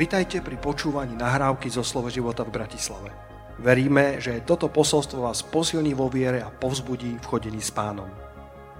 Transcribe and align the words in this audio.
Vitajte 0.00 0.40
pri 0.40 0.56
počúvaní 0.56 1.12
nahrávky 1.12 1.68
zo 1.68 1.84
Slovo 1.84 2.08
života 2.08 2.40
v 2.40 2.56
Bratislave. 2.56 3.12
Veríme, 3.60 4.16
že 4.16 4.40
toto 4.48 4.72
posolstvo 4.72 5.28
vás 5.28 5.44
posilní 5.44 5.92
vo 5.92 6.08
viere 6.08 6.40
a 6.40 6.48
povzbudí 6.48 7.20
v 7.20 7.28
chodení 7.28 7.60
s 7.60 7.68
pánom. 7.68 8.08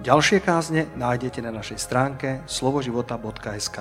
Ďalšie 0.01 0.41
kázne 0.41 0.89
nájdete 0.97 1.45
na 1.45 1.53
našej 1.53 1.77
stránke 1.77 2.41
slovoživota.sk 2.49 3.77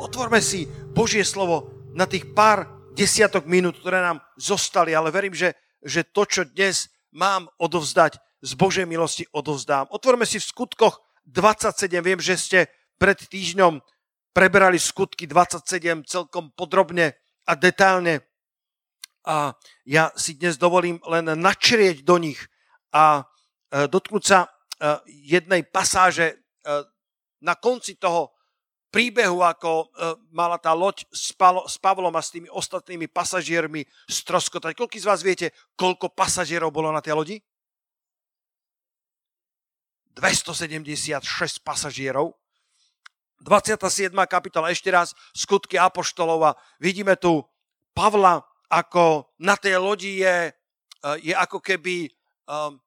Otvorme 0.00 0.40
si 0.40 0.64
Božie 0.96 1.28
slovo 1.28 1.92
na 1.92 2.08
tých 2.08 2.32
pár 2.32 2.64
desiatok 2.96 3.44
minút, 3.44 3.84
ktoré 3.84 4.00
nám 4.00 4.16
zostali, 4.40 4.96
ale 4.96 5.12
verím, 5.12 5.36
že, 5.36 5.52
že 5.84 6.08
to, 6.08 6.24
čo 6.24 6.48
dnes 6.48 6.88
mám 7.12 7.52
odovzdať 7.60 8.16
z 8.40 8.52
Božej 8.56 8.88
milosti, 8.88 9.28
odovzdám. 9.28 9.92
Otvorme 9.92 10.24
si 10.24 10.40
v 10.40 10.48
skutkoch 10.48 11.04
27. 11.28 12.00
Viem, 12.00 12.16
že 12.24 12.40
ste 12.40 12.72
pred 12.96 13.20
týždňom 13.20 13.76
preberali 14.32 14.80
skutky 14.80 15.28
27 15.28 16.08
celkom 16.08 16.50
podrobne 16.56 17.16
a 17.44 17.52
detailne. 17.54 18.24
A 19.22 19.54
ja 19.86 20.10
si 20.18 20.34
dnes 20.34 20.58
dovolím 20.58 20.98
len 21.06 21.38
načrieť 21.38 22.02
do 22.02 22.18
nich 22.18 22.42
a 22.90 23.22
e, 23.22 23.86
dotknúť 23.86 24.24
sa 24.26 24.44
e, 24.44 24.48
jednej 25.30 25.62
pasáže 25.62 26.34
e, 26.34 26.36
na 27.38 27.54
konci 27.54 27.94
toho 28.02 28.34
príbehu, 28.92 29.40
ako 29.40 29.88
mala 30.36 30.60
tá 30.60 30.76
loď 30.76 31.08
s, 31.08 31.32
Pavlom 31.80 32.12
a 32.12 32.20
s 32.20 32.28
tými 32.28 32.52
ostatnými 32.52 33.08
pasažiermi 33.08 33.88
stroskotať. 34.04 34.76
Koľko 34.76 35.00
z 35.00 35.08
vás 35.08 35.24
viete, 35.24 35.48
koľko 35.80 36.12
pasažierov 36.12 36.68
bolo 36.68 36.92
na 36.92 37.00
tej 37.00 37.16
lodi? 37.16 37.36
276 40.12 41.24
pasažierov 41.64 42.36
27. 43.42 44.14
kapitola, 44.30 44.70
ešte 44.70 44.88
raz, 44.94 45.18
skutky 45.34 45.74
Apoštolova. 45.74 46.54
Vidíme 46.78 47.18
tu 47.18 47.42
Pavla, 47.90 48.40
ako 48.70 49.28
na 49.42 49.58
tej 49.58 49.76
lodi 49.82 50.22
je, 50.22 50.48
eh, 50.48 51.16
je 51.20 51.34
ako 51.36 51.60
keby 51.60 52.08
um, 52.48 52.80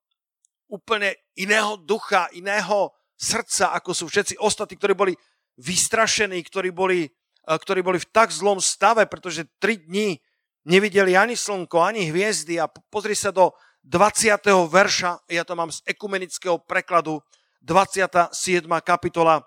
úplne 0.72 1.14
iného 1.38 1.78
ducha, 1.78 2.32
iného 2.34 2.90
srdca, 3.14 3.76
ako 3.76 3.92
sú 3.94 4.06
všetci 4.10 4.42
ostatní, 4.42 4.80
ktorí 4.80 4.94
boli 4.98 5.14
vystrašení, 5.62 6.42
ktorí 6.42 6.74
boli, 6.74 7.06
uh, 7.06 7.60
ktorí 7.60 7.86
boli 7.86 8.02
v 8.02 8.10
tak 8.10 8.34
zlom 8.34 8.58
stave, 8.58 9.06
pretože 9.06 9.46
tri 9.62 9.78
dní 9.78 10.18
nevideli 10.66 11.14
ani 11.14 11.38
slnko, 11.38 11.78
ani 11.86 12.10
hviezdy 12.10 12.58
a 12.58 12.66
pozri 12.66 13.14
sa 13.14 13.30
do 13.30 13.54
20. 13.86 14.42
verša, 14.66 15.30
ja 15.30 15.46
to 15.46 15.54
mám 15.54 15.70
z 15.70 15.86
ekumenického 15.86 16.58
prekladu, 16.66 17.22
27. 17.62 18.66
kapitola, 18.82 19.46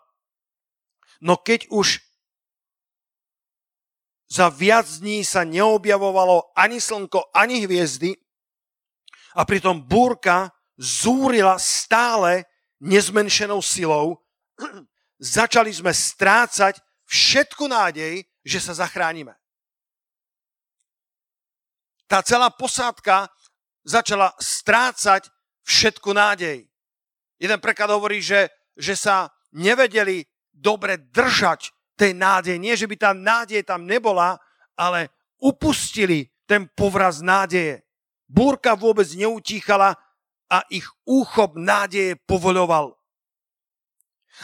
No 1.20 1.36
keď 1.38 1.66
už 1.70 1.98
za 4.28 4.52
viac 4.52 4.84
dní 4.84 5.24
sa 5.24 5.42
neobjavovalo 5.42 6.52
ani 6.52 6.78
slnko, 6.78 7.32
ani 7.32 7.64
hviezdy 7.64 8.12
a 9.34 9.42
pritom 9.48 9.80
búrka 9.80 10.52
zúrila 10.76 11.56
stále 11.56 12.44
nezmenšenou 12.78 13.58
silou, 13.64 14.20
začali 15.18 15.72
sme 15.72 15.90
strácať 15.90 16.78
všetku 17.08 17.66
nádej, 17.66 18.22
že 18.44 18.58
sa 18.60 18.76
zachránime. 18.76 19.34
Tá 22.08 22.24
celá 22.24 22.48
posádka 22.48 23.28
začala 23.84 24.32
strácať 24.40 25.28
všetku 25.64 26.12
nádej. 26.12 26.68
Jeden 27.40 27.60
preklad 27.60 27.92
hovorí, 27.92 28.20
že, 28.24 28.48
že 28.76 28.96
sa 28.96 29.28
nevedeli 29.52 30.24
dobre 30.58 30.98
držať 30.98 31.70
tej 31.98 32.14
nádej. 32.14 32.56
Nie, 32.58 32.78
že 32.78 32.86
by 32.86 32.96
tá 32.98 33.10
nádej 33.14 33.66
tam 33.66 33.86
nebola, 33.86 34.38
ale 34.78 35.10
upustili 35.42 36.30
ten 36.46 36.70
povraz 36.70 37.22
nádeje. 37.22 37.82
Búrka 38.28 38.76
vôbec 38.78 39.08
neutíchala 39.16 39.96
a 40.48 40.58
ich 40.68 40.84
úchop 41.04 41.56
nádeje 41.56 42.16
povoľoval. 42.24 42.94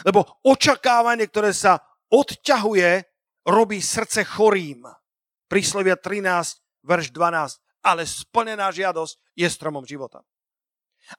Lebo 0.03 0.27
očakávanie, 0.43 1.29
ktoré 1.31 1.55
sa 1.55 1.79
odťahuje, 2.11 3.05
robí 3.47 3.79
srdce 3.79 4.27
chorým. 4.27 4.83
Príslovia 5.47 5.95
13, 5.95 6.83
verš 6.83 7.13
12. 7.13 7.61
Ale 7.85 8.01
splnená 8.03 8.73
žiadosť 8.73 9.13
je 9.37 9.47
stromom 9.47 9.85
života. 9.85 10.25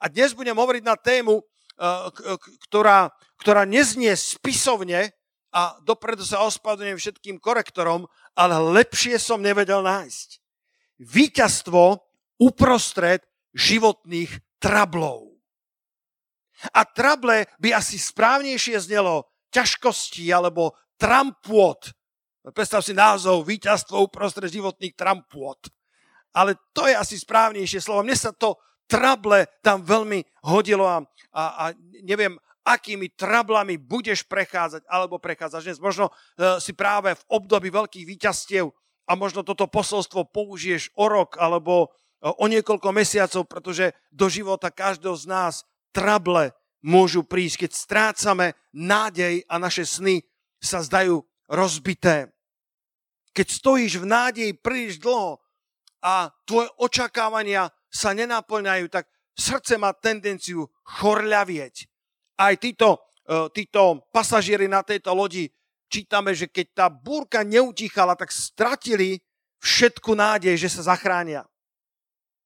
A 0.02 0.10
dnes 0.10 0.34
budem 0.34 0.58
hovoriť 0.58 0.82
na 0.82 0.98
tému, 0.98 1.46
ktorá, 2.68 3.12
ktorá 3.40 3.62
neznie 3.68 4.12
spisovne 4.16 5.12
a 5.52 5.76
dopredu 5.84 6.24
sa 6.24 6.44
ospravedlňujem 6.44 7.00
všetkým 7.00 7.36
korektorom, 7.40 8.08
ale 8.36 8.56
lepšie 8.80 9.16
som 9.20 9.40
nevedel 9.40 9.84
nájsť. 9.84 10.28
Výťazstvo 11.00 12.00
uprostred 12.40 13.24
životných 13.56 14.60
trablov. 14.60 15.36
A 16.72 16.88
trable 16.88 17.44
by 17.60 17.76
asi 17.76 18.00
správnejšie 18.00 18.80
znelo 18.80 19.28
ťažkosti 19.52 20.28
alebo 20.32 20.72
trampôt. 20.96 21.80
Predstav 22.52 22.80
si 22.80 22.96
názov 22.96 23.44
Výťazstvo 23.44 24.08
uprostred 24.08 24.48
životných 24.48 24.96
trampôt. 24.96 25.60
Ale 26.36 26.56
to 26.76 26.84
je 26.84 26.96
asi 26.96 27.16
správnejšie 27.16 27.80
slovo. 27.80 28.04
Mne 28.04 28.16
sa 28.16 28.32
to 28.32 28.60
trable 28.86 29.46
tam 29.62 29.82
veľmi 29.82 30.22
hodilo 30.46 30.86
a, 30.86 31.02
a, 31.34 31.42
a 31.42 31.64
neviem, 32.02 32.38
akými 32.66 33.14
trablami 33.14 33.78
budeš 33.78 34.26
prechádzať 34.26 34.82
alebo 34.90 35.22
prechádzaš 35.22 35.62
dnes. 35.70 35.78
Možno 35.78 36.10
uh, 36.10 36.58
si 36.58 36.74
práve 36.74 37.14
v 37.14 37.26
období 37.30 37.70
veľkých 37.70 38.06
výťastiev 38.06 38.66
a 39.06 39.12
možno 39.14 39.46
toto 39.46 39.70
posolstvo 39.70 40.34
použiješ 40.34 40.90
o 40.98 41.06
rok 41.06 41.38
alebo 41.38 41.86
uh, 41.86 42.34
o 42.42 42.50
niekoľko 42.50 42.90
mesiacov, 42.90 43.46
pretože 43.46 43.94
do 44.10 44.26
života 44.26 44.74
každého 44.74 45.14
z 45.14 45.24
nás 45.30 45.54
trable 45.94 46.50
môžu 46.82 47.22
prísť, 47.22 47.66
keď 47.66 47.70
strácame 47.70 48.46
nádej 48.74 49.46
a 49.46 49.62
naše 49.62 49.86
sny 49.86 50.26
sa 50.58 50.82
zdajú 50.82 51.22
rozbité. 51.46 52.34
Keď 53.30 53.46
stojíš 53.46 54.02
v 54.02 54.06
nádeji 54.10 54.52
príliš 54.58 54.98
dlho 54.98 55.38
a 56.02 56.34
tvoje 56.42 56.70
očakávania 56.78 57.70
sa 57.96 58.12
nenaplňajú, 58.12 58.92
tak 58.92 59.08
srdce 59.32 59.80
má 59.80 59.96
tendenciu 59.96 60.68
chorľavieť. 60.84 61.88
Aj 62.36 62.52
títo, 62.60 63.00
e, 63.24 63.48
títo 63.56 64.04
pasažieri 64.12 64.68
na 64.68 64.84
tejto 64.84 65.16
lodi 65.16 65.48
čítame, 65.88 66.36
že 66.36 66.52
keď 66.52 66.66
tá 66.76 66.86
búrka 66.92 67.40
neutichala, 67.40 68.12
tak 68.12 68.28
stratili 68.28 69.24
všetku 69.64 70.12
nádej, 70.12 70.60
že 70.60 70.68
sa 70.68 70.92
zachránia. 70.92 71.48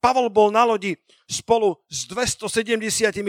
Pavol 0.01 0.33
bol 0.33 0.49
na 0.49 0.65
lodi 0.65 0.97
spolu 1.29 1.77
s 1.91 2.09
275 2.09 3.21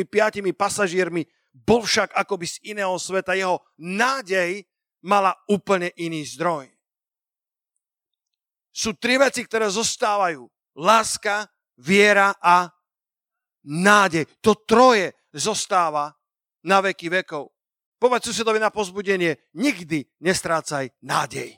pasažiermi, 0.55 1.27
bol 1.51 1.83
však 1.83 2.15
akoby 2.15 2.47
z 2.47 2.57
iného 2.63 2.95
sveta. 2.95 3.35
Jeho 3.35 3.59
nádej 3.75 4.63
mala 5.03 5.35
úplne 5.51 5.91
iný 5.99 6.23
zdroj. 6.23 6.71
Sú 8.71 8.95
tri 8.95 9.19
veci, 9.19 9.43
ktoré 9.43 9.67
zostávajú. 9.67 10.47
Láska, 10.79 11.51
viera 11.81 12.37
a 12.37 12.69
nádej. 13.65 14.29
To 14.45 14.53
troje 14.61 15.13
zostáva 15.33 16.13
na 16.61 16.77
veky 16.85 17.09
vekov. 17.09 17.49
Povedz 18.01 18.33
susedovi 18.33 18.57
na 18.57 18.73
pozbudenie, 18.73 19.53
nikdy 19.53 20.05
nestrácaj 20.25 20.89
nádej. 21.05 21.53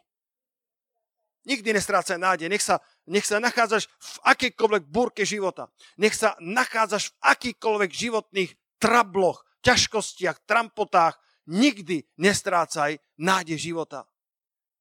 Nikdy 1.44 1.76
nestrácaj 1.76 2.20
nádej. 2.20 2.48
Nech 2.48 2.64
sa, 2.64 2.80
nech 3.08 3.28
sa 3.28 3.40
nachádzaš 3.40 3.88
v 3.88 4.18
akýkoľvek 4.32 4.84
búrke 4.88 5.24
života. 5.28 5.68
Nech 6.00 6.16
sa 6.16 6.36
nachádzaš 6.40 7.12
v 7.12 7.16
akýkoľvek 7.20 7.92
životných 7.92 8.52
trabloch, 8.80 9.44
ťažkostiach, 9.64 10.48
trampotách. 10.48 11.19
Nikdy 11.52 12.08
nestrácaj 12.16 12.96
nádej 13.19 13.60
života. 13.60 14.08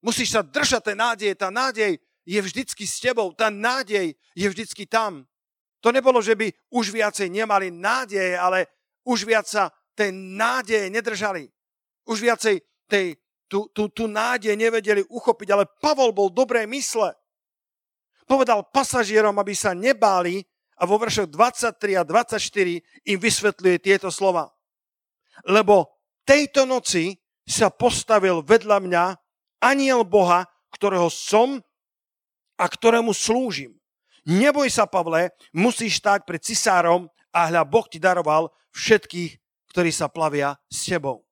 Musíš 0.03 0.35
sa 0.35 0.43
držať 0.47 0.95
tej 0.95 0.97
nádeje. 0.99 1.35
Tá 1.35 1.50
nádej 1.50 1.99
je 2.23 2.38
vždycky 2.38 2.87
s 2.87 3.03
tebou. 3.03 3.35
Tá 3.35 3.50
nádej 3.50 4.15
je 4.35 4.47
vždycky 4.47 4.87
tam. 4.87 5.27
To 5.82 5.90
nebolo, 5.90 6.23
že 6.23 6.38
by 6.38 6.46
už 6.70 6.94
viacej 6.94 7.26
nemali 7.26 7.75
nádeje, 7.75 8.38
ale 8.38 8.70
už 9.02 9.26
viac 9.26 9.50
sa 9.50 9.67
tej 9.99 10.14
nádeje 10.14 10.87
nedržali. 10.88 11.50
Už 12.06 12.23
viacej 12.23 12.62
tej, 12.87 13.19
tú, 13.50 13.67
tú, 13.75 13.90
tú 13.90 14.06
nádej 14.06 14.55
nevedeli 14.55 15.02
uchopiť, 15.11 15.49
ale 15.50 15.67
Pavol 15.82 16.14
bol 16.14 16.31
dobré 16.31 16.70
mysle. 16.70 17.19
Povedal 18.25 18.62
pasažierom, 18.70 19.34
aby 19.43 19.52
sa 19.58 19.75
nebáli 19.75 20.46
a 20.79 20.87
vo 20.87 21.02
veršoch 21.02 21.26
23 21.26 21.99
a 21.99 22.02
24 22.06 23.11
im 23.11 23.19
vysvetľuje 23.19 23.76
tieto 23.82 24.08
slova. 24.14 24.46
Lebo 25.50 25.90
tejto 26.23 26.62
noci 26.62 27.19
sa 27.43 27.75
postavil 27.75 28.46
vedľa 28.46 28.78
mňa 28.78 29.05
aniel 29.67 30.06
Boha, 30.06 30.46
ktorého 30.70 31.11
som 31.11 31.58
a 32.55 32.64
ktorému 32.70 33.11
slúžim. 33.11 33.81
Neboj 34.23 34.71
sa, 34.71 34.87
Pavle, 34.87 35.35
musíš 35.51 35.99
stáť 35.99 36.23
pred 36.23 36.39
cisárom 36.39 37.11
a 37.35 37.51
hľa 37.51 37.67
Boh 37.67 37.87
ti 37.91 37.99
daroval 37.99 38.55
všetkých, 38.71 39.33
ktorí 39.75 39.91
sa 39.91 40.07
plavia 40.07 40.55
s 40.71 40.87
tebou. 40.87 41.27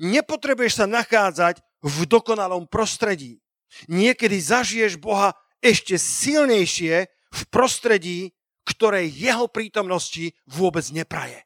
Nepotrebuješ 0.00 0.82
sa 0.82 0.86
nachádzať 0.88 1.60
v 1.84 1.96
dokonalom 2.08 2.64
prostredí. 2.64 3.44
Niekedy 3.92 4.40
zažiješ 4.40 4.96
Boha 4.96 5.36
ešte 5.60 6.00
silnejšie 6.00 7.06
v 7.08 7.40
prostredí, 7.52 8.32
ktoré 8.64 9.04
jeho 9.06 9.46
prítomnosti 9.52 10.32
vôbec 10.48 10.86
nepraje. 10.90 11.44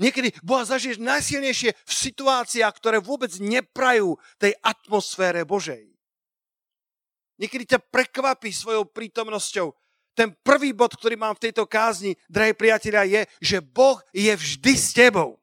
Niekedy 0.00 0.34
Boha 0.40 0.64
zažiješ 0.64 0.98
najsilnejšie 0.98 1.70
v 1.76 1.92
situáciách, 1.92 2.74
ktoré 2.74 2.98
vôbec 2.98 3.30
neprajú 3.38 4.16
tej 4.40 4.56
atmosfére 4.64 5.44
Božej. 5.44 5.91
Niekedy 7.42 7.74
ťa 7.74 7.82
prekvapí 7.90 8.54
svojou 8.54 8.86
prítomnosťou. 8.86 9.74
Ten 10.14 10.30
prvý 10.46 10.70
bod, 10.70 10.94
ktorý 10.94 11.18
mám 11.18 11.34
v 11.34 11.50
tejto 11.50 11.66
kázni, 11.66 12.14
drahí 12.30 12.54
priatelia, 12.54 13.02
je, 13.02 13.20
že 13.42 13.58
Boh 13.58 13.98
je 14.14 14.30
vždy 14.30 14.72
s 14.78 14.94
tebou. 14.94 15.41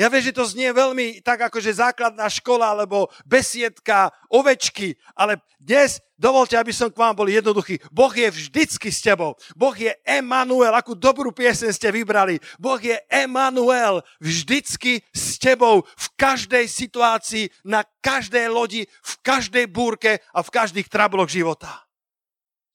Ja 0.00 0.08
viem, 0.08 0.24
že 0.24 0.32
to 0.32 0.48
znie 0.48 0.72
veľmi 0.72 1.20
tak 1.20 1.52
akože 1.52 1.76
základná 1.76 2.24
škola, 2.32 2.72
alebo 2.72 3.12
besiedka, 3.28 4.08
ovečky, 4.32 4.96
ale 5.12 5.44
dnes 5.60 6.00
dovolte, 6.16 6.56
aby 6.56 6.72
som 6.72 6.88
k 6.88 6.96
vám 6.96 7.12
bol 7.12 7.28
jednoduchý. 7.28 7.76
Boh 7.92 8.08
je 8.08 8.32
vždycky 8.32 8.88
s 8.88 9.04
tebou. 9.04 9.36
Boh 9.52 9.76
je 9.76 9.92
Emanuel, 10.08 10.72
akú 10.72 10.96
dobrú 10.96 11.36
piesen 11.36 11.68
ste 11.68 11.92
vybrali. 11.92 12.40
Boh 12.56 12.80
je 12.80 12.96
Emanuel, 13.12 14.00
vždycky 14.24 15.04
s 15.12 15.36
tebou 15.36 15.84
v 15.84 16.06
každej 16.16 16.64
situácii, 16.64 17.52
na 17.68 17.84
každej 18.00 18.48
lodi, 18.48 18.88
v 18.88 19.14
každej 19.20 19.68
búrke 19.68 20.24
a 20.32 20.40
v 20.40 20.48
každých 20.48 20.88
trabloch 20.88 21.28
života. 21.28 21.84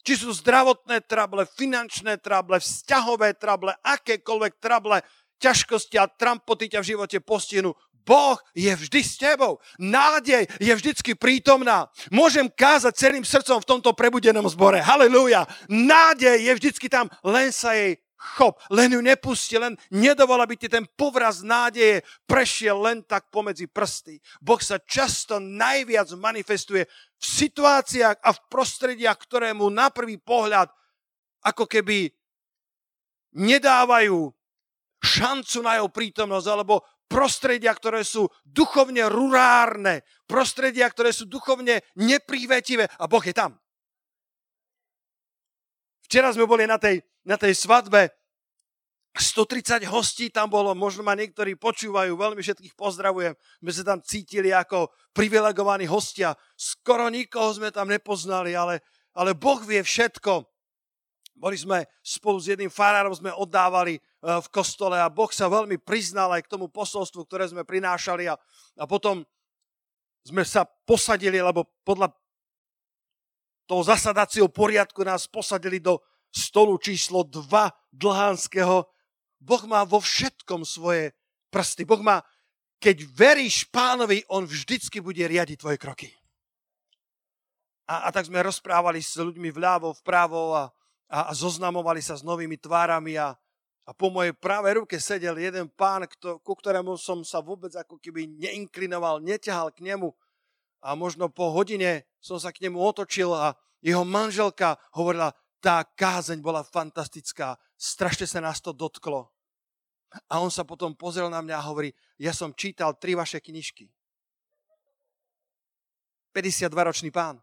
Či 0.05 0.21
sú 0.21 0.29
zdravotné 0.29 1.01
trable, 1.09 1.49
finančné 1.49 2.21
trable, 2.21 2.61
vzťahové 2.61 3.33
trable, 3.41 3.73
akékoľvek 3.81 4.61
trable, 4.61 5.01
ťažkosti 5.39 5.95
a 5.99 6.09
trampoty 6.09 6.71
ťa 6.71 6.79
v 6.81 6.89
živote 6.95 7.17
postihnú, 7.21 7.75
Boh 8.05 8.37
je 8.53 8.69
vždy 8.69 9.01
s 9.01 9.17
tebou. 9.17 9.57
Nádej 9.81 10.45
je 10.61 10.73
vždycky 10.77 11.17
prítomná. 11.17 11.89
Môžem 12.13 12.45
kázať 12.45 12.93
celým 12.93 13.25
srdcom 13.25 13.57
v 13.57 13.69
tomto 13.73 13.97
prebudenom 13.97 14.45
zbore. 14.45 14.77
Halelúja. 14.77 15.49
Nádej 15.65 16.37
je 16.45 16.51
vždycky 16.53 16.85
tam, 16.85 17.09
len 17.25 17.49
sa 17.49 17.73
jej 17.73 17.97
chop, 18.37 18.61
len 18.69 18.93
ju 18.93 19.01
nepusti, 19.01 19.57
len 19.57 19.73
nedovol, 19.89 20.37
aby 20.41 20.53
ti 20.53 20.69
ten 20.69 20.85
povraz 20.97 21.41
nádeje 21.41 22.05
prešiel 22.29 22.77
len 22.77 23.01
tak 23.01 23.29
pomedzi 23.33 23.65
prsty. 23.65 24.21
Boh 24.37 24.61
sa 24.61 24.77
často 24.81 25.41
najviac 25.41 26.09
manifestuje 26.13 26.85
v 26.85 27.23
situáciách 27.25 28.21
a 28.21 28.29
v 28.33 28.43
prostrediach, 28.49 29.17
ktoré 29.17 29.49
mu 29.53 29.73
na 29.73 29.89
prvý 29.89 30.21
pohľad 30.21 30.69
ako 31.45 31.69
keby 31.69 32.09
nedávajú 33.35 34.31
šancu 35.05 35.61
na 35.61 35.77
jeho 35.77 35.89
prítomnosť, 35.93 36.47
alebo 36.49 36.81
prostredia, 37.05 37.69
ktoré 37.71 38.01
sú 38.01 38.25
duchovne 38.41 39.05
rurárne, 39.05 40.01
prostredia, 40.25 40.89
ktoré 40.89 41.13
sú 41.13 41.29
duchovne 41.29 41.85
neprívetive 41.93 42.89
a 42.97 43.05
Boh 43.05 43.21
je 43.21 43.33
tam. 43.37 43.53
Včera 46.05 46.33
sme 46.33 46.49
boli 46.49 46.65
na 46.65 46.77
tej, 46.81 47.01
na 47.25 47.37
tej 47.37 47.53
svadbe, 47.53 48.09
130 49.15 49.87
hostí 49.87 50.27
tam 50.27 50.51
bolo, 50.51 50.75
možno 50.75 50.99
ma 50.99 51.15
niektorí 51.15 51.55
počúvajú, 51.55 52.19
veľmi 52.19 52.43
všetkých 52.43 52.75
pozdravujem. 52.75 53.31
My 53.63 53.71
sa 53.71 53.87
tam 53.87 54.03
cítili 54.03 54.51
ako 54.51 54.91
privilegovaní 55.15 55.87
hostia. 55.87 56.35
Skoro 56.59 57.07
nikoho 57.07 57.47
sme 57.55 57.71
tam 57.71 57.87
nepoznali, 57.87 58.51
ale, 58.59 58.83
ale 59.15 59.31
Boh 59.31 59.63
vie 59.63 59.79
všetko. 59.79 60.43
Boli 61.35 61.55
sme 61.55 61.87
spolu 62.03 62.43
s 62.43 62.51
jedným 62.51 62.67
farárom, 62.67 63.15
sme 63.15 63.31
oddávali 63.31 64.03
v 64.25 64.47
kostole 64.49 64.97
a 64.97 65.05
Boh 65.05 65.29
sa 65.29 65.45
veľmi 65.45 65.77
priznal 65.77 66.33
aj 66.33 66.49
k 66.49 66.51
tomu 66.57 66.65
posolstvu, 66.65 67.29
ktoré 67.29 67.45
sme 67.45 67.61
prinášali 67.61 68.25
a, 68.25 68.33
a 68.81 68.83
potom 68.89 69.21
sme 70.25 70.41
sa 70.41 70.65
posadili, 70.65 71.37
lebo 71.37 71.69
podľa 71.85 72.09
toho 73.69 73.85
zasadacieho 73.85 74.49
poriadku 74.49 75.05
nás 75.05 75.29
posadili 75.29 75.77
do 75.77 76.01
stolu 76.33 76.81
číslo 76.81 77.21
2 77.21 77.45
dlhánskeho. 77.93 78.89
Boh 79.37 79.63
má 79.69 79.85
vo 79.85 80.01
všetkom 80.01 80.65
svoje 80.65 81.13
prsty. 81.53 81.85
Boh 81.85 82.01
má, 82.01 82.25
keď 82.81 83.05
veríš 83.05 83.69
pánovi, 83.69 84.25
on 84.33 84.49
vždycky 84.49 85.05
bude 85.05 85.21
riadiť 85.21 85.61
tvoje 85.61 85.77
kroky. 85.77 86.09
A, 87.85 88.09
a 88.09 88.13
tak 88.13 88.25
sme 88.25 88.41
rozprávali 88.41 89.05
s 89.05 89.13
ľuďmi 89.21 89.53
vľavo, 89.53 89.93
vpravo 90.01 90.57
a, 90.57 90.73
a, 91.13 91.29
a 91.29 91.31
zoznamovali 91.37 92.01
sa 92.01 92.17
s 92.17 92.25
novými 92.25 92.57
tvárami 92.57 93.21
a, 93.21 93.37
a 93.85 93.93
po 93.93 94.09
mojej 94.09 94.33
pravej 94.33 94.81
ruke 94.81 94.97
sedel 94.97 95.37
jeden 95.37 95.69
pán, 95.69 96.09
kto, 96.09 96.41
ku 96.41 96.57
ktorému 96.57 96.97
som 96.97 97.21
sa 97.21 97.37
vôbec 97.37 97.69
ako 97.77 98.01
keby 98.01 98.25
neinklinoval, 98.25 99.21
neťahal 99.21 99.69
k 99.69 99.85
nemu. 99.85 100.09
A 100.81 100.97
možno 100.97 101.29
po 101.29 101.53
hodine 101.53 102.09
som 102.17 102.41
sa 102.41 102.49
k 102.49 102.65
nemu 102.65 102.81
otočil 102.81 103.29
a 103.29 103.53
jeho 103.85 104.01
manželka 104.01 104.81
hovorila, 104.97 105.29
tá 105.61 105.85
kázeň 105.85 106.41
bola 106.41 106.65
fantastická, 106.65 107.57
strašne 107.77 108.25
sa 108.25 108.41
nás 108.41 108.57
to 108.57 108.73
dotklo. 108.73 109.29
A 110.29 110.41
on 110.41 110.49
sa 110.49 110.65
potom 110.65 110.97
pozrel 110.97 111.29
na 111.29 111.41
mňa 111.41 111.55
a 111.57 111.67
hovorí, 111.69 111.93
ja 112.17 112.33
som 112.33 112.53
čítal 112.57 112.97
tri 112.97 113.13
vaše 113.13 113.37
knižky. 113.37 113.89
52-ročný 116.33 117.13
pán. 117.13 117.37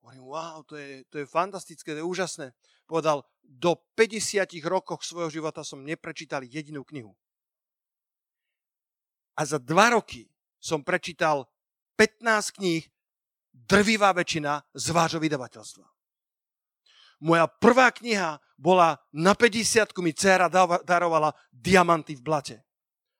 Hovorím, 0.00 0.24
wow, 0.24 0.64
to 0.64 0.80
je, 0.80 1.04
to 1.12 1.20
je 1.20 1.26
fantastické, 1.28 1.92
to 1.92 2.00
je 2.00 2.06
úžasné. 2.08 2.46
Povedal, 2.88 3.20
do 3.44 3.76
50 3.92 4.48
rokoch 4.64 5.04
svojho 5.04 5.28
života 5.28 5.60
som 5.60 5.84
neprečítal 5.84 6.40
jedinú 6.40 6.88
knihu. 6.88 7.12
A 9.36 9.44
za 9.44 9.60
dva 9.60 9.92
roky 9.92 10.26
som 10.56 10.80
prečítal 10.80 11.46
15 12.00 12.58
kníh, 12.58 12.82
drvivá 13.52 14.16
väčšina 14.16 14.64
z 14.72 14.86
vášho 14.90 15.20
vydavateľstva. 15.20 15.86
Moja 17.18 17.50
prvá 17.50 17.90
kniha 17.90 18.38
bola 18.54 18.98
na 19.10 19.34
50 19.34 19.90
mi 20.02 20.14
dcera 20.14 20.46
darovala 20.82 21.34
Diamanty 21.50 22.14
v 22.14 22.22
blate. 22.22 22.56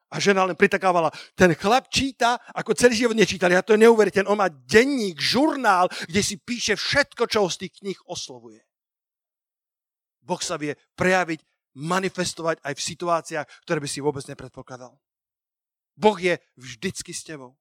A 0.09 0.17
žena 0.17 0.47
len 0.49 0.57
pritakávala, 0.57 1.13
ten 1.37 1.53
chlap 1.53 1.93
číta, 1.93 2.41
ako 2.57 2.73
celý 2.73 2.97
život 2.97 3.13
nečítal. 3.13 3.53
Ja 3.53 3.61
to 3.61 3.77
neuveriteľné. 3.77 4.31
On 4.31 4.41
má 4.41 4.49
denník, 4.49 5.21
žurnál, 5.21 5.93
kde 6.09 6.25
si 6.25 6.41
píše 6.41 6.81
všetko, 6.81 7.29
čo 7.29 7.45
z 7.53 7.69
tých 7.69 7.73
kníh 7.85 8.01
oslovuje. 8.09 8.68
Boh 10.29 10.45
sa 10.45 10.61
vie 10.61 10.77
prejaviť, 10.93 11.41
manifestovať 11.73 12.61
aj 12.61 12.75
v 12.77 12.87
situáciách, 12.93 13.47
ktoré 13.65 13.79
by 13.81 13.89
si 13.89 14.05
vôbec 14.05 14.25
nepredpokladal. 14.29 14.93
Boh 15.97 16.19
je 16.21 16.37
vždycky 16.61 17.17
s 17.17 17.25
tebou. 17.25 17.57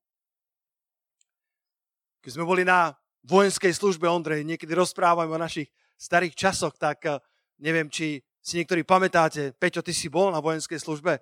Keď 2.20 2.36
sme 2.36 2.44
boli 2.44 2.66
na 2.66 2.92
vojenskej 3.24 3.72
službe, 3.72 4.04
Ondrej, 4.04 4.44
niekedy 4.44 4.74
rozprávame 4.76 5.32
o 5.32 5.40
našich 5.40 5.70
starých 5.96 6.34
časoch, 6.36 6.74
tak 6.76 7.08
eh, 7.08 7.18
neviem, 7.62 7.88
či 7.88 8.20
si 8.38 8.60
niektorí 8.60 8.86
pamätáte, 8.86 9.56
Peťo, 9.58 9.82
ty 9.82 9.90
si 9.90 10.12
bol 10.12 10.30
na 10.30 10.42
vojenskej 10.42 10.78
službe, 10.78 11.18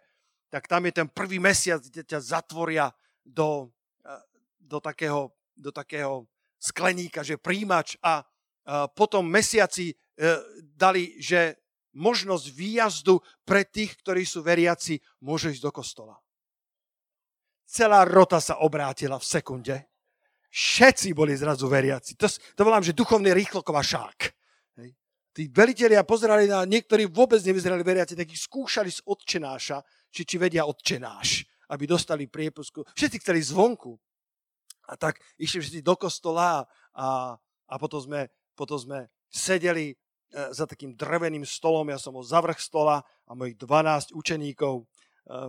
tak 0.53 0.69
tam 0.69 0.85
je 0.87 0.93
ten 1.03 1.09
prvý 1.09 1.41
mesiac, 1.41 1.81
kde 1.83 2.05
ťa 2.05 2.21
zatvoria 2.21 2.93
do, 3.25 3.73
eh, 4.05 4.21
do, 4.61 4.81
takého, 4.81 5.33
do 5.57 5.73
takého 5.73 6.29
skleníka, 6.61 7.25
že 7.25 7.41
príjimač 7.41 7.97
a 8.01 8.21
eh, 8.21 8.89
potom 8.93 9.25
mesiaci 9.25 9.93
dali, 10.77 11.21
že 11.21 11.61
možnosť 11.97 12.47
výjazdu 12.53 13.15
pre 13.43 13.65
tých, 13.65 13.97
ktorí 14.05 14.23
sú 14.29 14.45
veriaci, 14.45 15.01
môže 15.25 15.49
ísť 15.57 15.65
do 15.65 15.73
kostola. 15.73 16.17
Celá 17.67 18.05
rota 18.05 18.39
sa 18.39 18.63
obrátila 18.63 19.19
v 19.19 19.27
sekunde. 19.27 19.77
Všetci 20.53 21.17
boli 21.17 21.35
zrazu 21.35 21.67
veriaci. 21.67 22.15
To, 22.21 22.29
to 22.29 22.63
volám, 22.63 22.85
že 22.85 22.95
duchovný 22.95 23.33
rýchloková 23.35 23.83
šák. 23.83 24.19
Hej. 24.81 24.95
Tí 25.35 25.43
veliteľia 25.51 26.07
pozerali 26.07 26.47
na, 26.47 26.63
niektorí 26.65 27.11
vôbec 27.11 27.43
nevyzerali 27.43 27.83
veriaci, 27.83 28.15
tak 28.15 28.31
ich 28.31 28.45
skúšali 28.45 28.89
z 28.93 29.03
odčenáša, 29.05 29.83
či, 30.13 30.23
či 30.23 30.37
vedia 30.39 30.65
odčenáš, 30.65 31.45
aby 31.75 31.85
dostali 31.85 32.31
priepusku. 32.31 32.87
Všetci 32.95 33.17
chceli 33.25 33.41
zvonku. 33.43 33.99
A 34.87 34.95
tak 34.95 35.19
išli 35.35 35.59
všetci 35.59 35.81
do 35.83 35.99
kostola 35.99 36.63
a, 36.95 37.35
a 37.67 37.75
potom, 37.83 37.99
sme, 37.99 38.31
potom 38.55 38.79
sme 38.79 39.11
sedeli 39.27 39.91
E, 39.91 40.06
za 40.33 40.67
takým 40.67 40.99
dreveným 40.99 41.47
stolom, 41.47 41.87
ja 41.89 41.99
som 41.99 42.15
bol 42.15 42.27
za 42.27 42.43
stola 42.59 43.05
a 43.27 43.31
mojich 43.33 43.57
12 43.59 44.13
učeníkov 44.13 44.83
e, 44.83 44.85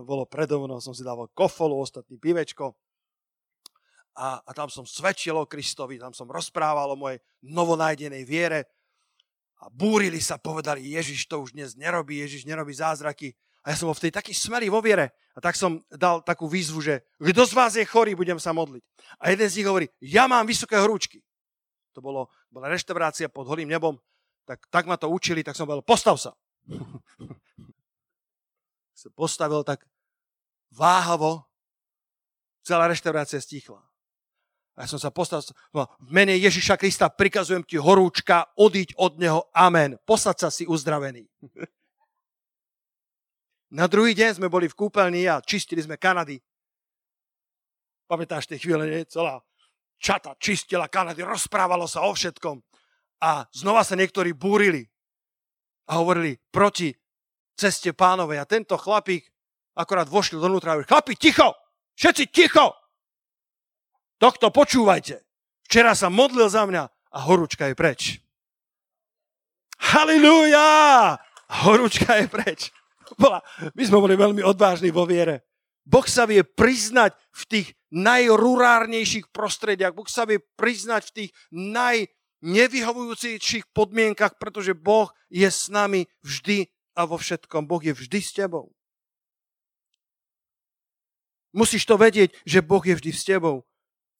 bolo 0.06 0.24
predo 0.24 0.62
mnou, 0.62 0.78
som 0.78 0.94
si 0.94 1.02
dával 1.02 1.26
kofolu, 1.34 1.78
ostatný 1.82 2.16
pivečko 2.16 2.76
a, 4.18 4.42
a 4.42 4.50
tam 4.50 4.66
som 4.66 4.82
svedčil 4.82 5.38
o 5.38 5.46
Kristovi, 5.46 6.02
tam 6.02 6.10
som 6.10 6.26
rozprával 6.26 6.90
o 6.90 6.98
mojej 6.98 7.22
novonajdenej 7.46 8.26
viere 8.26 8.66
a 9.62 9.70
búrili 9.70 10.18
sa, 10.18 10.42
povedali, 10.42 10.82
Ježiš 10.82 11.30
to 11.30 11.38
už 11.38 11.54
dnes 11.54 11.78
nerobí, 11.78 12.18
Ježiš 12.18 12.42
nerobí 12.42 12.74
zázraky. 12.74 13.34
A 13.62 13.74
ja 13.74 13.78
som 13.78 13.90
bol 13.90 13.98
v 13.98 14.10
tej 14.10 14.12
taký 14.14 14.34
smelý 14.34 14.70
vo 14.70 14.78
viere. 14.82 15.14
A 15.34 15.42
tak 15.42 15.54
som 15.54 15.82
dal 15.90 16.22
takú 16.22 16.50
výzvu, 16.50 16.82
že 16.82 16.94
kto 17.18 17.42
z 17.46 17.52
vás 17.54 17.72
je 17.74 17.86
chorý, 17.86 18.14
budem 18.14 18.38
sa 18.38 18.54
modliť. 18.54 18.82
A 19.22 19.30
jeden 19.34 19.46
z 19.50 19.62
nich 19.62 19.66
hovorí, 19.66 19.86
ja 20.02 20.26
mám 20.26 20.46
vysoké 20.46 20.78
horúčky. 20.78 21.22
To 21.94 22.02
bolo, 22.02 22.30
bola 22.50 22.70
reštaurácia 22.70 23.30
pod 23.30 23.46
holým 23.46 23.70
nebom 23.70 23.98
tak, 24.48 24.64
tak 24.72 24.88
ma 24.88 24.96
to 24.96 25.12
učili, 25.12 25.44
tak 25.44 25.52
som 25.52 25.68
povedal, 25.68 25.84
postav 25.84 26.16
sa. 26.16 26.32
sa 29.00 29.08
postavil 29.12 29.60
tak 29.60 29.84
váhavo, 30.72 31.44
celá 32.64 32.88
reštaurácia 32.88 33.44
stichla. 33.44 33.84
A 34.72 34.86
ja 34.86 34.88
som 34.88 34.96
sa 34.96 35.12
postavil, 35.12 35.44
no, 35.76 35.84
v 36.00 36.10
mene 36.10 36.32
Ježiša 36.40 36.80
Krista 36.80 37.12
prikazujem 37.12 37.60
ti 37.66 37.76
horúčka, 37.76 38.48
odiť 38.56 38.96
od 38.96 39.20
neho, 39.20 39.40
amen. 39.52 40.00
Posad 40.08 40.40
sa 40.40 40.48
si 40.48 40.64
uzdravený. 40.64 41.28
Na 43.78 43.84
druhý 43.84 44.16
deň 44.16 44.40
sme 44.40 44.48
boli 44.48 44.64
v 44.64 44.78
kúpeľni 44.78 45.28
a 45.28 45.44
čistili 45.44 45.84
sme 45.84 46.00
Kanady. 46.00 46.40
Pamätáš 48.08 48.48
tie 48.48 48.56
chvíle, 48.56 48.88
nie? 48.88 49.04
Celá 49.04 49.44
čata 50.00 50.32
čistila 50.40 50.88
Kanady, 50.88 51.20
rozprávalo 51.20 51.84
sa 51.84 52.08
o 52.08 52.16
všetkom. 52.16 52.64
A 53.18 53.46
znova 53.50 53.82
sa 53.82 53.98
niektorí 53.98 54.30
búrili 54.34 54.86
a 55.90 55.98
hovorili 55.98 56.38
proti 56.52 56.94
ceste 57.58 57.90
pánovej. 57.90 58.38
A 58.38 58.46
tento 58.46 58.78
chlapík 58.78 59.26
akorát 59.74 60.06
vošiel 60.06 60.38
donútra 60.38 60.72
a 60.72 60.74
hovoril, 60.78 60.90
chlapi, 60.90 61.18
ticho! 61.18 61.54
Všetci 61.98 62.30
ticho! 62.30 62.74
Tohto 64.18 64.50
počúvajte. 64.54 65.22
Včera 65.66 65.94
sa 65.98 66.10
modlil 66.10 66.46
za 66.50 66.66
mňa 66.66 66.82
a 66.86 67.18
horúčka 67.26 67.66
je 67.70 67.74
preč. 67.74 68.00
Halilúja! 69.78 71.18
Horúčka 71.64 72.18
je 72.22 72.26
preč. 72.28 72.60
Bola, 73.16 73.40
my 73.72 73.82
sme 73.82 73.98
boli 73.98 74.14
veľmi 74.18 74.42
odvážni 74.44 74.92
vo 74.92 75.08
viere. 75.08 75.48
Boh 75.88 76.04
sa 76.04 76.28
vie 76.28 76.44
priznať 76.44 77.16
v 77.32 77.42
tých 77.48 77.68
najrurárnejších 77.88 79.32
prostrediach. 79.32 79.96
Boh 79.96 80.04
sa 80.04 80.28
vie 80.28 80.36
priznať 80.36 81.02
v 81.08 81.14
tých 81.16 81.30
najnevyhovujúcejších 82.44 83.70
podmienkach, 83.74 84.38
pretože 84.38 84.76
Boh 84.76 85.10
je 85.30 85.48
s 85.48 85.70
nami 85.70 86.06
vždy 86.22 86.70
a 86.94 87.06
vo 87.06 87.18
všetkom. 87.18 87.66
Boh 87.66 87.82
je 87.82 87.94
vždy 87.94 88.18
s 88.22 88.30
tebou. 88.34 88.74
Musíš 91.54 91.88
to 91.88 91.96
vedieť, 91.96 92.36
že 92.44 92.60
Boh 92.60 92.84
je 92.84 92.94
vždy 92.94 93.12
s 93.14 93.24
tebou 93.24 93.68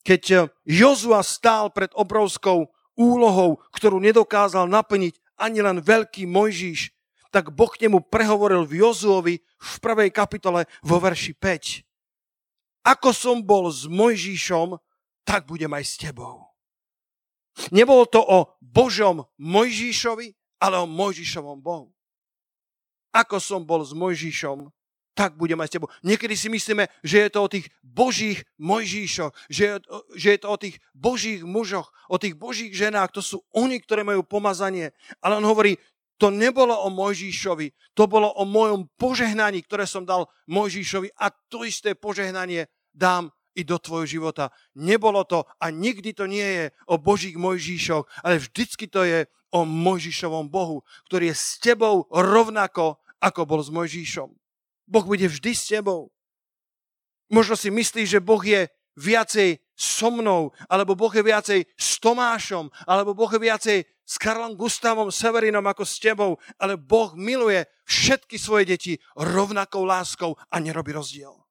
keď 0.08 0.22
eh, 0.32 0.40
Jozua 0.64 1.20
stál 1.20 1.68
pred 1.68 1.92
obrovskou 1.92 2.72
úlohou, 2.96 3.60
ktorú 3.76 4.00
nedokázal 4.00 4.64
naplniť 4.64 5.20
ani 5.38 5.60
len 5.62 5.78
veľký 5.78 6.26
Mojžíš, 6.26 6.90
tak 7.28 7.52
Boh 7.52 7.68
k 7.70 7.86
nemu 7.86 8.08
prehovoril 8.08 8.64
v 8.64 8.82
Jozuovi 8.82 9.36
v 9.44 9.74
prvej 9.84 10.10
kapitole 10.10 10.64
vo 10.80 10.96
verši 10.96 11.36
5. 11.36 12.88
Ako 12.88 13.12
som 13.12 13.44
bol 13.44 13.68
s 13.68 13.84
Mojžíšom, 13.84 14.80
tak 15.28 15.44
budem 15.44 15.70
aj 15.76 15.84
s 15.84 15.94
tebou. 16.00 16.47
Nebolo 17.74 18.06
to 18.06 18.22
o 18.22 18.38
Božom 18.62 19.26
Mojžíšovi, 19.38 20.34
ale 20.62 20.76
o 20.78 20.86
Mojžišovom 20.86 21.58
Bohu. 21.58 21.90
Ako 23.14 23.40
som 23.42 23.64
bol 23.64 23.82
s 23.82 23.96
Mojžišom, 23.96 24.70
tak 25.18 25.34
budem 25.34 25.58
aj 25.58 25.66
s 25.66 25.74
tebou. 25.74 25.90
Niekedy 26.06 26.38
si 26.38 26.46
myslíme, 26.46 26.86
že 27.02 27.26
je 27.26 27.30
to 27.34 27.40
o 27.42 27.50
tých 27.50 27.66
božích 27.82 28.46
Mojžíšoch, 28.62 29.34
že 29.50 29.82
že 30.14 30.28
je 30.30 30.38
to 30.38 30.48
o 30.54 30.60
tých 30.60 30.78
božích 30.94 31.42
mužoch, 31.42 31.90
o 32.06 32.22
tých 32.22 32.38
božích 32.38 32.70
ženách. 32.70 33.18
To 33.18 33.22
sú 33.22 33.42
oni, 33.50 33.82
ktoré 33.82 34.06
majú 34.06 34.22
pomazanie. 34.22 34.94
Ale 35.18 35.42
on 35.42 35.46
hovorí, 35.46 35.74
to 36.18 36.30
nebolo 36.30 36.74
o 36.74 36.90
Mojžíšovi, 36.90 37.94
to 37.94 38.06
bolo 38.06 38.30
o 38.38 38.46
mojom 38.46 38.90
požehnaní, 38.94 39.62
ktoré 39.66 39.86
som 39.86 40.06
dal 40.06 40.26
Mojžíšovi 40.46 41.14
a 41.18 41.30
to 41.50 41.66
isté 41.66 41.98
požehnanie 41.98 42.70
dám 42.94 43.30
i 43.58 43.66
do 43.66 43.82
tvojho 43.82 44.06
života. 44.06 44.54
Nebolo 44.78 45.26
to 45.26 45.42
a 45.58 45.74
nikdy 45.74 46.14
to 46.14 46.30
nie 46.30 46.46
je 46.46 46.64
o 46.86 46.94
Božích 46.94 47.34
Mojžíšoch, 47.34 48.06
ale 48.22 48.38
vždycky 48.38 48.86
to 48.86 49.02
je 49.02 49.26
o 49.50 49.66
Mojžišovom 49.66 50.46
Bohu, 50.46 50.86
ktorý 51.10 51.34
je 51.34 51.36
s 51.36 51.58
tebou 51.58 52.06
rovnako, 52.14 53.02
ako 53.18 53.40
bol 53.42 53.58
s 53.58 53.74
Mojžíšom. 53.74 54.30
Boh 54.86 55.04
bude 55.04 55.26
vždy 55.26 55.52
s 55.52 55.66
tebou. 55.66 56.14
Možno 57.28 57.58
si 57.58 57.68
myslíš, 57.68 58.08
že 58.08 58.24
Boh 58.24 58.40
je 58.40 58.70
viacej 58.96 59.60
so 59.78 60.10
mnou, 60.10 60.50
alebo 60.66 60.94
Boh 60.98 61.12
je 61.12 61.22
viacej 61.22 61.60
s 61.76 62.02
Tomášom, 62.02 62.70
alebo 62.86 63.14
Boh 63.14 63.30
je 63.30 63.40
viacej 63.42 63.78
s 63.84 64.14
Karlom 64.16 64.56
Gustavom 64.56 65.12
Severinom 65.12 65.62
ako 65.68 65.84
s 65.84 66.00
tebou, 66.00 66.40
ale 66.56 66.80
Boh 66.80 67.12
miluje 67.14 67.68
všetky 67.84 68.40
svoje 68.40 68.64
deti 68.74 68.92
rovnakou 69.14 69.84
láskou 69.84 70.34
a 70.48 70.56
nerobí 70.58 70.96
rozdiel. 70.96 71.47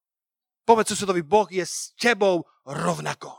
Povedz 0.68 0.92
susedovi, 0.92 1.24
Boh 1.24 1.48
je 1.48 1.64
s 1.64 1.96
tebou 1.96 2.44
rovnako. 2.68 3.32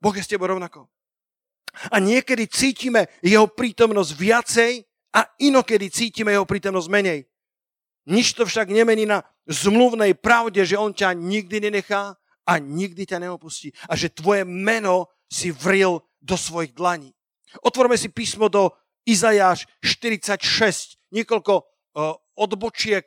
Boh 0.00 0.16
je 0.16 0.24
s 0.24 0.32
tebou 0.32 0.48
rovnako. 0.48 0.88
A 1.92 2.00
niekedy 2.00 2.48
cítime 2.48 3.12
jeho 3.20 3.44
prítomnosť 3.52 4.10
viacej 4.16 4.72
a 5.12 5.28
inokedy 5.44 5.92
cítime 5.92 6.32
jeho 6.32 6.48
prítomnosť 6.48 6.88
menej. 6.88 7.28
Nič 8.08 8.32
to 8.32 8.48
však 8.48 8.72
nemení 8.72 9.04
na 9.04 9.20
zmluvnej 9.44 10.16
pravde, 10.16 10.64
že 10.64 10.80
on 10.80 10.96
ťa 10.96 11.12
nikdy 11.12 11.68
nenechá 11.68 12.16
a 12.48 12.52
nikdy 12.56 13.04
ťa 13.04 13.20
neopustí. 13.20 13.76
A 13.84 13.92
že 13.92 14.08
tvoje 14.08 14.48
meno 14.48 15.12
si 15.28 15.52
vril 15.52 16.00
do 16.24 16.36
svojich 16.36 16.72
dlaní. 16.72 17.12
Otvorme 17.60 18.00
si 18.00 18.08
písmo 18.08 18.48
do 18.48 18.72
Izajáš 19.04 19.68
46. 19.84 20.96
Niekoľko 21.12 21.54
uh, 21.60 22.16
odbočiek 22.40 23.04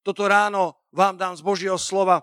toto 0.00 0.24
ráno 0.24 0.75
vám 0.92 1.16
dám 1.16 1.34
z 1.36 1.42
Božieho 1.42 1.78
slova. 1.78 2.22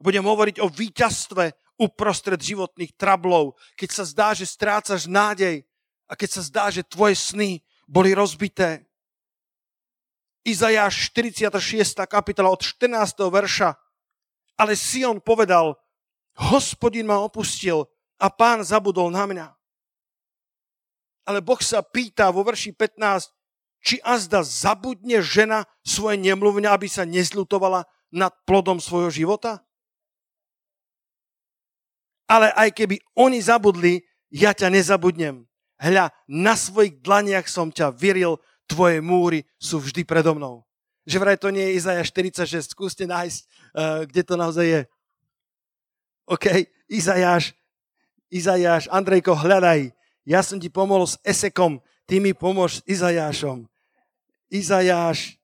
Budem 0.00 0.24
hovoriť 0.24 0.64
o 0.64 0.68
víťazstve 0.68 1.52
uprostred 1.80 2.40
životných 2.40 2.92
trablov, 2.96 3.56
keď 3.76 3.88
sa 3.88 4.04
zdá, 4.04 4.28
že 4.36 4.44
strácaš 4.44 5.08
nádej 5.08 5.64
a 6.08 6.12
keď 6.12 6.28
sa 6.40 6.42
zdá, 6.44 6.64
že 6.68 6.84
tvoje 6.84 7.16
sny 7.16 7.64
boli 7.88 8.12
rozbité. 8.12 8.84
Izajáš 10.44 11.12
46. 11.12 12.04
kapitola 12.08 12.48
od 12.48 12.60
14. 12.60 12.92
verša. 13.28 13.76
Ale 14.60 14.76
Sion 14.76 15.20
povedal, 15.20 15.76
hospodin 16.36 17.08
ma 17.08 17.20
opustil 17.20 17.88
a 18.20 18.28
pán 18.28 18.60
zabudol 18.64 19.08
na 19.08 19.24
mňa. 19.24 19.46
Ale 21.28 21.40
Boh 21.40 21.60
sa 21.60 21.80
pýta 21.80 22.28
vo 22.32 22.44
verši 22.44 22.76
15, 22.76 23.32
či 23.80 23.96
azda 24.04 24.44
zabudne 24.44 25.24
žena 25.24 25.64
svoje 25.80 26.20
nemluvňa, 26.20 26.68
aby 26.70 26.86
sa 26.86 27.08
nezlutovala 27.08 27.88
nad 28.12 28.32
plodom 28.44 28.78
svojho 28.78 29.08
života? 29.08 29.64
Ale 32.30 32.54
aj 32.54 32.70
keby 32.76 33.02
oni 33.18 33.42
zabudli, 33.42 34.06
ja 34.30 34.54
ťa 34.54 34.70
nezabudnem. 34.70 35.50
Hľa, 35.80 36.14
na 36.30 36.54
svojich 36.54 37.02
dlaniach 37.02 37.48
som 37.50 37.72
ťa 37.72 37.90
vyril 37.90 38.38
tvoje 38.70 39.02
múry 39.02 39.42
sú 39.58 39.82
vždy 39.82 40.06
predo 40.06 40.38
mnou. 40.38 40.62
Že 41.08 41.16
vraj 41.18 41.36
to 41.40 41.50
nie 41.50 41.64
je 41.72 41.76
Izaja 41.82 42.06
46, 42.06 42.70
skúste 42.70 43.02
nájsť, 43.08 43.40
uh, 43.42 44.06
kde 44.06 44.22
to 44.22 44.34
naozaj 44.38 44.66
je. 44.68 44.80
OK, 46.30 46.70
Izajáš, 46.86 47.50
Izajáš, 48.30 48.86
Andrejko, 48.94 49.34
hľadaj. 49.34 49.90
Ja 50.22 50.46
som 50.46 50.62
ti 50.62 50.70
pomohol 50.70 51.10
s 51.10 51.18
Esekom, 51.26 51.82
ty 52.10 52.18
mi 52.18 52.34
pomôž 52.34 52.82
s 52.82 52.84
Izajášom. 52.90 53.70
Izajáš, 54.50 55.38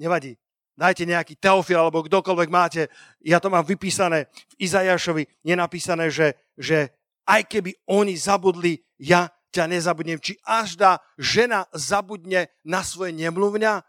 nevadí, 0.00 0.40
dajte 0.72 1.04
nejaký 1.04 1.36
teofil 1.36 1.76
alebo 1.76 2.00
kdokoľvek 2.00 2.48
máte. 2.48 2.88
Ja 3.20 3.36
to 3.36 3.52
mám 3.52 3.68
vypísané 3.68 4.32
v 4.56 4.64
Izajášovi, 4.64 5.44
nenapísané, 5.44 6.08
že, 6.08 6.40
že 6.56 6.88
aj 7.28 7.44
keby 7.52 7.76
oni 7.92 8.16
zabudli, 8.16 8.80
ja 8.96 9.28
ťa 9.52 9.68
nezabudnem. 9.68 10.16
Či 10.16 10.40
až 10.40 10.80
dá 10.80 10.92
žena 11.20 11.68
zabudne 11.76 12.48
na 12.64 12.80
svoje 12.80 13.12
nemluvňa, 13.12 13.84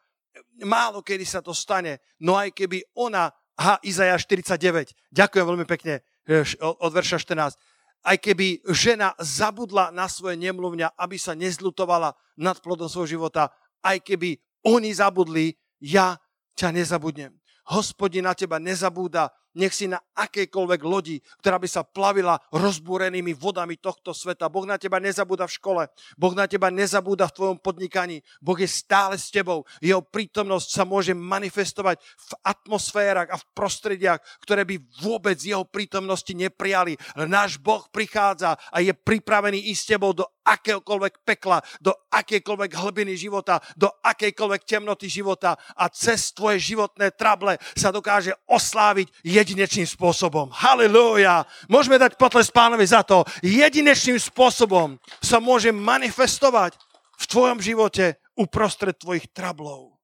málo 0.68 1.00
kedy 1.00 1.24
sa 1.24 1.40
to 1.40 1.56
stane. 1.56 2.04
No 2.20 2.36
aj 2.36 2.52
keby 2.52 2.84
ona, 3.00 3.32
ha, 3.56 3.80
Izaja 3.88 4.20
49, 4.20 4.92
ďakujem 5.16 5.46
veľmi 5.48 5.64
pekne 5.64 6.04
e, 6.28 6.44
od 6.60 6.92
verša 6.92 7.24
14, 7.24 7.56
aj 8.04 8.18
keby 8.20 8.60
žena 8.76 9.16
zabudla 9.18 9.90
na 9.96 10.12
svoje 10.12 10.36
nemluvňa, 10.36 11.00
aby 11.00 11.16
sa 11.16 11.34
nezlutovala 11.34 12.12
nad 12.36 12.60
plodom 12.60 12.92
svojho 12.92 13.18
života, 13.20 13.50
aj 13.80 14.04
keby 14.04 14.36
oni 14.64 14.92
zabudli, 14.92 15.56
ja 15.80 16.20
ťa 16.56 16.72
nezabudnem. 16.72 17.36
Hospodin 17.72 18.28
na 18.28 18.36
teba 18.36 18.60
nezabúda, 18.60 19.32
nech 19.54 19.74
si 19.74 19.90
na 19.90 20.02
akejkoľvek 20.14 20.82
lodi, 20.86 21.18
ktorá 21.42 21.58
by 21.58 21.70
sa 21.70 21.82
plavila 21.86 22.38
rozbúrenými 22.54 23.34
vodami 23.38 23.78
tohto 23.78 24.14
sveta. 24.14 24.50
Boh 24.50 24.66
na 24.66 24.78
teba 24.78 24.98
nezabúda 24.98 25.46
v 25.50 25.56
škole, 25.58 25.84
Boh 26.18 26.34
na 26.34 26.46
teba 26.50 26.70
nezabúda 26.74 27.30
v 27.30 27.36
tvojom 27.38 27.58
podnikaní, 27.62 28.22
Boh 28.42 28.58
je 28.58 28.70
stále 28.70 29.18
s 29.18 29.30
tebou. 29.30 29.66
Jeho 29.82 30.02
prítomnosť 30.02 30.70
sa 30.70 30.84
môže 30.86 31.14
manifestovať 31.18 32.02
v 32.02 32.32
atmosférach 32.46 33.30
a 33.30 33.38
v 33.38 33.48
prostrediach, 33.54 34.20
ktoré 34.42 34.66
by 34.66 34.76
vôbec 35.02 35.38
jeho 35.38 35.66
prítomnosti 35.66 36.30
neprijali. 36.34 36.98
Náš 37.18 37.58
Boh 37.58 37.86
prichádza 37.90 38.58
a 38.70 38.78
je 38.82 38.94
pripravený 38.94 39.70
ísť 39.74 39.82
s 39.82 39.90
tebou 39.96 40.12
do 40.14 40.26
akéhokoľvek 40.44 41.24
pekla, 41.24 41.64
do 41.80 41.96
akékoľvek 42.12 42.72
hlbiny 42.76 43.16
života, 43.16 43.64
do 43.80 43.88
akejkoľvek 44.04 44.62
temnoty 44.68 45.08
života 45.08 45.56
a 45.76 45.88
cez 45.88 46.36
tvoje 46.36 46.60
životné 46.60 47.16
trable 47.16 47.56
sa 47.74 47.90
dokáže 47.96 48.36
osláviť 48.48 49.08
jedinečným 49.44 49.86
spôsobom. 49.86 50.48
Halelúja! 50.50 51.44
Môžeme 51.68 52.00
dať 52.00 52.16
potles 52.16 52.48
pánovi 52.48 52.88
za 52.88 53.04
to. 53.04 53.28
Jedinečným 53.44 54.16
spôsobom 54.16 54.96
sa 55.20 55.44
môže 55.44 55.76
manifestovať 55.76 56.80
v 57.20 57.26
tvojom 57.28 57.60
živote 57.60 58.16
uprostred 58.40 58.96
tvojich 58.96 59.28
trablov. 59.36 60.00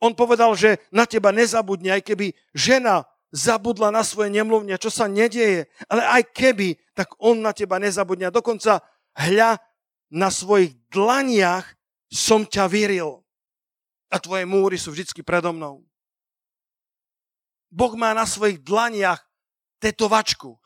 On 0.00 0.12
povedal, 0.12 0.52
že 0.56 0.80
na 0.92 1.04
teba 1.04 1.32
nezabudne, 1.32 1.92
aj 1.92 2.02
keby 2.04 2.32
žena 2.56 3.04
zabudla 3.32 3.92
na 3.92 4.00
svoje 4.00 4.32
nemluvne, 4.32 4.76
čo 4.80 4.88
sa 4.88 5.08
nedieje, 5.08 5.68
ale 5.88 6.02
aj 6.20 6.22
keby, 6.32 6.76
tak 6.96 7.12
on 7.20 7.40
na 7.40 7.52
teba 7.52 7.76
nezabudne. 7.76 8.32
Dokonca 8.32 8.80
hľa 9.16 9.60
na 10.10 10.28
svojich 10.28 10.76
dlaniach 10.88 11.64
som 12.10 12.44
ťa 12.44 12.64
vyril. 12.66 13.22
A 14.10 14.18
tvoje 14.18 14.42
múry 14.42 14.74
sú 14.74 14.90
vždy 14.90 15.22
predo 15.22 15.54
mnou. 15.54 15.86
Boh 17.70 17.94
má 17.94 18.10
na 18.10 18.26
svojich 18.26 18.58
dlaniach 18.66 19.22
tetovačku. 19.78 20.58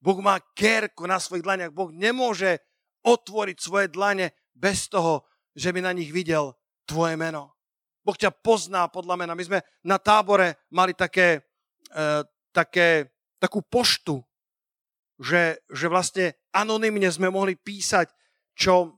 Boh 0.00 0.18
má 0.22 0.40
kérku 0.56 1.04
na 1.04 1.20
svojich 1.20 1.44
dlaniach. 1.44 1.74
Boh 1.74 1.92
nemôže 1.92 2.62
otvoriť 3.04 3.56
svoje 3.60 3.86
dlane 3.92 4.32
bez 4.56 4.88
toho, 4.88 5.26
že 5.52 5.74
by 5.74 5.84
na 5.84 5.92
nich 5.92 6.08
videl 6.14 6.56
tvoje 6.88 7.18
meno. 7.18 7.52
Boh 8.00 8.16
ťa 8.16 8.32
pozná 8.32 8.88
podľa 8.88 9.20
mena. 9.20 9.36
My 9.36 9.44
sme 9.44 9.60
na 9.84 10.00
tábore 10.00 10.64
mali 10.72 10.96
také, 10.96 11.44
e, 11.92 12.24
také, 12.54 13.12
takú 13.36 13.60
poštu, 13.60 14.24
že, 15.20 15.60
že 15.68 15.86
vlastne 15.90 16.32
anonymne 16.48 17.12
sme 17.12 17.28
mohli 17.28 17.60
písať, 17.60 18.08
čo 18.56 18.96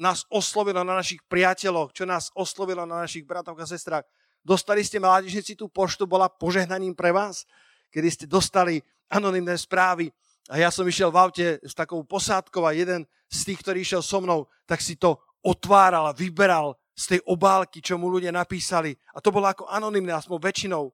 nás 0.00 0.26
oslovilo 0.32 0.82
na 0.82 0.98
našich 0.98 1.22
priateľoch, 1.28 1.94
čo 1.94 2.08
nás 2.08 2.34
oslovilo 2.34 2.82
na 2.88 3.06
našich 3.06 3.22
bratoch 3.22 3.54
a 3.54 3.68
sestrách. 3.68 4.02
Dostali 4.40 4.80
ste 4.80 4.96
mládežníci 4.96 5.52
tú 5.52 5.68
poštu, 5.68 6.08
bola 6.08 6.32
požehnaním 6.32 6.96
pre 6.96 7.12
vás, 7.12 7.44
kedy 7.92 8.08
ste 8.08 8.26
dostali 8.26 8.80
anonymné 9.12 9.58
správy. 9.58 10.08
A 10.48 10.58
ja 10.58 10.72
som 10.72 10.88
išiel 10.88 11.12
v 11.12 11.20
aute 11.20 11.46
s 11.62 11.76
takou 11.76 12.02
posádkou 12.02 12.64
a 12.64 12.74
jeden 12.74 13.04
z 13.30 13.38
tých, 13.46 13.60
ktorý 13.62 13.78
išiel 13.84 14.02
so 14.02 14.18
mnou, 14.18 14.48
tak 14.66 14.82
si 14.82 14.98
to 14.98 15.20
otváral 15.44 16.10
a 16.10 16.16
vyberal 16.16 16.74
z 16.96 17.16
tej 17.16 17.20
obálky, 17.28 17.80
čo 17.80 17.96
mu 17.96 18.10
ľudia 18.10 18.34
napísali. 18.34 18.92
A 19.14 19.22
to 19.22 19.32
bolo 19.32 19.48
ako 19.48 19.68
anonimné, 19.70 20.12
aspoň 20.12 20.38
väčšinou. 20.40 20.84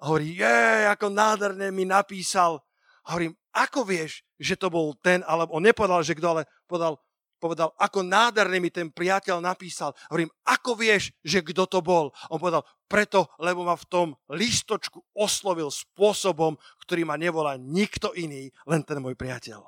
A 0.00 0.02
hovorí, 0.08 0.38
je, 0.38 0.88
ako 0.88 1.12
nádherne 1.12 1.68
mi 1.74 1.84
napísal. 1.84 2.64
A 3.04 3.16
hovorím, 3.16 3.36
ako 3.52 3.84
vieš, 3.84 4.22
že 4.40 4.56
to 4.56 4.70
bol 4.72 4.96
ten, 5.02 5.20
alebo 5.26 5.58
on 5.58 5.64
nepovedal, 5.64 6.00
že 6.00 6.16
kto, 6.16 6.38
ale 6.38 6.42
povedal, 6.64 6.96
povedal, 7.40 7.72
ako 7.80 8.04
nádherne 8.04 8.60
mi 8.60 8.68
ten 8.68 8.92
priateľ 8.92 9.40
napísal. 9.40 9.96
Hovorím, 10.12 10.28
ako 10.44 10.76
vieš, 10.76 11.16
že 11.24 11.40
kto 11.40 11.64
to 11.64 11.80
bol? 11.80 12.12
On 12.28 12.36
povedal, 12.36 12.62
preto, 12.84 13.32
lebo 13.40 13.64
ma 13.64 13.74
v 13.74 13.88
tom 13.88 14.08
listočku 14.28 15.00
oslovil 15.16 15.72
spôsobom, 15.72 16.60
ktorý 16.84 17.08
ma 17.08 17.16
nevolá 17.16 17.56
nikto 17.56 18.12
iný, 18.12 18.52
len 18.68 18.84
ten 18.84 19.00
môj 19.00 19.16
priateľ. 19.16 19.64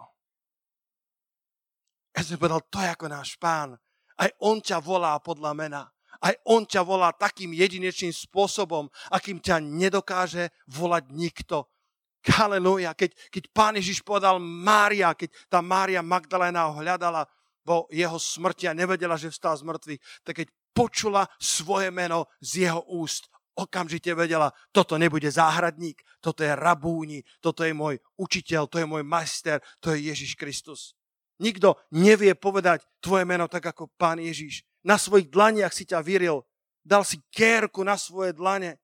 Ja 2.12 2.21
som 2.21 2.37
povedal, 2.37 2.61
to 2.69 2.79
je 2.85 2.93
ako 2.93 3.07
náš 3.09 3.41
pán. 3.41 3.81
Aj 4.21 4.29
on 4.45 4.61
ťa 4.61 4.85
volá 4.85 5.17
podľa 5.25 5.57
mena. 5.57 5.83
Aj 6.23 6.37
on 6.47 6.69
ťa 6.69 6.85
volá 6.85 7.11
takým 7.11 7.57
jedinečným 7.57 8.12
spôsobom, 8.12 8.87
akým 9.11 9.41
ťa 9.41 9.59
nedokáže 9.59 10.52
volať 10.69 11.05
nikto. 11.11 11.67
Halelúja. 12.23 12.95
Keď, 12.95 13.19
keď 13.35 13.45
pán 13.50 13.75
Ježiš 13.75 14.07
povedal 14.07 14.38
Mária, 14.38 15.11
keď 15.19 15.35
tá 15.50 15.59
Mária 15.59 15.99
Magdalena 16.07 16.71
ho 16.71 16.79
hľadala 16.79 17.26
vo 17.62 17.87
jeho 17.90 18.19
smrti 18.19 18.69
a 18.69 18.76
nevedela, 18.76 19.16
že 19.16 19.31
vstal 19.31 19.57
z 19.59 19.66
mŕtvych, 19.66 20.00
tak 20.26 20.35
keď 20.42 20.47
počula 20.73 21.28
svoje 21.38 21.92
meno 21.92 22.26
z 22.40 22.69
jeho 22.69 22.83
úst, 22.88 23.28
okamžite 23.54 24.14
vedela, 24.16 24.52
toto 24.73 24.97
nebude 24.97 25.28
záhradník, 25.28 26.00
toto 26.21 26.40
je 26.40 26.52
rabúni, 26.57 27.21
toto 27.40 27.64
je 27.64 27.76
môj 27.76 28.00
učiteľ, 28.16 28.66
to 28.66 28.81
je 28.81 28.87
môj 28.88 29.04
majster, 29.04 29.61
to 29.81 29.92
je 29.92 30.09
Ježiš 30.09 30.35
Kristus. 30.40 30.97
Nikto 31.42 31.76
nevie 31.92 32.33
povedať 32.38 32.87
tvoje 33.02 33.26
meno 33.26 33.50
tak 33.50 33.66
ako 33.66 33.90
pán 33.99 34.23
Ježíš. 34.23 34.62
Na 34.87 34.99
svojich 34.99 35.31
dlaniach 35.31 35.75
si 35.75 35.86
ťa 35.86 35.99
vyril. 36.02 36.47
Dal 36.82 37.06
si 37.06 37.19
kérku 37.30 37.82
na 37.86 37.95
svoje 37.95 38.34
dlane. 38.34 38.78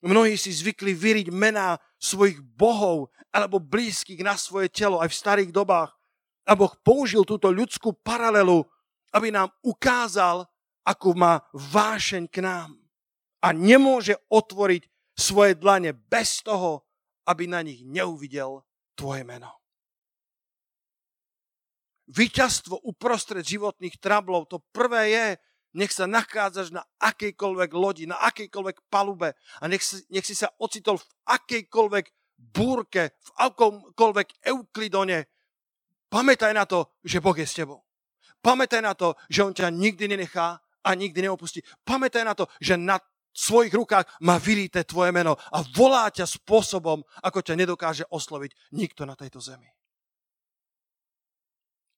Mnohí 0.00 0.38
si 0.38 0.54
zvykli 0.54 0.94
vyriť 0.94 1.28
mená 1.34 1.76
svojich 1.98 2.40
bohov 2.40 3.10
alebo 3.34 3.58
blízkych 3.58 4.22
na 4.22 4.38
svoje 4.38 4.70
telo 4.70 5.02
aj 5.02 5.10
v 5.10 5.20
starých 5.20 5.50
dobách. 5.50 5.97
A 6.48 6.56
Boh 6.56 6.72
použil 6.80 7.28
túto 7.28 7.52
ľudskú 7.52 7.92
paralelu, 8.00 8.64
aby 9.12 9.28
nám 9.28 9.52
ukázal, 9.60 10.48
akú 10.82 11.12
má 11.12 11.44
vášeň 11.52 12.24
k 12.32 12.40
nám. 12.40 12.72
A 13.44 13.52
nemôže 13.52 14.16
otvoriť 14.32 14.88
svoje 15.12 15.52
dlane 15.54 15.92
bez 15.92 16.40
toho, 16.40 16.88
aby 17.28 17.44
na 17.44 17.60
nich 17.60 17.84
neuvidel 17.84 18.64
tvoje 18.96 19.22
meno 19.22 19.58
víťazstvo 22.08 22.80
uprostred 22.88 23.44
životných 23.44 24.00
trablov, 24.00 24.48
to 24.48 24.64
prvé 24.72 25.12
je, 25.12 25.26
nech 25.76 25.92
sa 25.92 26.08
nachádzaš 26.08 26.72
na 26.72 26.82
akejkoľvek 26.96 27.70
lodi, 27.76 28.04
na 28.08 28.16
akejkoľvek 28.24 28.88
palube 28.88 29.36
a 29.60 29.64
nech 29.68 29.84
si, 29.84 30.00
nech 30.08 30.24
si 30.24 30.32
sa 30.32 30.48
ocitol 30.56 30.96
v 30.96 31.08
akejkoľvek 31.28 32.06
búrke, 32.40 33.12
v 33.12 33.30
akomkoľvek 33.36 34.48
euklidone. 34.48 35.28
Pamätaj 36.08 36.56
na 36.56 36.64
to, 36.64 36.88
že 37.04 37.20
Boh 37.20 37.36
je 37.36 37.44
s 37.44 37.56
tebou. 37.56 37.84
Pamätaj 38.40 38.80
na 38.80 38.96
to, 38.96 39.12
že 39.28 39.44
On 39.44 39.52
ťa 39.52 39.68
nikdy 39.68 40.08
nenechá 40.08 40.56
a 40.80 40.90
nikdy 40.96 41.28
neopustí. 41.28 41.60
Pamätaj 41.84 42.24
na 42.24 42.32
to, 42.32 42.48
že 42.60 42.80
na 42.80 42.96
svojich 43.38 43.70
rukách 43.76 44.08
má 44.24 44.40
vyrité 44.40 44.82
tvoje 44.82 45.12
meno 45.12 45.36
a 45.36 45.62
volá 45.76 46.08
ťa 46.10 46.26
spôsobom, 46.26 47.04
ako 47.22 47.38
ťa 47.44 47.54
nedokáže 47.54 48.04
osloviť 48.08 48.74
nikto 48.74 49.04
na 49.04 49.14
tejto 49.14 49.38
zemi. 49.38 49.68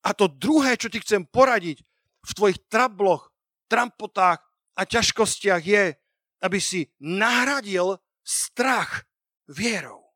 A 0.05 0.17
to 0.17 0.29
druhé, 0.29 0.77
čo 0.81 0.89
ti 0.89 1.01
chcem 1.01 1.29
poradiť 1.29 1.85
v 2.25 2.31
tvojich 2.35 2.59
trabloch, 2.69 3.33
trampotách 3.69 4.41
a 4.77 4.83
ťažkostiach 4.85 5.63
je, 5.63 5.97
aby 6.41 6.59
si 6.59 6.89
nahradil 7.05 8.01
strach 8.25 9.05
vierou. 9.45 10.09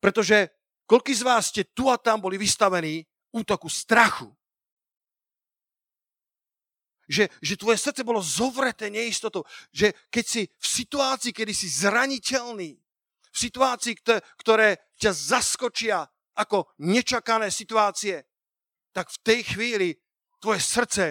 Pretože 0.00 0.55
koľko 0.86 1.10
z 1.12 1.22
vás 1.26 1.50
ste 1.50 1.62
tu 1.74 1.90
a 1.90 1.98
tam 1.98 2.22
boli 2.22 2.38
vystavení 2.38 3.04
útoku 3.34 3.68
strachu. 3.68 4.30
Že, 7.06 7.30
že 7.38 7.54
tvoje 7.54 7.78
srdce 7.78 8.02
bolo 8.02 8.18
zovreté 8.18 8.90
neistotou. 8.90 9.46
Že 9.70 9.94
keď 10.10 10.24
si 10.26 10.42
v 10.46 10.66
situácii, 10.66 11.30
kedy 11.30 11.52
si 11.54 11.70
zraniteľný, 11.70 12.74
v 13.30 13.36
situácii, 13.36 13.94
ktoré, 14.42 14.90
ťa 14.98 15.12
zaskočia, 15.12 16.02
ako 16.36 16.68
nečakané 16.82 17.48
situácie, 17.52 18.26
tak 18.92 19.12
v 19.12 19.18
tej 19.22 19.40
chvíli 19.44 19.88
tvoje 20.40 20.60
srdce 20.60 21.04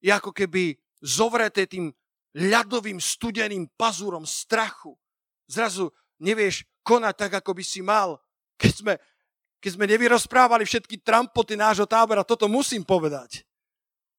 je 0.00 0.10
ako 0.12 0.32
keby 0.32 0.76
zovreté 1.00 1.68
tým 1.68 1.92
ľadovým 2.36 3.00
studeným 3.00 3.68
pazúrom 3.78 4.26
strachu. 4.26 4.96
Zrazu 5.48 5.88
nevieš 6.20 6.68
konať 6.84 7.14
tak, 7.16 7.32
ako 7.44 7.56
by 7.56 7.64
si 7.64 7.80
mal. 7.80 8.20
Keď 8.58 8.72
sme, 8.74 8.94
keď 9.62 9.70
sme 9.78 9.86
nevyrozprávali 9.86 10.66
všetky 10.66 11.00
trampoty 11.00 11.54
nášho 11.54 11.86
tábora, 11.86 12.26
toto 12.26 12.50
musím 12.50 12.82
povedať. 12.82 13.46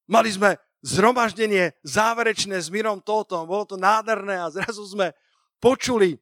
Mali 0.09 0.31
sme 0.31 0.57
zhromaždenie 0.81 1.75
záverečné 1.83 2.55
s 2.55 2.71
Mirom 2.71 3.03
Tótom, 3.03 3.45
bolo 3.45 3.67
to 3.67 3.75
nádherné 3.75 4.39
a 4.39 4.47
zrazu 4.49 4.87
sme 4.87 5.11
počuli 5.59 6.15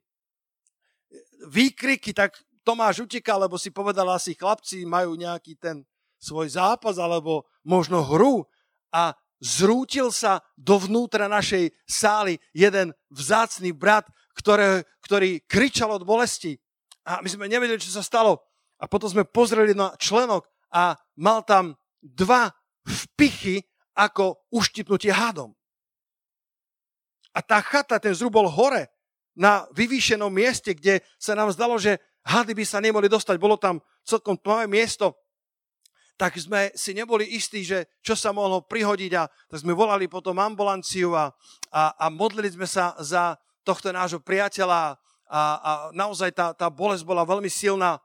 výkriky, 1.47 2.11
tak 2.11 2.35
Tomáš 2.65 3.07
utekal, 3.07 3.47
lebo 3.47 3.55
si 3.55 3.71
povedal 3.71 4.11
asi 4.11 4.35
chlapci 4.35 4.83
majú 4.83 5.15
nejaký 5.15 5.55
ten 5.55 5.87
svoj 6.19 6.51
zápas 6.51 6.99
alebo 6.99 7.47
možno 7.63 8.03
hru 8.03 8.43
a 8.91 9.15
zrútil 9.39 10.09
sa 10.11 10.41
dovnútra 10.57 11.29
našej 11.29 11.71
sály 11.85 12.41
jeden 12.51 12.91
vzácný 13.07 13.71
brat, 13.71 14.09
ktoré, 14.35 14.83
ktorý 15.05 15.39
kričal 15.45 15.95
od 15.95 16.03
bolesti. 16.03 16.57
A 17.07 17.23
my 17.23 17.29
sme 17.31 17.47
nevedeli, 17.47 17.79
čo 17.79 17.95
sa 17.95 18.03
stalo. 18.03 18.43
A 18.77 18.85
potom 18.85 19.07
sme 19.07 19.23
pozreli 19.23 19.71
na 19.71 19.95
členok 19.95 20.45
a 20.69 20.99
mal 21.15 21.41
tam 21.47 21.73
dva 22.03 22.51
vpichy 22.83 23.63
ako 23.95 24.45
uštipnutie 24.53 25.09
hádom. 25.09 25.55
A 27.33 27.39
tá 27.41 27.63
chata, 27.63 27.97
ten 27.97 28.13
zrub 28.13 28.33
bol 28.35 28.49
hore 28.49 28.91
na 29.37 29.65
vyvýšenom 29.73 30.29
mieste, 30.29 30.73
kde 30.73 31.05
sa 31.21 31.37
nám 31.37 31.53
zdalo, 31.53 31.77
že 31.77 32.01
hady 32.25 32.57
by 32.57 32.65
sa 32.65 32.81
nemohli 32.81 33.07
dostať, 33.07 33.37
bolo 33.37 33.55
tam 33.55 33.77
celkom 34.01 34.35
tmavé 34.37 34.65
miesto, 34.65 35.13
tak 36.17 36.33
sme 36.41 36.73
si 36.73 36.97
neboli 36.97 37.37
istí, 37.37 37.61
že 37.61 37.85
čo 38.01 38.17
sa 38.17 38.33
mohlo 38.33 38.65
prihodiť 38.65 39.11
a 39.13 39.29
tak 39.29 39.61
sme 39.61 39.77
volali 39.77 40.09
potom 40.09 40.41
ambulanciu 40.41 41.13
a, 41.13 41.29
a, 41.69 41.93
a 41.93 42.05
modlili 42.09 42.49
sme 42.49 42.65
sa 42.65 42.97
za 42.97 43.37
tohto 43.61 43.93
nášho 43.93 44.17
priateľa 44.25 44.97
a, 45.27 45.41
a 45.59 45.71
naozaj 45.91 46.31
tá, 46.31 46.55
tá 46.55 46.67
bolesť 46.71 47.03
bola 47.03 47.27
veľmi 47.27 47.51
silná. 47.51 47.99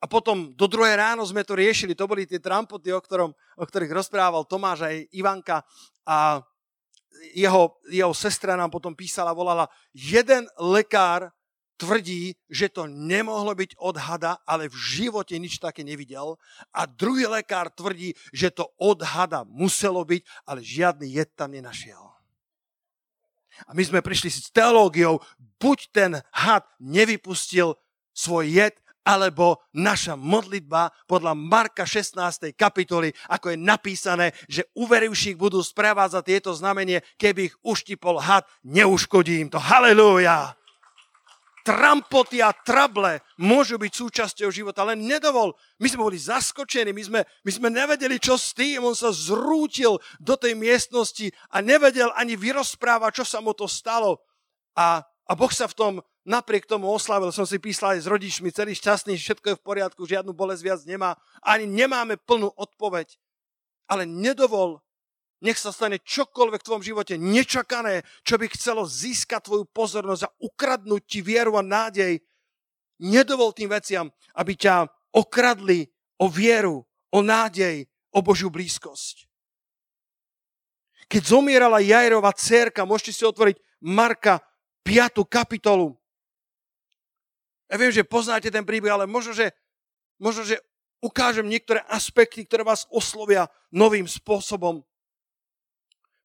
A 0.00 0.04
potom 0.04 0.52
do 0.52 0.68
druhé 0.68 1.00
ráno 1.00 1.24
sme 1.24 1.40
to 1.44 1.56
riešili, 1.56 1.96
to 1.96 2.04
boli 2.04 2.28
tie 2.28 2.36
trampoty, 2.36 2.92
o, 2.92 3.00
ktorom, 3.00 3.32
o 3.32 3.64
ktorých 3.64 3.96
rozprával 4.04 4.44
Tomáš 4.44 4.84
aj 4.84 5.08
Ivanka 5.16 5.64
a 6.04 6.44
jeho, 7.32 7.80
jeho 7.88 8.12
sestra 8.12 8.52
nám 8.52 8.68
potom 8.68 8.92
písala, 8.92 9.32
volala, 9.32 9.70
jeden 9.96 10.44
lekár 10.60 11.32
tvrdí, 11.80 12.36
že 12.46 12.70
to 12.70 12.86
nemohlo 12.86 13.54
byť 13.54 13.80
od 13.80 13.96
hada, 13.98 14.38
ale 14.46 14.70
v 14.70 14.76
živote 14.76 15.34
nič 15.40 15.58
také 15.58 15.82
nevidel. 15.82 16.38
A 16.70 16.86
druhý 16.86 17.26
lekár 17.26 17.70
tvrdí, 17.72 18.14
že 18.30 18.52
to 18.52 18.70
od 18.78 19.02
hada 19.02 19.42
muselo 19.48 20.04
byť, 20.04 20.22
ale 20.46 20.60
žiadny 20.62 21.06
jed 21.16 21.30
tam 21.34 21.50
nenašiel. 21.50 22.14
A 23.66 23.70
my 23.70 23.82
sme 23.86 24.02
prišli 24.02 24.30
s 24.34 24.50
teológiou, 24.50 25.22
buď 25.64 25.78
ten 25.88 26.12
had 26.28 26.68
nevypustil 26.76 27.80
svoj 28.12 28.52
jed, 28.52 28.76
alebo 29.04 29.60
naša 29.76 30.16
modlitba 30.16 30.88
podľa 31.04 31.36
Marka 31.36 31.84
16. 31.84 32.56
kapitoly, 32.56 33.12
ako 33.28 33.52
je 33.52 33.58
napísané, 33.60 34.26
že 34.48 34.64
uverivších 34.72 35.36
budú 35.36 35.60
sprevázať 35.60 36.22
tieto 36.24 36.50
znamenie, 36.56 37.04
keby 37.20 37.52
ich 37.52 37.54
uštipol 37.60 38.16
had, 38.20 38.48
neuškodí 38.64 39.44
im 39.44 39.48
to. 39.52 39.60
Halelúja! 39.60 40.56
trampoty 41.64 42.44
a 42.44 42.52
trable 42.52 43.24
môžu 43.40 43.80
byť 43.80 43.92
súčasťou 43.96 44.52
života, 44.52 44.84
len 44.84 45.00
nedovol. 45.00 45.56
My 45.80 45.88
sme 45.88 46.04
boli 46.04 46.20
zaskočení, 46.20 46.92
my 46.92 47.02
sme, 47.02 47.20
my 47.24 47.50
sme 47.50 47.68
nevedeli, 47.72 48.20
čo 48.20 48.36
s 48.36 48.52
tým. 48.52 48.84
On 48.84 48.92
sa 48.92 49.08
zrútil 49.08 49.96
do 50.20 50.36
tej 50.36 50.52
miestnosti 50.52 51.32
a 51.48 51.64
nevedel 51.64 52.12
ani 52.20 52.36
vyrozprávať, 52.36 53.10
čo 53.16 53.24
sa 53.24 53.40
mu 53.40 53.56
to 53.56 53.64
stalo. 53.64 54.20
A, 54.76 55.08
a 55.24 55.32
Boh 55.32 55.48
sa 55.48 55.64
v 55.64 55.76
tom 55.76 55.92
napriek 56.28 56.68
tomu 56.68 56.88
oslavil. 56.92 57.32
Som 57.32 57.48
si 57.48 57.56
písal 57.56 57.96
aj 57.96 58.04
s 58.04 58.10
rodičmi, 58.10 58.52
celý 58.52 58.76
šťastný, 58.76 59.16
všetko 59.16 59.46
je 59.52 59.58
v 59.60 59.64
poriadku, 59.64 60.04
žiadnu 60.04 60.36
bolesť 60.36 60.62
viac 60.64 60.80
nemá. 60.84 61.16
Ani 61.40 61.64
nemáme 61.64 62.20
plnú 62.20 62.52
odpoveď. 62.52 63.16
Ale 63.88 64.04
nedovol, 64.04 64.84
nech 65.40 65.56
sa 65.56 65.72
stane 65.72 66.00
čokoľvek 66.00 66.60
v 66.60 66.66
tvojom 66.68 66.84
živote 66.84 67.14
nečakané, 67.16 68.04
čo 68.24 68.36
by 68.36 68.48
chcelo 68.52 68.84
získať 68.84 69.48
tvoju 69.48 69.64
pozornosť 69.72 70.22
a 70.28 70.34
ukradnúť 70.44 71.02
ti 71.04 71.20
vieru 71.24 71.56
a 71.56 71.64
nádej. 71.64 72.20
Nedovol 73.00 73.56
tým 73.56 73.72
veciam, 73.72 74.08
aby 74.36 74.56
ťa 74.56 74.88
okradli 75.12 75.88
o 76.20 76.28
vieru, 76.28 76.84
o 77.12 77.20
nádej, 77.20 77.88
o 78.12 78.20
Božiu 78.20 78.52
blízkosť. 78.52 79.28
Keď 81.08 81.22
zomierala 81.24 81.84
Jajrova 81.84 82.32
cerka, 82.32 82.88
môžete 82.88 83.12
si 83.12 83.24
otvoriť 83.28 83.60
Marka 83.84 84.40
5. 84.84 85.24
kapitolu. 85.24 85.96
Ja 87.72 87.80
viem, 87.80 87.90
že 87.90 88.04
poznáte 88.04 88.52
ten 88.52 88.62
príbeh, 88.62 88.92
ale 88.92 89.08
možno, 89.08 89.32
že, 89.32 89.50
možno, 90.20 90.44
že 90.44 90.60
ukážem 91.00 91.48
niektoré 91.48 91.80
aspekty, 91.88 92.44
ktoré 92.44 92.62
vás 92.62 92.84
oslovia 92.92 93.48
novým 93.72 94.04
spôsobom 94.04 94.84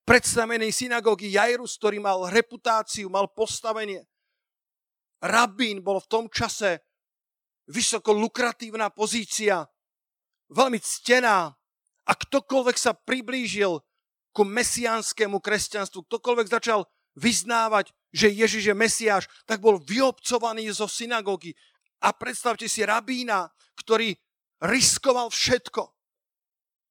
predstavenej 0.04 0.74
synagógy 0.74 1.32
Jairus, 1.32 1.78
ktorý 1.78 2.02
mal 2.02 2.28
reputáciu, 2.28 3.08
mal 3.08 3.30
postavenie. 3.32 4.04
Rabín 5.22 5.86
bol 5.86 6.02
v 6.02 6.10
tom 6.10 6.26
čase 6.28 6.82
vysoko 7.70 8.12
lukratívna 8.18 8.90
pozícia, 8.90 9.70
veľmi 10.50 10.82
ctená 10.82 11.54
a 12.10 12.12
ktokoľvek 12.12 12.78
sa 12.80 12.98
priblížil 12.98 13.78
ku 14.34 14.42
mesiánskému 14.42 15.38
kresťanstvu, 15.38 16.10
ktokoľvek 16.10 16.48
začal 16.50 16.90
vyznávať, 17.14 17.94
že 18.10 18.34
Ježiš 18.34 18.70
je 18.70 18.76
Mesiáš, 18.76 19.26
tak 19.46 19.62
bol 19.62 19.78
vyobcovaný 19.78 20.70
zo 20.74 20.90
synagógy. 20.90 21.54
A 22.00 22.16
predstavte 22.16 22.66
si 22.66 22.82
rabína, 22.82 23.52
ktorý 23.78 24.16
riskoval 24.60 25.32
všetko, 25.32 25.84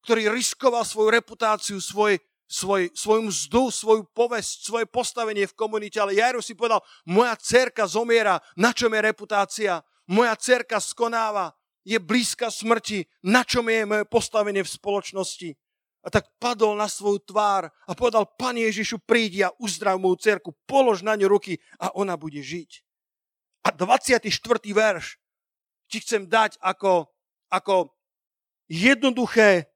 ktorý 0.05 0.33
riskoval 0.33 0.85
svoju 0.85 1.11
reputáciu, 1.13 1.79
svoj, 1.81 2.17
svoj, 2.49 2.89
svoju 2.97 3.23
mzdu, 3.29 3.63
svoju 3.69 4.03
povesť, 4.17 4.65
svoje 4.65 4.87
postavenie 4.89 5.45
v 5.45 5.57
komunite. 5.59 6.01
Ale 6.01 6.17
Jairus 6.17 6.49
si 6.49 6.57
povedal, 6.57 6.81
moja 7.05 7.37
cerka 7.37 7.85
zomiera, 7.85 8.41
na 8.57 8.73
čom 8.73 8.89
je 8.95 9.01
reputácia? 9.05 9.85
Moja 10.09 10.33
cerka 10.41 10.81
skonáva, 10.81 11.53
je 11.85 11.97
blízka 12.01 12.53
smrti, 12.53 13.05
na 13.25 13.45
čom 13.45 13.65
je 13.69 13.85
moje 13.85 14.05
postavenie 14.05 14.61
v 14.61 14.75
spoločnosti? 14.77 15.57
A 16.09 16.11
tak 16.11 16.25
padol 16.41 16.73
na 16.73 16.89
svoju 16.89 17.21
tvár 17.21 17.69
a 17.69 17.93
povedal, 17.93 18.25
Pane 18.25 18.65
Ježišu, 18.73 19.05
prídi 19.05 19.45
a 19.45 19.53
uzdrav 19.61 20.01
moju 20.01 20.17
cerku, 20.17 20.57
polož 20.65 21.05
na 21.05 21.13
ňu 21.13 21.29
ruky 21.29 21.61
a 21.77 21.93
ona 21.93 22.17
bude 22.17 22.41
žiť. 22.41 22.81
A 23.61 23.77
24. 23.77 24.25
verš 24.73 25.21
ti 25.93 26.01
chcem 26.01 26.25
dať 26.25 26.57
ako, 26.65 27.13
ako 27.53 27.93
jednoduché 28.73 29.69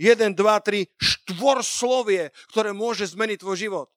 1, 0.00 0.32
2, 0.32 0.40
3, 0.40 0.88
štvor 0.96 1.60
slovie, 1.60 2.32
ktoré 2.48 2.72
môže 2.72 3.04
zmeniť 3.04 3.44
tvoj 3.44 3.56
život. 3.60 3.88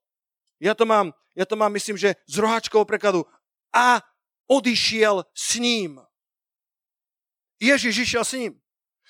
Ja 0.60 0.76
to 0.76 0.84
mám, 0.84 1.16
ja 1.40 1.48
to 1.48 1.56
mám 1.56 1.72
myslím, 1.72 1.96
že 1.96 2.20
z 2.28 2.36
roháčkového 2.36 2.84
prekladu. 2.84 3.24
A 3.72 4.04
odišiel 4.52 5.24
s 5.32 5.56
ním. 5.56 6.04
Ježiš 7.64 8.04
išiel 8.04 8.28
s 8.28 8.36
ním. 8.36 8.60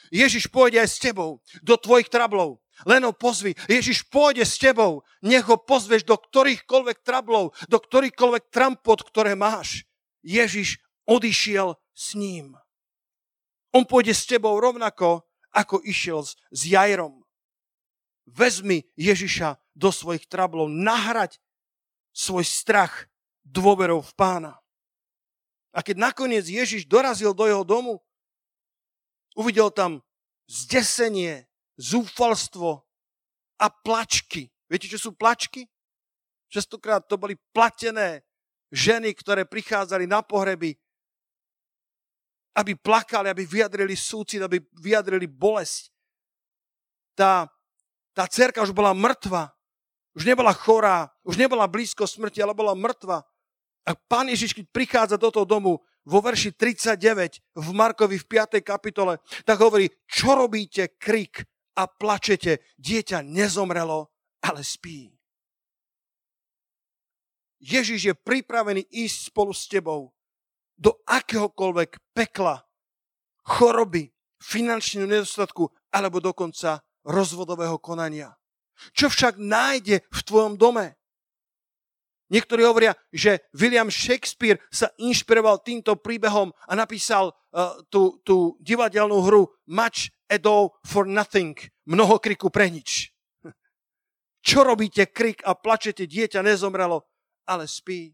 Ježiš 0.09 0.49
pôjde 0.49 0.81
aj 0.81 0.89
s 0.89 0.97
tebou 1.01 1.41
do 1.61 1.75
tvojich 1.77 2.09
trablov. 2.09 2.61
Len 2.87 3.03
ho 3.03 3.11
pozvi. 3.11 3.53
Ježiš 3.67 4.07
pôjde 4.07 4.47
s 4.47 4.55
tebou. 4.55 5.03
Nech 5.19 5.45
ho 5.45 5.59
pozveš 5.59 6.07
do 6.07 6.15
ktorýchkoľvek 6.15 7.03
trablov, 7.03 7.51
do 7.67 7.77
ktorýchkoľvek 7.77 8.43
trampot, 8.49 9.03
ktoré 9.03 9.35
máš. 9.35 9.83
Ježiš 10.23 10.79
odišiel 11.03 11.75
s 11.91 12.15
ním. 12.15 12.55
On 13.75 13.83
pôjde 13.83 14.15
s 14.15 14.25
tebou 14.25 14.55
rovnako, 14.57 15.27
ako 15.51 15.83
išiel 15.83 16.23
s, 16.23 16.39
s 16.49 16.61
Jajrom. 16.71 17.21
Vezmi 18.29 18.85
Ježiša 18.95 19.57
do 19.75 19.89
svojich 19.89 20.29
trablov, 20.29 20.69
nahrať 20.69 21.41
svoj 22.13 22.45
strach 22.45 23.09
dôverou 23.45 24.01
v 24.05 24.11
pána. 24.13 24.53
A 25.73 25.85
keď 25.85 26.01
nakoniec 26.01 26.45
Ježiš 26.49 26.89
dorazil 26.89 27.33
do 27.33 27.45
jeho 27.45 27.61
domu, 27.61 28.01
uvidel 29.37 29.69
tam 29.73 30.01
zdesenie, 30.49 31.45
zúfalstvo 31.77 32.85
a 33.59 33.67
plačky. 33.69 34.49
Viete, 34.69 34.89
čo 34.89 34.97
sú 34.97 35.11
plačky? 35.13 35.65
Častokrát 36.49 37.05
to 37.05 37.17
boli 37.17 37.37
platené 37.53 38.25
ženy, 38.73 39.13
ktoré 39.13 39.45
prichádzali 39.45 40.09
na 40.09 40.25
pohreby 40.25 40.77
aby 42.59 42.75
plakali, 42.75 43.31
aby 43.31 43.47
vyjadrili 43.47 43.95
súcit, 43.95 44.43
aby 44.43 44.59
vyjadrili 44.83 45.23
bolesť. 45.31 45.87
Tá, 47.15 47.47
tá 48.11 48.27
cerka 48.27 48.59
už 48.59 48.75
bola 48.75 48.91
mŕtva, 48.91 49.55
už 50.11 50.27
nebola 50.27 50.51
chorá, 50.51 51.07
už 51.23 51.39
nebola 51.39 51.69
blízko 51.71 52.03
smrti, 52.03 52.43
ale 52.43 52.51
bola 52.51 52.75
mŕtva. 52.75 53.23
A 53.87 53.95
pán 53.95 54.27
Ježiš, 54.27 54.51
keď 54.51 54.65
prichádza 54.75 55.15
do 55.15 55.31
toho 55.31 55.47
domu 55.47 55.79
vo 56.09 56.25
verši 56.25 56.57
39 56.57 57.37
v 57.53 57.67
Markovi 57.77 58.17
v 58.17 58.25
5. 58.25 58.65
kapitole, 58.65 59.21
tak 59.45 59.61
hovorí, 59.61 59.85
čo 60.09 60.33
robíte, 60.33 60.97
krik 60.97 61.45
a 61.77 61.85
plačete, 61.85 62.65
dieťa 62.81 63.21
nezomrelo, 63.21 64.09
ale 64.41 64.65
spí. 64.65 65.13
Ježiš 67.61 68.01
je 68.11 68.15
pripravený 68.15 68.87
ísť 68.89 69.17
spolu 69.29 69.53
s 69.53 69.69
tebou 69.69 70.15
do 70.79 70.95
akéhokoľvek 71.05 72.15
pekla, 72.15 72.63
choroby, 73.43 74.09
finančného 74.39 75.07
nedostatku 75.07 75.67
alebo 75.91 76.23
dokonca 76.23 76.79
rozvodového 77.03 77.75
konania. 77.77 78.31
Čo 78.95 79.11
však 79.11 79.35
nájde 79.35 80.07
v 80.07 80.19
tvojom 80.23 80.55
dome? 80.55 80.98
Niektorí 82.29 82.61
hovoria, 82.61 82.93
že 83.09 83.41
William 83.57 83.89
Shakespeare 83.89 84.61
sa 84.69 84.93
inšpiroval 85.01 85.65
týmto 85.65 85.97
príbehom 85.97 86.53
a 86.69 86.73
napísal 86.77 87.33
uh, 87.33 87.73
tú, 87.89 88.21
tú 88.21 88.53
divadelnú 88.61 89.25
hru 89.25 89.49
Much 89.65 90.13
ado 90.29 90.77
for 90.85 91.09
nothing, 91.09 91.57
mnoho 91.89 92.21
kriku 92.21 92.53
pre 92.53 92.69
nič. 92.69 93.09
Čo 94.47 94.61
robíte 94.61 95.09
krik 95.09 95.41
a 95.41 95.57
plačete, 95.57 96.05
dieťa 96.05 96.45
nezomrelo, 96.45 97.01
ale 97.49 97.65
spí. 97.65 98.13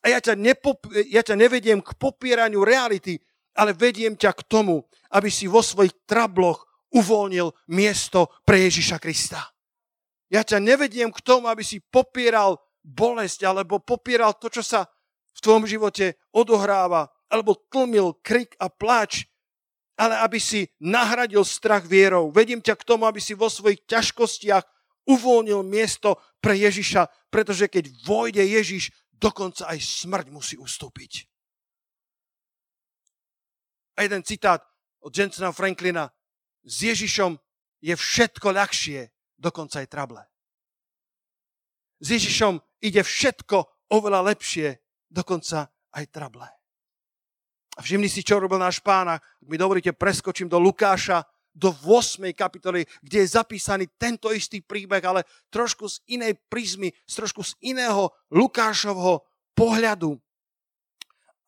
A 0.00 0.16
ja 0.16 0.18
ťa, 0.24 0.32
nepop- 0.32 0.88
ja 1.12 1.20
ťa 1.20 1.36
nevediem 1.36 1.84
k 1.84 1.90
popieraniu 2.00 2.64
reality, 2.64 3.20
ale 3.52 3.76
vediem 3.76 4.16
ťa 4.16 4.32
k 4.32 4.40
tomu, 4.48 4.88
aby 5.12 5.28
si 5.28 5.44
vo 5.44 5.60
svojich 5.60 5.92
trabloch 6.08 6.64
uvoľnil 6.96 7.52
miesto 7.68 8.32
pre 8.48 8.64
Ježiša 8.64 8.96
Krista. 8.96 9.44
Ja 10.32 10.44
ťa 10.44 10.60
nevediem 10.60 11.12
k 11.12 11.20
tomu, 11.20 11.48
aby 11.48 11.64
si 11.64 11.80
popieral 11.80 12.56
bolesť 12.88 13.44
alebo 13.44 13.76
popieral 13.84 14.32
to, 14.32 14.48
čo 14.48 14.64
sa 14.64 14.88
v 15.36 15.40
tvojom 15.44 15.68
živote 15.68 16.16
odohráva, 16.32 17.12
alebo 17.28 17.52
tlmil 17.68 18.16
krik 18.24 18.56
a 18.56 18.72
pláč, 18.72 19.28
ale 20.00 20.16
aby 20.24 20.40
si 20.40 20.64
nahradil 20.80 21.44
strach 21.44 21.84
vierou. 21.84 22.32
Vedím 22.32 22.64
ťa 22.64 22.74
k 22.80 22.86
tomu, 22.88 23.04
aby 23.04 23.20
si 23.20 23.36
vo 23.36 23.52
svojich 23.52 23.84
ťažkostiach 23.84 24.64
uvoľnil 25.04 25.60
miesto 25.62 26.16
pre 26.40 26.56
Ježiša, 26.56 27.28
pretože 27.28 27.68
keď 27.68 27.92
vojde 28.08 28.40
Ježiš 28.40 28.90
dokonca 29.12 29.68
aj 29.68 29.78
smrť 29.82 30.26
musí 30.32 30.54
ustúpiť. 30.56 31.26
A 33.98 34.06
jeden 34.06 34.22
citát 34.22 34.62
od 35.02 35.10
Jensena 35.10 35.50
Franklina. 35.50 36.06
S 36.62 36.86
Ježišom 36.86 37.34
je 37.82 37.94
všetko 37.94 38.54
ľahšie, 38.54 39.10
dokonca 39.34 39.82
aj 39.82 39.88
trable. 39.90 40.22
S 41.98 42.14
Ježišom 42.14 42.62
ide 42.82 43.02
všetko 43.02 43.88
oveľa 43.92 44.34
lepšie, 44.34 44.78
dokonca 45.08 45.68
aj 45.94 46.04
trable. 46.12 46.48
A 47.78 47.80
všimni 47.80 48.10
si, 48.10 48.26
čo 48.26 48.42
robil 48.42 48.58
náš 48.58 48.82
pán. 48.82 49.06
Ak 49.06 49.22
mi 49.46 49.54
dovolíte, 49.54 49.94
preskočím 49.94 50.50
do 50.50 50.58
Lukáša 50.58 51.22
do 51.58 51.74
8. 51.74 52.22
kapitoly, 52.38 52.86
kde 53.02 53.26
je 53.26 53.34
zapísaný 53.34 53.90
tento 53.98 54.30
istý 54.30 54.62
príbeh, 54.62 55.02
ale 55.02 55.26
trošku 55.50 55.90
z 55.90 55.98
inej 56.14 56.38
prízmy, 56.46 56.94
z 57.02 57.12
trošku 57.18 57.42
z 57.42 57.58
iného 57.66 58.14
Lukášovho 58.30 59.26
pohľadu. 59.58 60.14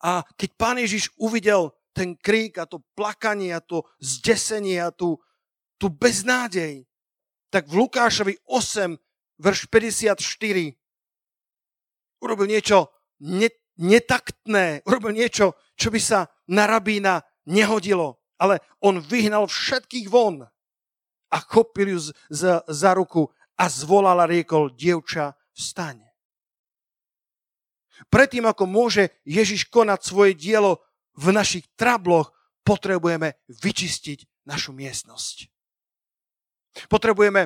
A 0.03 0.25
keď 0.35 0.49
pán 0.59 0.77
Ježiš 0.83 1.15
uvidel 1.15 1.71
ten 1.95 2.19
krík 2.19 2.59
a 2.59 2.67
to 2.67 2.83
plakanie 2.95 3.55
a 3.55 3.63
to 3.63 3.87
zdesenie 4.03 4.83
a 4.83 4.91
tú, 4.91 5.15
tú 5.79 5.87
beznádej, 5.87 6.83
tak 7.51 7.67
v 7.71 7.83
Lukášovi 7.87 8.35
8, 8.47 8.95
verš 9.39 9.67
54, 9.71 10.75
urobil 12.21 12.47
niečo 12.47 12.93
netaktné, 13.81 14.85
urobil 14.85 15.11
niečo, 15.11 15.57
čo 15.75 15.89
by 15.89 15.99
sa 15.99 16.29
na 16.47 16.69
rabína 16.69 17.21
nehodilo 17.49 18.21
ale 18.41 18.57
on 18.81 18.97
vyhnal 18.97 19.45
všetkých 19.45 20.09
von 20.09 20.41
a 21.29 21.37
chopil 21.45 21.93
ju 21.93 21.99
z, 22.01 22.07
z, 22.33 22.41
za 22.65 22.91
ruku 22.97 23.29
a 23.53 23.69
zvolal 23.69 24.17
a 24.17 24.25
riekol, 24.25 24.73
dievča, 24.73 25.37
vstaň. 25.53 26.01
Predtým, 28.09 28.49
ako 28.49 28.65
môže 28.65 29.13
Ježiš 29.29 29.69
konať 29.69 30.01
svoje 30.01 30.33
dielo 30.33 30.81
v 31.13 31.29
našich 31.29 31.69
trabloch, 31.77 32.33
potrebujeme 32.65 33.37
vyčistiť 33.45 34.49
našu 34.49 34.73
miestnosť. 34.73 35.45
Potrebujeme, 36.89 37.45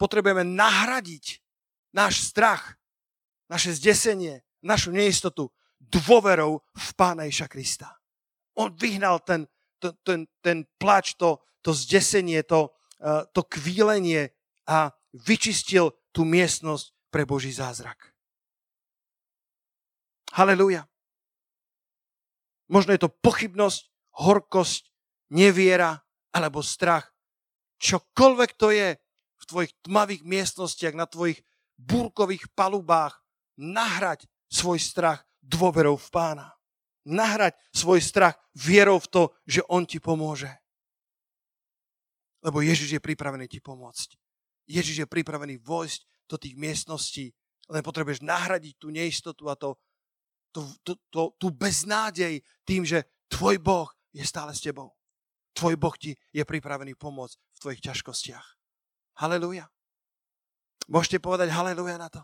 potrebujeme 0.00 0.40
nahradiť 0.40 1.44
náš 1.92 2.32
strach, 2.32 2.79
naše 3.50 3.74
zdesenie, 3.74 4.46
našu 4.62 4.94
neistotu 4.94 5.50
dôverou 5.82 6.62
v 6.62 6.88
Pána 6.94 7.26
Iša 7.26 7.50
Krista. 7.50 7.98
On 8.54 8.70
vyhnal 8.70 9.18
ten, 9.26 9.50
to, 9.82 9.90
ten, 10.06 10.30
ten 10.38 10.62
plač, 10.78 11.18
to, 11.18 11.42
to 11.66 11.74
zdesenie, 11.74 12.46
to, 12.46 12.70
uh, 13.02 13.26
to 13.34 13.42
kvílenie 13.42 14.30
a 14.70 14.94
vyčistil 15.10 15.90
tú 16.14 16.22
miestnosť 16.22 16.94
pre 17.10 17.26
Boží 17.26 17.50
zázrak. 17.50 18.14
Halelúja. 20.30 20.86
Možno 22.70 22.94
je 22.94 23.02
to 23.02 23.10
pochybnosť, 23.10 23.90
horkosť, 24.14 24.86
neviera 25.34 26.06
alebo 26.30 26.62
strach. 26.62 27.10
Čokoľvek 27.82 28.50
to 28.54 28.70
je 28.70 28.94
v 29.40 29.44
tvojich 29.48 29.72
tmavých 29.82 30.22
miestnostiach, 30.22 30.94
na 30.94 31.10
tvojich 31.10 31.42
búrkových 31.80 32.46
palubách, 32.54 33.18
nahrať 33.60 34.24
svoj 34.48 34.80
strach 34.80 35.20
dôverou 35.44 36.00
v 36.00 36.08
pána 36.08 36.48
nahrať 37.06 37.56
svoj 37.72 38.00
strach 38.00 38.36
vierou 38.52 39.00
v 39.00 39.08
to, 39.08 39.22
že 39.48 39.64
On 39.68 39.86
ti 39.86 40.02
pomôže. 40.02 40.50
Lebo 42.40 42.64
Ježiš 42.64 42.96
je 42.96 43.00
pripravený 43.00 43.48
ti 43.48 43.60
pomôcť. 43.60 44.16
Ježiš 44.68 45.04
je 45.04 45.08
pripravený 45.08 45.60
vojsť 45.60 46.00
do 46.30 46.36
tých 46.40 46.56
miestností, 46.56 47.34
len 47.68 47.82
potrebuješ 47.84 48.24
nahradiť 48.24 48.74
tú 48.80 48.88
neistotu 48.88 49.50
a 49.50 49.58
to, 49.58 49.76
tú, 50.54 50.64
tú, 50.86 50.92
tú, 51.10 51.22
tú 51.36 51.46
beznádej 51.52 52.40
tým, 52.64 52.86
že 52.86 53.04
tvoj 53.28 53.60
Boh 53.60 53.90
je 54.14 54.24
stále 54.24 54.54
s 54.54 54.62
tebou. 54.62 54.94
Tvoj 55.52 55.74
Boh 55.76 55.96
ti 55.98 56.14
je 56.30 56.42
pripravený 56.46 56.94
pomôcť 56.96 57.36
v 57.36 57.58
tvojich 57.60 57.82
ťažkostiach. 57.82 58.46
Halelúja. 59.20 59.68
Môžete 60.88 61.20
povedať 61.20 61.52
halelúja 61.52 61.98
na 61.98 62.08
to? 62.08 62.22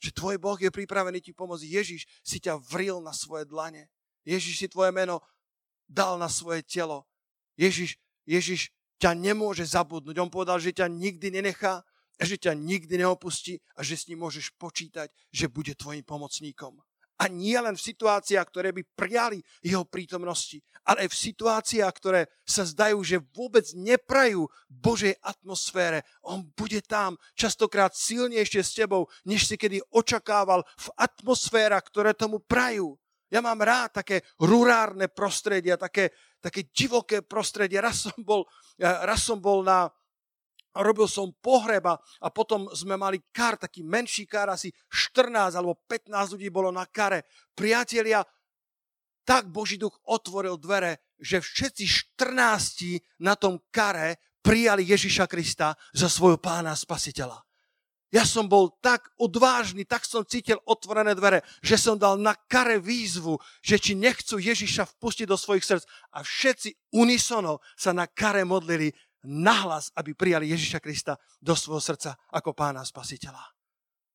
Že 0.00 0.16
tvoj 0.16 0.36
Boh 0.40 0.56
je 0.56 0.72
pripravený 0.72 1.20
ti 1.20 1.36
pomôcť. 1.36 1.68
Ježiš 1.68 2.08
si 2.24 2.40
ťa 2.40 2.56
vril 2.56 3.04
na 3.04 3.12
svoje 3.12 3.44
dlane. 3.44 3.92
Ježiš 4.24 4.64
si 4.64 4.66
tvoje 4.66 4.90
meno 4.96 5.20
dal 5.84 6.16
na 6.16 6.32
svoje 6.32 6.64
telo. 6.64 7.04
Ježiš, 7.60 8.00
Ježiš 8.24 8.72
ťa 8.96 9.12
nemôže 9.12 9.64
zabudnúť. 9.68 10.16
On 10.20 10.32
povedal, 10.32 10.56
že 10.56 10.72
ťa 10.72 10.88
nikdy 10.88 11.28
nenechá, 11.40 11.84
že 12.20 12.36
ťa 12.36 12.52
nikdy 12.52 13.00
neopustí 13.00 13.60
a 13.76 13.80
že 13.80 13.96
s 13.96 14.08
ním 14.08 14.24
môžeš 14.24 14.52
počítať, 14.60 15.08
že 15.32 15.48
bude 15.48 15.72
tvojim 15.72 16.04
pomocníkom. 16.04 16.76
A 17.20 17.28
nie 17.28 17.52
len 17.60 17.76
v 17.76 17.84
situáciách, 17.92 18.46
ktoré 18.48 18.72
by 18.72 18.80
prijali 18.96 19.44
jeho 19.60 19.84
prítomnosti, 19.84 20.64
ale 20.88 21.04
aj 21.04 21.08
v 21.12 21.20
situáciách, 21.28 21.92
ktoré 22.00 22.32
sa 22.48 22.64
zdajú, 22.64 22.96
že 23.04 23.20
vôbec 23.36 23.68
neprajú 23.76 24.48
Božej 24.72 25.20
atmosfére. 25.20 26.00
On 26.24 26.40
bude 26.56 26.80
tam 26.80 27.20
častokrát 27.36 27.92
silnejšie 27.92 28.64
s 28.64 28.72
tebou, 28.72 29.04
než 29.28 29.44
si 29.44 29.60
kedy 29.60 29.84
očakával 29.92 30.64
v 30.80 30.88
atmosférach, 30.96 31.84
ktoré 31.84 32.16
tomu 32.16 32.40
prajú. 32.40 32.96
Ja 33.30 33.38
mám 33.38 33.62
rád 33.62 34.02
také 34.02 34.26
rurárne 34.42 35.06
prostredia, 35.06 35.78
také, 35.78 36.10
také 36.42 36.66
divoké 36.72 37.22
prostredie. 37.22 37.78
Raz 37.78 38.10
som 38.10 38.16
bol, 38.24 38.48
raz 38.80 39.22
som 39.22 39.38
bol 39.38 39.62
na, 39.62 39.92
robil 40.74 41.10
som 41.10 41.34
pohreba 41.42 41.98
a 42.22 42.28
potom 42.30 42.70
sme 42.70 42.94
mali 42.94 43.18
kar, 43.34 43.58
taký 43.58 43.82
menší 43.82 44.26
kar, 44.30 44.50
asi 44.50 44.70
14 44.86 45.58
alebo 45.58 45.74
15 45.86 46.38
ľudí 46.38 46.48
bolo 46.50 46.70
na 46.70 46.86
kare. 46.86 47.26
Priatelia, 47.54 48.22
tak 49.26 49.50
Boží 49.50 49.78
duch 49.78 49.98
otvoril 50.06 50.58
dvere, 50.58 51.14
že 51.18 51.42
všetci 51.42 52.14
14 52.18 53.22
na 53.22 53.34
tom 53.34 53.58
kare 53.70 54.18
prijali 54.40 54.86
Ježiša 54.88 55.28
Krista 55.28 55.76
za 55.92 56.08
svojho 56.08 56.40
pána 56.40 56.72
spasiteľa. 56.72 57.38
Ja 58.10 58.26
som 58.26 58.50
bol 58.50 58.74
tak 58.82 59.06
odvážny, 59.22 59.86
tak 59.86 60.02
som 60.02 60.26
cítil 60.26 60.58
otvorené 60.66 61.14
dvere, 61.14 61.46
že 61.62 61.78
som 61.78 61.94
dal 61.94 62.18
na 62.18 62.34
kare 62.34 62.82
výzvu, 62.82 63.38
že 63.62 63.78
či 63.78 63.94
nechcú 63.94 64.42
Ježiša 64.42 64.98
vpustiť 64.98 65.30
do 65.30 65.38
svojich 65.38 65.62
srdc. 65.62 65.86
A 66.18 66.26
všetci 66.26 66.74
unisono 66.98 67.62
sa 67.78 67.94
na 67.94 68.10
kare 68.10 68.42
modlili 68.42 68.90
nahlas, 69.24 69.92
aby 69.96 70.16
prijali 70.16 70.48
Ježiša 70.52 70.80
Krista 70.80 71.16
do 71.40 71.52
svojho 71.56 71.80
srdca 71.80 72.16
ako 72.32 72.56
pána 72.56 72.84
spasiteľa. 72.84 73.42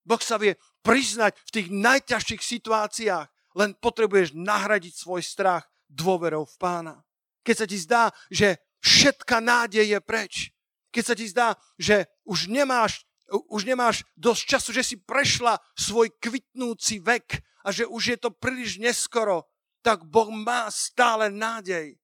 Boh 0.05 0.21
sa 0.21 0.37
vie 0.37 0.53
priznať 0.85 1.33
v 1.49 1.53
tých 1.53 1.67
najťažších 1.73 2.41
situáciách, 2.41 3.27
len 3.57 3.73
potrebuješ 3.77 4.37
nahradiť 4.37 4.93
svoj 4.93 5.25
strach 5.25 5.65
dôverou 5.89 6.45
v 6.45 6.55
pána. 6.61 6.95
Keď 7.41 7.55
sa 7.55 7.65
ti 7.65 7.77
zdá, 7.77 8.03
že 8.29 8.61
všetka 8.81 9.41
nádej 9.41 9.97
je 9.97 9.99
preč, 10.01 10.33
keď 10.93 11.03
sa 11.03 11.15
ti 11.17 11.25
zdá, 11.25 11.57
že 11.81 12.05
už 12.25 12.47
nemáš 12.47 13.05
už 13.49 13.65
nemáš 13.65 14.05
dosť 14.13 14.41
času, 14.45 14.69
že 14.69 14.83
si 14.85 14.95
prešla 15.01 15.57
svoj 15.73 16.13
kvitnúci 16.21 17.01
vek 17.01 17.41
a 17.65 17.73
že 17.73 17.89
už 17.89 18.03
je 18.13 18.17
to 18.21 18.29
príliš 18.29 18.77
neskoro, 18.77 19.49
tak 19.81 20.05
Boh 20.05 20.29
má 20.29 20.69
stále 20.69 21.33
nádej. 21.33 21.97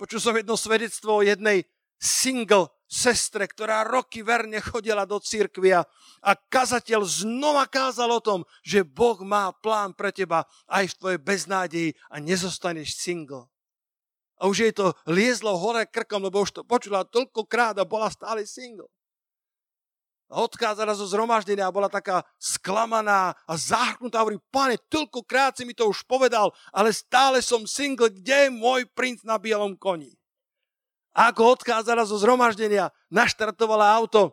Počul 0.00 0.20
som 0.20 0.36
jedno 0.36 0.56
svedectvo 0.56 1.20
o 1.20 1.24
jednej 1.24 1.68
single 2.02 2.66
sestre, 2.90 3.46
ktorá 3.46 3.86
roky 3.86 4.26
verne 4.26 4.58
chodila 4.58 5.06
do 5.06 5.22
církvia 5.22 5.86
a 6.18 6.30
kazateľ 6.34 7.06
znova 7.06 7.70
kázal 7.70 8.10
o 8.10 8.20
tom, 8.20 8.40
že 8.66 8.82
Boh 8.82 9.22
má 9.22 9.54
plán 9.54 9.94
pre 9.94 10.10
teba 10.10 10.44
aj 10.66 10.92
v 10.92 10.98
tvojej 10.98 11.20
beznádeji 11.22 11.88
a 12.10 12.18
nezostaneš 12.18 12.98
single. 12.98 13.46
A 14.42 14.50
už 14.50 14.66
jej 14.66 14.74
to 14.74 14.90
liezlo 15.06 15.54
hore 15.54 15.86
krkom, 15.86 16.26
lebo 16.26 16.42
už 16.42 16.50
to 16.50 16.62
počula 16.66 17.06
toľkokrát 17.06 17.78
a 17.78 17.86
bola 17.86 18.10
stále 18.10 18.42
single 18.42 18.90
odkázala 20.32 20.96
zo 20.96 21.04
zhromaždenia 21.04 21.68
a 21.68 21.74
bola 21.74 21.92
taká 21.92 22.24
sklamaná 22.40 23.36
a 23.44 23.52
zahrknutá. 23.52 24.24
Hovorí, 24.24 24.40
pane, 24.48 24.80
toľkokrát 24.88 25.60
si 25.60 25.68
mi 25.68 25.76
to 25.76 25.92
už 25.92 26.08
povedal, 26.08 26.56
ale 26.72 26.88
stále 26.96 27.44
som 27.44 27.68
single, 27.68 28.08
kde 28.08 28.48
je 28.48 28.50
môj 28.50 28.88
princ 28.96 29.20
na 29.28 29.36
bielom 29.36 29.76
koni? 29.76 30.16
A 31.12 31.28
ako 31.28 31.60
odkázala 31.60 32.08
zo 32.08 32.16
zhromaždenia, 32.16 32.88
naštartovala 33.12 33.92
auto, 33.92 34.32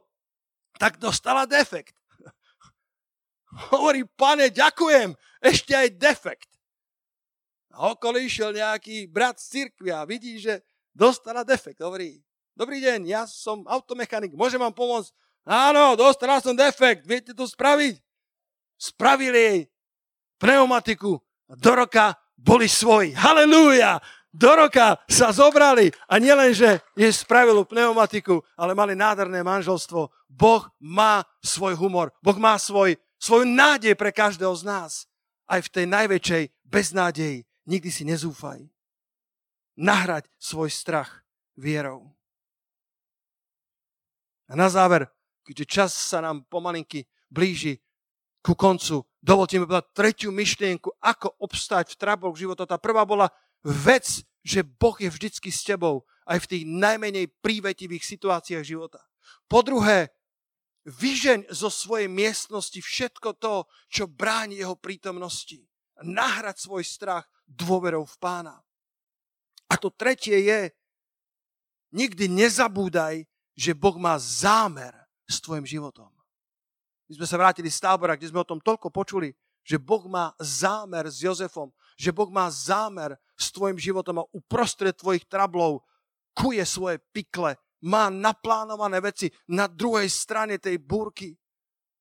tak 0.79 0.95
dostala 0.95 1.43
defekt. 1.43 1.95
Hovorí, 3.75 4.07
pane, 4.15 4.47
ďakujem, 4.47 5.11
ešte 5.43 5.75
aj 5.75 5.87
defekt. 5.99 6.49
A 7.75 7.91
okolo 7.91 8.19
išiel 8.19 8.55
nejaký 8.55 9.11
brat 9.11 9.39
z 9.39 9.67
cirkvi 9.67 9.91
a 9.91 10.07
vidí, 10.07 10.39
že 10.39 10.63
dostala 10.95 11.43
defekt. 11.43 11.83
Hovorí, 11.83 12.23
dobrý 12.55 12.79
deň, 12.79 12.99
ja 13.07 13.23
som 13.27 13.67
automechanik, 13.67 14.35
môžem 14.35 14.59
vám 14.59 14.75
pomôcť? 14.75 15.11
Áno, 15.47 15.99
dostala 15.99 16.39
som 16.39 16.55
defekt, 16.55 17.03
viete 17.03 17.35
to 17.35 17.47
spraviť? 17.47 17.99
Spravili 18.79 19.39
jej 19.39 19.59
pneumatiku. 20.39 21.19
Do 21.59 21.71
roka 21.75 22.15
boli 22.39 22.71
svoji. 22.71 23.11
Halelúja! 23.11 23.99
Do 24.29 24.53
roka 24.53 25.01
sa 25.09 25.33
zobrali 25.33 25.89
a 26.05 26.21
nielen, 26.21 26.53
že 26.53 26.85
jej 26.93 27.09
spravilo 27.09 27.65
pneumatiku, 27.65 28.45
ale 28.53 28.77
mali 28.77 28.93
nádherné 28.93 29.41
manželstvo. 29.41 30.13
Boh 30.29 30.63
má 30.77 31.25
svoj 31.41 31.73
humor. 31.73 32.13
Boh 32.21 32.37
má 32.37 32.53
svoj, 32.61 32.93
svoju 33.17 33.49
nádej 33.49 33.97
pre 33.97 34.13
každého 34.13 34.53
z 34.53 34.63
nás. 34.69 34.91
Aj 35.49 35.57
v 35.57 35.71
tej 35.73 35.85
najväčšej 35.89 36.43
beznádeji. 36.61 37.49
Nikdy 37.65 37.89
si 37.89 38.05
nezúfaj. 38.05 38.69
Nahrať 39.73 40.29
svoj 40.37 40.69
strach 40.69 41.25
vierou. 41.57 42.13
A 44.49 44.53
na 44.53 44.69
záver 44.69 45.09
keďže 45.49 45.65
čas 45.65 45.91
sa 45.97 46.21
nám 46.21 46.45
pomalinky 46.45 47.09
blíži 47.25 47.81
ku 48.45 48.53
koncu, 48.53 49.01
dovolte 49.17 49.57
mi 49.57 49.65
povedať 49.65 49.89
tretiu 49.97 50.29
myšlienku, 50.29 50.93
ako 51.01 51.41
obstať 51.41 51.89
v 51.89 51.97
tráboch 51.97 52.37
života. 52.37 52.69
Tá 52.69 52.77
prvá 52.77 53.01
bola 53.01 53.33
vec, 53.63 54.23
že 54.45 54.63
Boh 54.63 54.95
je 54.95 55.09
vždycky 55.11 55.51
s 55.51 55.67
tebou 55.67 56.07
aj 56.29 56.45
v 56.45 56.49
tých 56.49 56.63
najmenej 56.65 57.25
prívetivých 57.43 58.05
situáciách 58.05 58.63
života. 58.63 59.01
Po 59.49 59.65
druhé, 59.65 60.13
vyžeň 60.85 61.51
zo 61.51 61.69
svojej 61.69 62.07
miestnosti 62.09 62.79
všetko 62.79 63.35
to, 63.37 63.67
čo 63.91 64.09
bráni 64.09 64.57
jeho 64.57 64.77
prítomnosti. 64.79 65.65
Nahrať 65.99 66.63
svoj 66.63 66.83
strach 66.87 67.27
dôverou 67.43 68.07
v 68.07 68.15
pána. 68.21 68.55
A 69.69 69.77
to 69.77 69.91
tretie 69.91 70.39
je, 70.47 70.71
nikdy 71.93 72.29
nezabúdaj, 72.29 73.25
že 73.53 73.75
Boh 73.75 73.99
má 73.99 74.15
zámer 74.17 74.95
s 75.27 75.43
tvojim 75.43 75.67
životom. 75.67 76.09
My 77.09 77.17
sme 77.19 77.27
sa 77.27 77.37
vrátili 77.41 77.69
z 77.69 77.81
tábora, 77.81 78.15
kde 78.15 78.29
sme 78.29 78.41
o 78.41 78.47
tom 78.47 78.61
toľko 78.61 78.93
počuli, 78.93 79.33
že 79.65 79.81
Boh 79.81 80.05
má 80.07 80.31
zámer 80.39 81.09
s 81.09 81.21
Jozefom, 81.21 81.73
že 81.99 82.15
Boh 82.15 82.31
má 82.31 82.47
zámer 82.47 83.19
s 83.35 83.51
tvojim 83.51 83.75
životom 83.75 84.23
a 84.23 84.29
uprostred 84.31 84.95
tvojich 84.95 85.27
trablov 85.27 85.83
kuje 86.31 86.63
svoje 86.63 87.03
pikle, 87.11 87.59
má 87.83 88.07
naplánované 88.07 89.03
veci 89.03 89.27
na 89.51 89.67
druhej 89.67 90.07
strane 90.07 90.55
tej 90.55 90.79
búrky. 90.79 91.35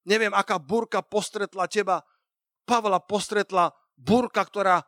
Neviem, 0.07 0.31
aká 0.31 0.63
búrka 0.63 1.03
postretla 1.03 1.67
teba. 1.67 2.07
Pavla 2.63 3.03
postretla 3.03 3.75
búrka, 3.99 4.47
ktorá, 4.47 4.83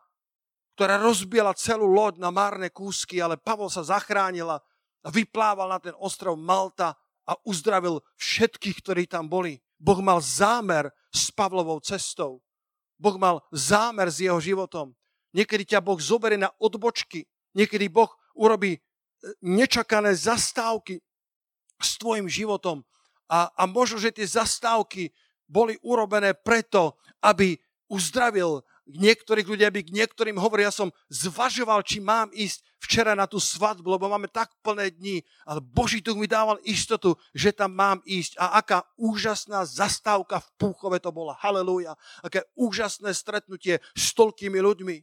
ktorá 0.78 1.02
rozbiela 1.02 1.54
celú 1.58 1.90
loď 1.90 2.22
na 2.22 2.30
márne 2.30 2.70
kúsky, 2.70 3.18
ale 3.18 3.34
Pavol 3.34 3.70
sa 3.70 3.82
zachránila 3.82 4.62
a 5.02 5.08
vyplával 5.10 5.66
na 5.66 5.82
ten 5.82 5.94
ostrov 5.98 6.38
Malta 6.38 6.94
a 7.26 7.34
uzdravil 7.46 8.02
všetkých, 8.18 8.76
ktorí 8.82 9.02
tam 9.10 9.26
boli. 9.26 9.58
Boh 9.80 9.98
mal 10.02 10.22
zámer 10.22 10.90
s 11.10 11.30
Pavlovou 11.34 11.82
cestou. 11.82 12.42
Boh 13.00 13.16
mal 13.16 13.40
zámer 13.48 14.12
s 14.12 14.20
jeho 14.20 14.36
životom. 14.36 14.92
Niekedy 15.30 15.64
ťa 15.76 15.80
Boh 15.82 15.98
zoberie 15.98 16.38
na 16.38 16.50
odbočky. 16.58 17.26
Niekedy 17.54 17.86
Boh 17.90 18.10
urobí 18.34 18.78
e, 18.78 18.80
nečakané 19.42 20.14
zastávky 20.14 20.98
s 21.78 21.96
tvojim 21.98 22.26
životom. 22.26 22.82
A, 23.30 23.46
a 23.54 23.62
možno, 23.66 24.02
že 24.02 24.10
tie 24.10 24.26
zastávky 24.26 25.14
boli 25.46 25.78
urobené 25.86 26.34
preto, 26.34 26.98
aby 27.22 27.58
uzdravil 27.90 28.62
niektorých 28.90 29.46
ľudí, 29.46 29.62
aby 29.66 29.86
k 29.86 29.94
niektorým 29.94 30.34
hovorí, 30.38 30.66
ja 30.66 30.74
som 30.74 30.90
zvažoval, 31.10 31.86
či 31.86 32.02
mám 32.02 32.30
ísť 32.34 32.62
včera 32.82 33.14
na 33.14 33.30
tú 33.30 33.38
svadbu, 33.38 33.86
lebo 33.86 34.10
máme 34.10 34.26
tak 34.26 34.50
plné 34.66 34.90
dni, 34.90 35.22
ale 35.46 35.62
Boží 35.62 36.02
duch 36.02 36.18
mi 36.18 36.26
dával 36.26 36.58
istotu, 36.66 37.14
že 37.30 37.54
tam 37.54 37.70
mám 37.70 38.02
ísť. 38.02 38.34
A 38.40 38.58
aká 38.58 38.82
úžasná 38.98 39.62
zastávka 39.62 40.42
v 40.42 40.48
Púchove 40.58 40.98
to 40.98 41.14
bola. 41.14 41.38
Halelúja. 41.38 41.94
Aké 42.24 42.42
úžasné 42.58 43.14
stretnutie 43.14 43.78
s 43.94 44.10
toľkými 44.16 44.58
ľuďmi 44.58 44.96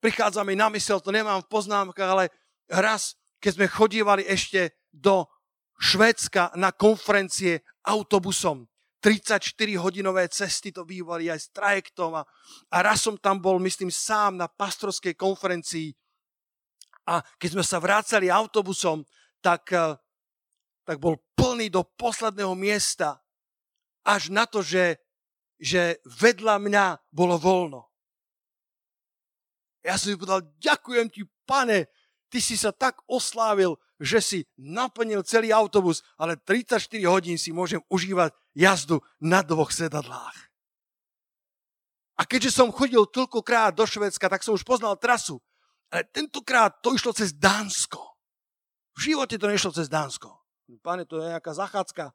prichádza 0.00 0.42
mi 0.42 0.56
na 0.56 0.72
mysel, 0.72 0.98
to 0.98 1.12
nemám 1.12 1.44
v 1.44 1.50
poznámkach, 1.52 2.10
ale 2.10 2.24
raz, 2.66 3.14
keď 3.38 3.52
sme 3.60 3.66
chodívali 3.68 4.24
ešte 4.24 4.74
do 4.90 5.28
Švédska 5.80 6.56
na 6.56 6.72
konferencie 6.72 7.64
autobusom, 7.84 8.68
34-hodinové 9.00 10.28
cesty 10.28 10.68
to 10.68 10.84
bývali 10.84 11.32
aj 11.32 11.40
s 11.40 11.48
trajektom 11.56 12.20
a, 12.20 12.22
a 12.68 12.76
raz 12.84 13.00
som 13.00 13.16
tam 13.16 13.40
bol, 13.40 13.56
myslím, 13.56 13.88
sám 13.88 14.36
na 14.36 14.44
pastorskej 14.44 15.16
konferencii 15.16 15.96
a 17.08 17.24
keď 17.42 17.50
sme 17.58 17.64
sa 17.66 17.82
vrácali 17.82 18.30
autobusom, 18.30 19.02
tak, 19.42 19.72
eh, 19.74 19.98
tak 20.86 21.02
bol 21.02 21.18
plný 21.34 21.72
do 21.72 21.82
posledného 21.82 22.54
miesta 22.54 23.18
až 24.06 24.30
na 24.30 24.46
to, 24.46 24.62
že, 24.62 25.00
že 25.58 25.98
vedľa 26.06 26.56
mňa 26.62 26.84
bolo 27.10 27.34
voľno. 27.40 27.89
Ja 29.80 29.96
som 29.96 30.12
mi 30.12 30.20
povedal, 30.20 30.44
ďakujem 30.60 31.06
ti, 31.08 31.24
pane, 31.48 31.88
ty 32.28 32.38
si 32.38 32.54
sa 32.54 32.70
tak 32.70 33.00
oslávil, 33.08 33.80
že 34.00 34.18
si 34.20 34.38
naplnil 34.56 35.24
celý 35.24 35.52
autobus, 35.52 36.00
ale 36.16 36.36
34 36.36 36.80
hodín 37.08 37.36
si 37.36 37.52
môžem 37.52 37.80
užívať 37.92 38.32
jazdu 38.56 39.00
na 39.20 39.44
dvoch 39.44 39.72
sedadlách. 39.72 40.50
A 42.20 42.28
keďže 42.28 42.52
som 42.60 42.68
chodil 42.68 43.00
toľkokrát 43.08 43.72
do 43.72 43.88
Švedska, 43.88 44.28
tak 44.28 44.44
som 44.44 44.52
už 44.52 44.64
poznal 44.64 45.00
trasu. 45.00 45.40
Ale 45.88 46.04
tentokrát 46.04 46.76
to 46.84 46.92
išlo 46.92 47.16
cez 47.16 47.32
Dánsko. 47.32 47.98
V 49.00 49.10
živote 49.10 49.40
to 49.40 49.48
nešlo 49.48 49.72
cez 49.72 49.88
Dánsko. 49.88 50.28
Pane, 50.84 51.08
to 51.08 51.16
je 51.18 51.32
nejaká 51.32 51.56
zachádzka. 51.56 52.12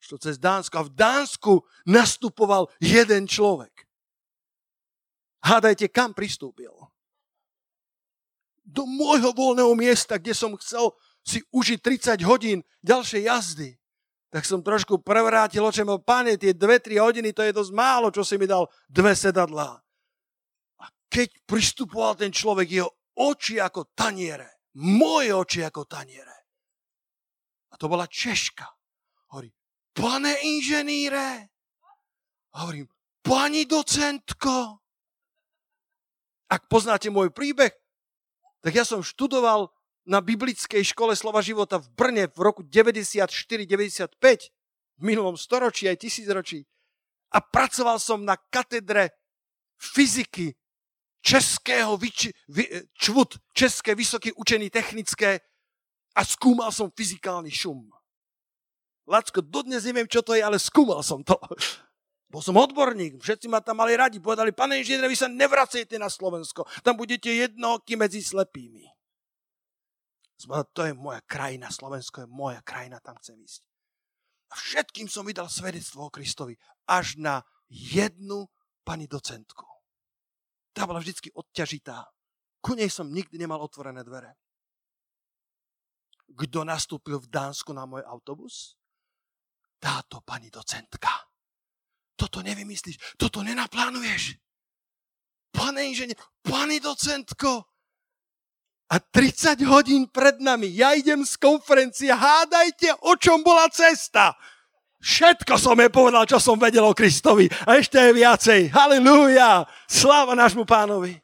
Išlo 0.00 0.16
cez 0.16 0.40
Dánsko 0.40 0.74
a 0.80 0.86
v 0.88 0.92
Dánsku 0.96 1.52
nastupoval 1.84 2.72
jeden 2.80 3.28
človek. 3.28 3.89
Hádajte, 5.40 5.88
kam 5.88 6.12
pristúpil. 6.12 6.72
Do 8.64 8.84
môjho 8.86 9.32
voľného 9.32 9.72
miesta, 9.74 10.20
kde 10.20 10.36
som 10.36 10.54
chcel 10.60 10.92
si 11.24 11.42
užiť 11.50 11.78
30 11.80 12.28
hodín 12.28 12.58
ďalšej 12.84 13.22
jazdy. 13.26 13.70
Tak 14.30 14.46
som 14.46 14.62
trošku 14.62 15.02
prevrátil 15.02 15.66
očem, 15.66 15.90
pane, 16.06 16.38
tie 16.38 16.54
2-3 16.54 17.02
hodiny, 17.02 17.34
to 17.34 17.42
je 17.42 17.50
dosť 17.50 17.72
málo, 17.74 18.14
čo 18.14 18.22
si 18.22 18.38
mi 18.38 18.46
dal 18.46 18.70
dve 18.86 19.10
sedadlá. 19.10 19.74
A 20.78 20.86
keď 21.10 21.34
pristupoval 21.50 22.14
ten 22.14 22.30
človek, 22.30 22.70
jeho 22.70 22.90
oči 23.18 23.58
ako 23.58 23.90
taniere, 23.90 24.70
moje 24.78 25.34
oči 25.34 25.66
ako 25.66 25.82
taniere. 25.82 26.46
A 27.70 27.74
to 27.74 27.90
bola 27.90 28.06
Češka. 28.06 28.70
Hovorí, 29.34 29.50
pane 29.90 30.38
inženíre, 30.46 31.50
hovorím, 32.54 32.86
pani 33.18 33.66
docentko, 33.66 34.78
ak 36.50 36.66
poznáte 36.66 37.06
môj 37.14 37.30
príbeh, 37.30 37.70
tak 38.60 38.72
ja 38.74 38.82
som 38.82 39.06
študoval 39.06 39.70
na 40.04 40.18
biblickej 40.18 40.82
škole 40.82 41.14
slova 41.14 41.38
života 41.40 41.78
v 41.78 41.86
Brne 41.94 42.24
v 42.26 42.38
roku 42.42 42.66
94-95, 42.66 44.18
v 44.98 45.02
minulom 45.06 45.38
storočí 45.38 45.86
aj 45.86 46.02
tisícročí. 46.02 46.66
A 47.30 47.38
pracoval 47.38 48.02
som 48.02 48.26
na 48.26 48.34
katedre 48.34 49.14
fyziky 49.78 50.58
Českého 51.22 51.96
vyči, 51.96 52.32
vy, 52.48 52.66
čvut, 52.96 53.38
České 53.54 53.94
vysoké 53.94 54.32
učení 54.34 54.70
technické 54.72 55.40
a 56.16 56.24
skúmal 56.24 56.72
som 56.72 56.90
fyzikálny 56.90 57.52
šum. 57.52 57.86
Lacko, 59.06 59.40
dodnes 59.40 59.84
neviem, 59.84 60.08
čo 60.08 60.24
to 60.24 60.34
je, 60.34 60.42
ale 60.42 60.58
skúmal 60.58 61.04
som 61.04 61.22
to. 61.22 61.38
Bol 62.30 62.46
som 62.46 62.54
odborník, 62.54 63.18
všetci 63.18 63.50
ma 63.50 63.58
tam 63.58 63.82
mali 63.82 63.98
radi. 63.98 64.22
Povedali, 64.22 64.54
pane 64.54 64.78
inžinier, 64.78 65.10
vy 65.10 65.18
sa 65.18 65.26
nevracejte 65.26 65.98
na 65.98 66.06
Slovensko. 66.06 66.62
Tam 66.86 66.94
budete 66.94 67.26
jednoky 67.26 67.98
medzi 67.98 68.22
slepými. 68.22 68.86
To 70.46 70.80
je 70.86 70.94
moja 70.94 71.18
krajina, 71.26 71.74
Slovensko 71.74 72.24
je 72.24 72.28
moja 72.30 72.62
krajina, 72.62 73.02
tam 73.02 73.18
chcem 73.18 73.34
ísť. 73.34 73.66
A 74.50 74.54
všetkým 74.56 75.10
som 75.10 75.26
vydal 75.26 75.50
svedectvo 75.50 76.06
o 76.06 76.14
Kristovi. 76.14 76.54
Až 76.86 77.18
na 77.18 77.42
jednu 77.66 78.46
pani 78.86 79.10
docentku. 79.10 79.66
Tá 80.70 80.86
bola 80.86 81.02
vždycky 81.02 81.34
odťažitá. 81.34 82.06
Ku 82.62 82.78
nej 82.78 82.88
som 82.88 83.10
nikdy 83.10 83.42
nemal 83.42 83.58
otvorené 83.58 84.06
dvere. 84.06 84.38
Kto 86.30 86.62
nastúpil 86.62 87.18
v 87.18 87.26
Dánsku 87.26 87.74
na 87.74 87.90
môj 87.90 88.06
autobus? 88.06 88.78
Táto 89.82 90.22
pani 90.22 90.46
docentka 90.46 91.29
toto 92.20 92.44
nevymyslíš, 92.44 93.16
toto 93.16 93.40
nenaplánuješ. 93.40 94.36
Pane 95.56 95.88
inženier, 95.88 96.20
pani 96.44 96.76
docentko, 96.76 97.64
a 98.90 98.98
30 98.98 99.62
hodín 99.70 100.10
pred 100.10 100.42
nami, 100.42 100.66
ja 100.74 100.98
idem 100.98 101.22
z 101.22 101.38
konferencie, 101.38 102.10
hádajte, 102.10 102.90
o 103.06 103.14
čom 103.14 103.38
bola 103.46 103.70
cesta. 103.70 104.34
Všetko 104.98 105.54
som 105.56 105.78
jej 105.78 105.88
povedal, 105.88 106.26
čo 106.26 106.42
som 106.42 106.58
vedel 106.58 106.82
o 106.82 106.92
Kristovi. 106.92 107.46
A 107.64 107.78
ešte 107.78 107.96
aj 107.96 108.12
viacej. 108.12 108.60
Halilúja. 108.74 109.64
Sláva 109.88 110.36
nášmu 110.36 110.68
pánovi. 110.68 111.22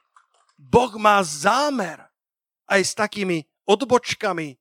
Boh 0.57 0.95
má 0.97 1.21
zámer 1.21 2.01
aj 2.71 2.81
s 2.87 2.93
takými 2.97 3.45
odbočkami, 3.69 4.57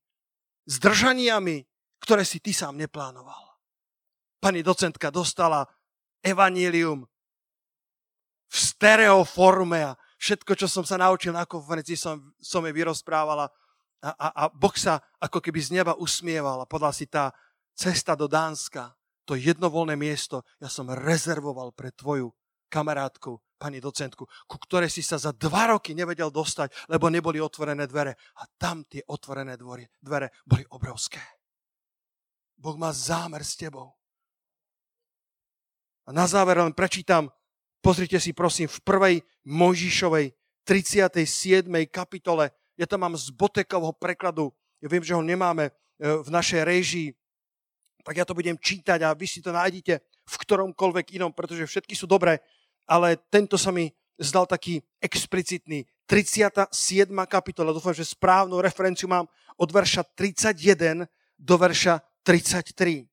zdržaniami, 0.68 1.64
ktoré 2.02 2.28
si 2.28 2.44
ty 2.44 2.52
sám 2.52 2.76
neplánoval. 2.76 3.56
Pani 4.42 4.66
docentka 4.66 5.14
dostala 5.14 5.64
evanílium 6.26 7.06
v 8.50 8.56
stereoforme 8.58 9.94
a 9.94 9.98
všetko, 10.18 10.58
čo 10.58 10.66
som 10.66 10.82
sa 10.82 10.98
naučil 10.98 11.30
na 11.30 11.46
konferencii, 11.46 11.94
som, 11.94 12.34
som 12.42 12.66
jej 12.66 12.74
vyrozprávala 12.74 13.46
a, 14.02 14.10
a, 14.10 14.28
a 14.34 14.44
Boh 14.50 14.74
sa 14.74 14.98
ako 15.22 15.38
keby 15.38 15.60
z 15.62 15.70
neba 15.82 15.94
usmieval 15.98 16.62
a 16.62 16.70
podal 16.70 16.94
si 16.94 17.06
tá 17.06 17.30
cesta 17.78 18.18
do 18.18 18.26
Dánska, 18.26 18.94
to 19.26 19.34
jednovolné 19.34 19.98
miesto, 19.98 20.46
ja 20.62 20.70
som 20.70 20.90
rezervoval 20.90 21.74
pre 21.74 21.90
tvoju 21.94 22.30
kamarátku, 22.70 23.42
pani 23.58 23.82
docentku, 23.82 24.28
ku 24.46 24.58
ktorej 24.62 24.92
si 24.92 25.02
sa 25.02 25.18
za 25.18 25.34
dva 25.34 25.74
roky 25.74 25.96
nevedel 25.98 26.30
dostať, 26.30 26.92
lebo 26.92 27.10
neboli 27.10 27.42
otvorené 27.42 27.88
dvere. 27.90 28.14
A 28.38 28.44
tam 28.60 28.86
tie 28.86 29.02
otvorené 29.10 29.58
dvore, 29.58 29.96
dvere 29.98 30.30
boli 30.46 30.62
obrovské. 30.76 31.24
Boh 32.56 32.78
má 32.78 32.94
zámer 32.94 33.42
s 33.42 33.58
tebou. 33.58 33.96
A 36.06 36.14
na 36.14 36.30
záver 36.30 36.62
len 36.62 36.74
prečítam, 36.74 37.34
pozrite 37.82 38.22
si 38.22 38.34
prosím 38.34 38.70
v 38.70 38.80
prvej 38.86 39.16
Mojžišovej 39.46 40.34
37. 40.66 41.66
kapitole 41.90 42.54
ja 42.76 42.86
to 42.86 43.00
mám 43.00 43.16
z 43.16 43.32
Botekovho 43.32 43.96
prekladu, 43.96 44.52
ja 44.84 44.88
viem, 44.92 45.04
že 45.04 45.16
ho 45.16 45.24
nemáme 45.24 45.72
e, 45.72 45.74
v 46.20 46.28
našej 46.28 46.62
režii, 46.68 47.10
tak 48.04 48.20
ja 48.20 48.28
to 48.28 48.36
budem 48.36 48.60
čítať 48.60 49.02
a 49.02 49.16
vy 49.16 49.26
si 49.26 49.40
to 49.40 49.56
nájdete 49.56 49.98
v 50.04 50.36
ktoromkoľvek 50.46 51.16
inom, 51.18 51.32
pretože 51.32 51.66
všetky 51.66 51.96
sú 51.96 52.06
dobré, 52.06 52.44
ale 52.86 53.18
tento 53.32 53.58
sa 53.58 53.72
mi 53.72 53.90
zdal 54.20 54.46
taký 54.46 54.84
explicitný. 55.02 55.88
37. 56.06 56.70
kapitola, 57.26 57.74
dúfam, 57.74 57.96
že 57.96 58.06
správnu 58.06 58.62
referenciu 58.62 59.10
mám 59.10 59.26
od 59.58 59.70
verša 59.72 60.06
31 60.14 61.10
do 61.40 61.56
verša 61.58 61.98
33. 62.22 63.10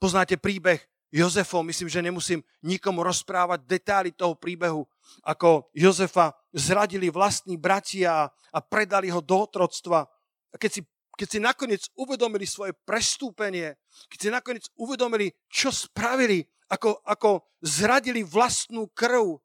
Poznáte 0.00 0.40
príbeh 0.40 0.89
Jozefom, 1.10 1.66
myslím, 1.66 1.90
že 1.90 2.06
nemusím 2.06 2.40
nikomu 2.62 3.02
rozprávať 3.02 3.66
detaily 3.66 4.10
toho 4.14 4.38
príbehu, 4.38 4.86
ako 5.26 5.66
Jozefa 5.74 6.30
zradili 6.54 7.10
vlastní 7.10 7.58
bratia 7.58 8.30
a 8.30 8.58
predali 8.62 9.10
ho 9.10 9.18
do 9.18 9.42
otroctva. 9.42 10.06
A 10.50 10.56
keď 10.58 10.70
si 10.70 10.82
keď 11.20 11.28
si 11.28 11.36
nakoniec 11.36 11.84
uvedomili 12.00 12.48
svoje 12.48 12.72
prestúpenie, 12.72 13.76
keď 14.08 14.18
si 14.24 14.28
nakoniec 14.32 14.64
uvedomili, 14.72 15.28
čo 15.52 15.68
spravili, 15.68 16.48
ako, 16.72 17.04
ako 17.04 17.44
zradili 17.60 18.24
vlastnú 18.24 18.88
krv, 18.88 19.36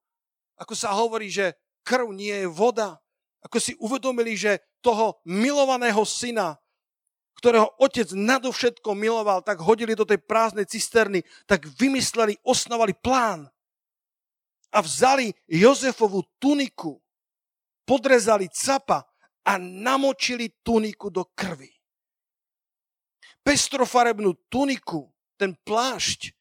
ako 0.56 0.72
sa 0.72 0.96
hovorí, 0.96 1.28
že 1.28 1.52
krv 1.84 2.16
nie 2.16 2.32
je 2.32 2.48
voda, 2.48 2.96
ako 3.44 3.60
si 3.60 3.76
uvedomili, 3.84 4.40
že 4.40 4.64
toho 4.80 5.20
milovaného 5.28 6.00
syna, 6.08 6.56
ktorého 7.36 7.68
otec 7.78 8.10
nadovšetko 8.16 8.96
miloval, 8.96 9.44
tak 9.44 9.60
hodili 9.60 9.94
do 9.94 10.08
tej 10.08 10.24
prázdnej 10.24 10.66
cisterny, 10.66 11.22
tak 11.46 11.68
vymysleli, 11.68 12.40
osnovali 12.42 12.96
plán 12.96 13.52
a 14.72 14.80
vzali 14.80 15.36
Jozefovú 15.48 16.24
tuniku, 16.40 17.00
podrezali 17.84 18.48
capa 18.52 19.04
a 19.46 19.60
namočili 19.62 20.52
tuniku 20.64 21.14
do 21.14 21.28
krvi. 21.36 21.70
Pestrofarebnú 23.46 24.50
tuniku, 24.50 25.14
ten 25.38 25.54
plášť, 25.54 26.34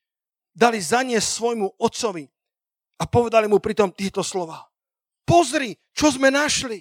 dali 0.55 0.81
zaniesť 0.81 1.29
svojmu 1.29 1.77
otcovi 1.77 2.25
a 2.97 3.05
povedali 3.05 3.51
mu 3.51 3.59
pritom 3.59 3.93
tieto 3.93 4.23
slova. 4.23 4.63
Pozri, 5.27 5.75
čo 5.93 6.09
sme 6.15 6.31
našli. 6.31 6.81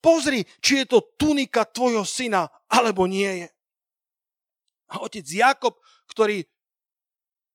Pozri, 0.00 0.48
či 0.64 0.84
je 0.84 0.96
to 0.96 0.98
tunika 1.20 1.68
tvojho 1.68 2.08
syna, 2.08 2.48
alebo 2.72 3.04
nie 3.04 3.44
je. 3.44 3.48
A 4.90 5.04
otec 5.04 5.22
Jakob, 5.28 5.76
ktorý 6.10 6.42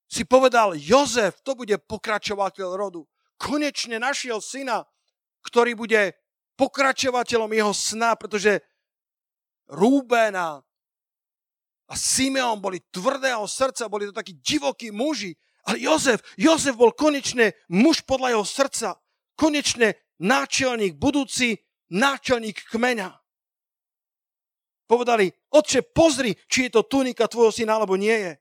si 0.06 0.24
povedal, 0.24 0.78
Jozef, 0.78 1.42
to 1.42 1.58
bude 1.58 1.76
pokračovateľ 1.90 2.70
rodu. 2.78 3.02
Konečne 3.36 3.98
našiel 4.00 4.40
syna, 4.40 4.86
ktorý 5.44 5.76
bude 5.76 6.16
pokračovateľom 6.56 7.52
jeho 7.52 7.74
sna, 7.76 8.16
pretože 8.16 8.64
Rúben 9.66 10.38
a, 10.38 10.62
a 11.90 11.94
Simeon 11.98 12.62
boli 12.62 12.80
tvrdého 12.94 13.44
srdca, 13.50 13.90
boli 13.90 14.06
to 14.06 14.14
takí 14.14 14.38
divokí 14.38 14.94
muži, 14.94 15.34
ale 15.66 15.82
Jozef, 15.82 16.22
Jozef 16.38 16.78
bol 16.78 16.94
konečne 16.94 17.58
muž 17.74 18.06
podľa 18.06 18.38
jeho 18.38 18.46
srdca, 18.46 18.90
konečne 19.34 19.98
náčelník, 20.22 21.02
budúci 21.02 21.65
náčelník 21.92 22.66
kmeňa. 22.72 23.14
Povedali, 24.86 25.34
otče, 25.50 25.82
pozri, 25.82 26.38
či 26.46 26.70
je 26.70 26.78
to 26.78 26.82
tunika 26.86 27.26
tvojho 27.26 27.50
syna, 27.50 27.82
alebo 27.82 27.98
nie 27.98 28.14
je. 28.14 28.34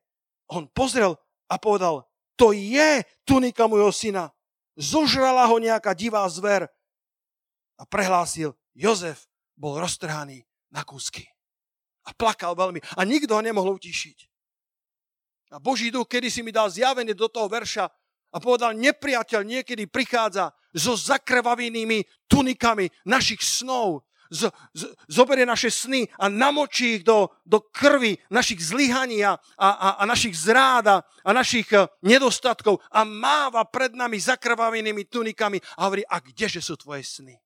On 0.53 0.68
pozrel 0.68 1.16
a 1.49 1.57
povedal, 1.57 2.05
to 2.36 2.53
je 2.53 3.01
tunika 3.24 3.64
môjho 3.64 3.88
syna. 3.88 4.28
Zožrala 4.76 5.49
ho 5.49 5.57
nejaká 5.57 5.97
divá 5.97 6.26
zver 6.28 6.68
a 7.80 7.82
prehlásil, 7.88 8.53
Jozef 8.74 9.30
bol 9.55 9.78
roztrhaný 9.78 10.42
na 10.74 10.82
kúsky. 10.82 11.24
A 12.05 12.12
plakal 12.12 12.53
veľmi. 12.53 12.84
A 12.99 13.07
nikto 13.07 13.32
ho 13.32 13.40
nemohol 13.40 13.80
utišiť. 13.80 14.18
A 15.55 15.62
Boží 15.62 15.88
duch 15.88 16.11
kedy 16.11 16.28
si 16.28 16.42
mi 16.42 16.51
dal 16.51 16.68
zjavenie 16.68 17.14
do 17.14 17.30
toho 17.30 17.47
verša 17.47 17.86
a 18.35 18.43
povedal, 18.43 18.74
nepriateľ 18.74 19.47
niekedy 19.47 19.87
prichádza 19.87 20.51
so 20.74 20.99
zakrvavenými 20.99 22.03
tunikami 22.26 22.91
našich 23.07 23.39
snov, 23.41 24.03
z, 24.35 24.51
z, 24.74 24.82
zoberie 25.07 25.47
naše 25.47 25.70
sny 25.70 26.11
a 26.18 26.26
namočí 26.26 26.99
ich 26.99 27.05
do, 27.07 27.30
do 27.47 27.62
krvi 27.62 28.18
našich 28.32 28.59
zlyhaní 28.59 29.22
a, 29.22 29.39
a, 29.55 30.01
a 30.01 30.03
našich 30.03 30.35
zrád 30.35 31.07
a, 31.07 31.30
našich 31.30 31.70
eh, 31.70 31.87
nedostatkov 32.03 32.82
a 32.91 33.07
máva 33.07 33.62
pred 33.68 33.95
nami 33.95 34.18
zakrvavenými 34.18 35.07
tunikami 35.07 35.62
a 35.78 35.87
hovorí, 35.87 36.03
a 36.09 36.18
kdeže 36.18 36.59
sú 36.59 36.74
tvoje 36.74 37.07
sny? 37.07 37.39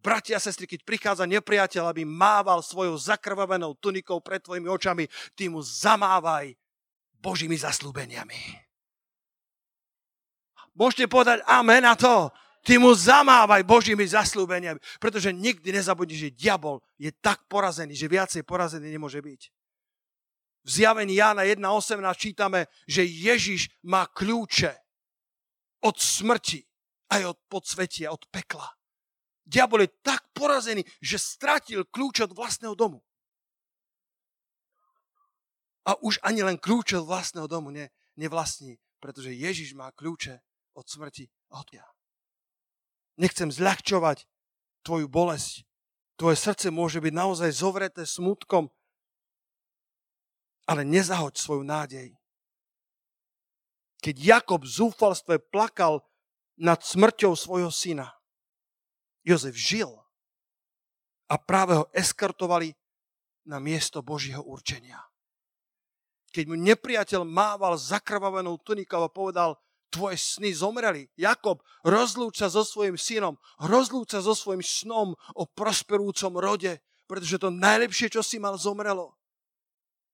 bratia 0.00 0.40
a 0.40 0.42
sestry, 0.42 0.64
keď 0.64 0.80
prichádza 0.80 1.28
nepriateľ, 1.28 1.92
aby 1.92 2.08
mával 2.08 2.64
svojou 2.64 2.96
zakrvavenou 2.96 3.76
tunikou 3.76 4.16
pred 4.24 4.40
tvojimi 4.40 4.64
očami, 4.64 5.04
ty 5.36 5.52
mu 5.52 5.60
zamávaj 5.60 6.56
Božími 7.20 7.52
zaslúbeniami. 7.60 8.69
Môžete 10.74 11.10
povedať 11.10 11.42
amen 11.46 11.82
na 11.82 11.98
to. 11.98 12.30
Ty 12.60 12.76
mu 12.76 12.92
zamávaj 12.92 13.64
Božími 13.64 14.04
zaslúbeniami, 14.04 14.76
pretože 15.00 15.32
nikdy 15.32 15.72
nezabudni, 15.72 16.12
že 16.12 16.28
diabol 16.36 16.84
je 17.00 17.08
tak 17.08 17.48
porazený, 17.48 17.96
že 17.96 18.04
viacej 18.04 18.44
porazený 18.44 18.92
nemôže 18.92 19.16
byť. 19.16 19.40
V 20.60 20.68
zjavení 20.68 21.16
Jána 21.16 21.48
1.18 21.48 22.04
čítame, 22.20 22.68
že 22.84 23.00
Ježiš 23.00 23.72
má 23.80 24.04
kľúče 24.04 24.76
od 25.80 25.96
smrti 25.96 26.60
aj 27.08 27.32
od 27.32 27.38
podsvetia, 27.48 28.12
od 28.12 28.28
pekla. 28.28 28.68
Diabol 29.48 29.88
je 29.88 29.96
tak 30.04 30.28
porazený, 30.36 30.84
že 31.00 31.16
stratil 31.16 31.88
kľúč 31.88 32.28
od 32.28 32.36
vlastného 32.36 32.76
domu. 32.76 33.00
A 35.88 35.96
už 36.04 36.20
ani 36.20 36.44
len 36.44 36.60
kľúče 36.60 37.00
od 37.00 37.08
vlastného 37.08 37.48
domu 37.48 37.72
ne, 37.72 37.88
nevlastní, 38.20 38.76
pretože 39.00 39.32
Ježiš 39.32 39.72
má 39.72 39.88
kľúče 39.96 40.44
od 40.80 40.88
smrti 40.88 41.28
a. 41.52 41.84
Nechcem 43.20 43.52
zľahčovať 43.52 44.24
tvoju 44.80 45.06
bolesť. 45.12 45.68
Tvoje 46.16 46.36
srdce 46.40 46.72
môže 46.72 47.04
byť 47.04 47.12
naozaj 47.12 47.50
zovreté 47.52 48.08
smutkom, 48.08 48.72
ale 50.64 50.84
nezahoď 50.88 51.36
svoju 51.36 51.64
nádej. 51.64 52.16
Keď 54.00 54.16
Jakob 54.16 54.64
v 54.64 54.72
zúfalstve 54.72 55.36
plakal 55.52 56.00
nad 56.56 56.80
smrťou 56.80 57.36
svojho 57.36 57.68
syna, 57.68 58.16
Jozef 59.20 59.52
žil 59.52 59.92
a 61.28 61.36
práve 61.36 61.76
ho 61.76 61.84
eskortovali 61.92 62.72
na 63.44 63.60
miesto 63.60 64.00
Božího 64.00 64.40
určenia. 64.40 65.04
Keď 66.32 66.44
mu 66.48 66.56
nepriateľ 66.56 67.28
mával 67.28 67.76
zakrvavenou 67.76 68.56
tunikou 68.64 69.04
a 69.04 69.12
povedal, 69.12 69.60
tvoje 69.90 70.16
sny 70.16 70.54
zomreli. 70.54 71.10
Jakob, 71.18 71.60
rozlúča 71.82 72.46
so 72.46 72.62
svojim 72.62 72.94
synom, 72.94 73.34
rozlúča 73.58 74.22
so 74.22 74.32
svojim 74.32 74.62
snom 74.62 75.18
o 75.34 75.44
prosperujúcom 75.44 76.38
rode, 76.38 76.78
pretože 77.10 77.42
to 77.42 77.50
najlepšie, 77.50 78.08
čo 78.14 78.22
si 78.22 78.38
mal, 78.38 78.54
zomrelo. 78.54 79.18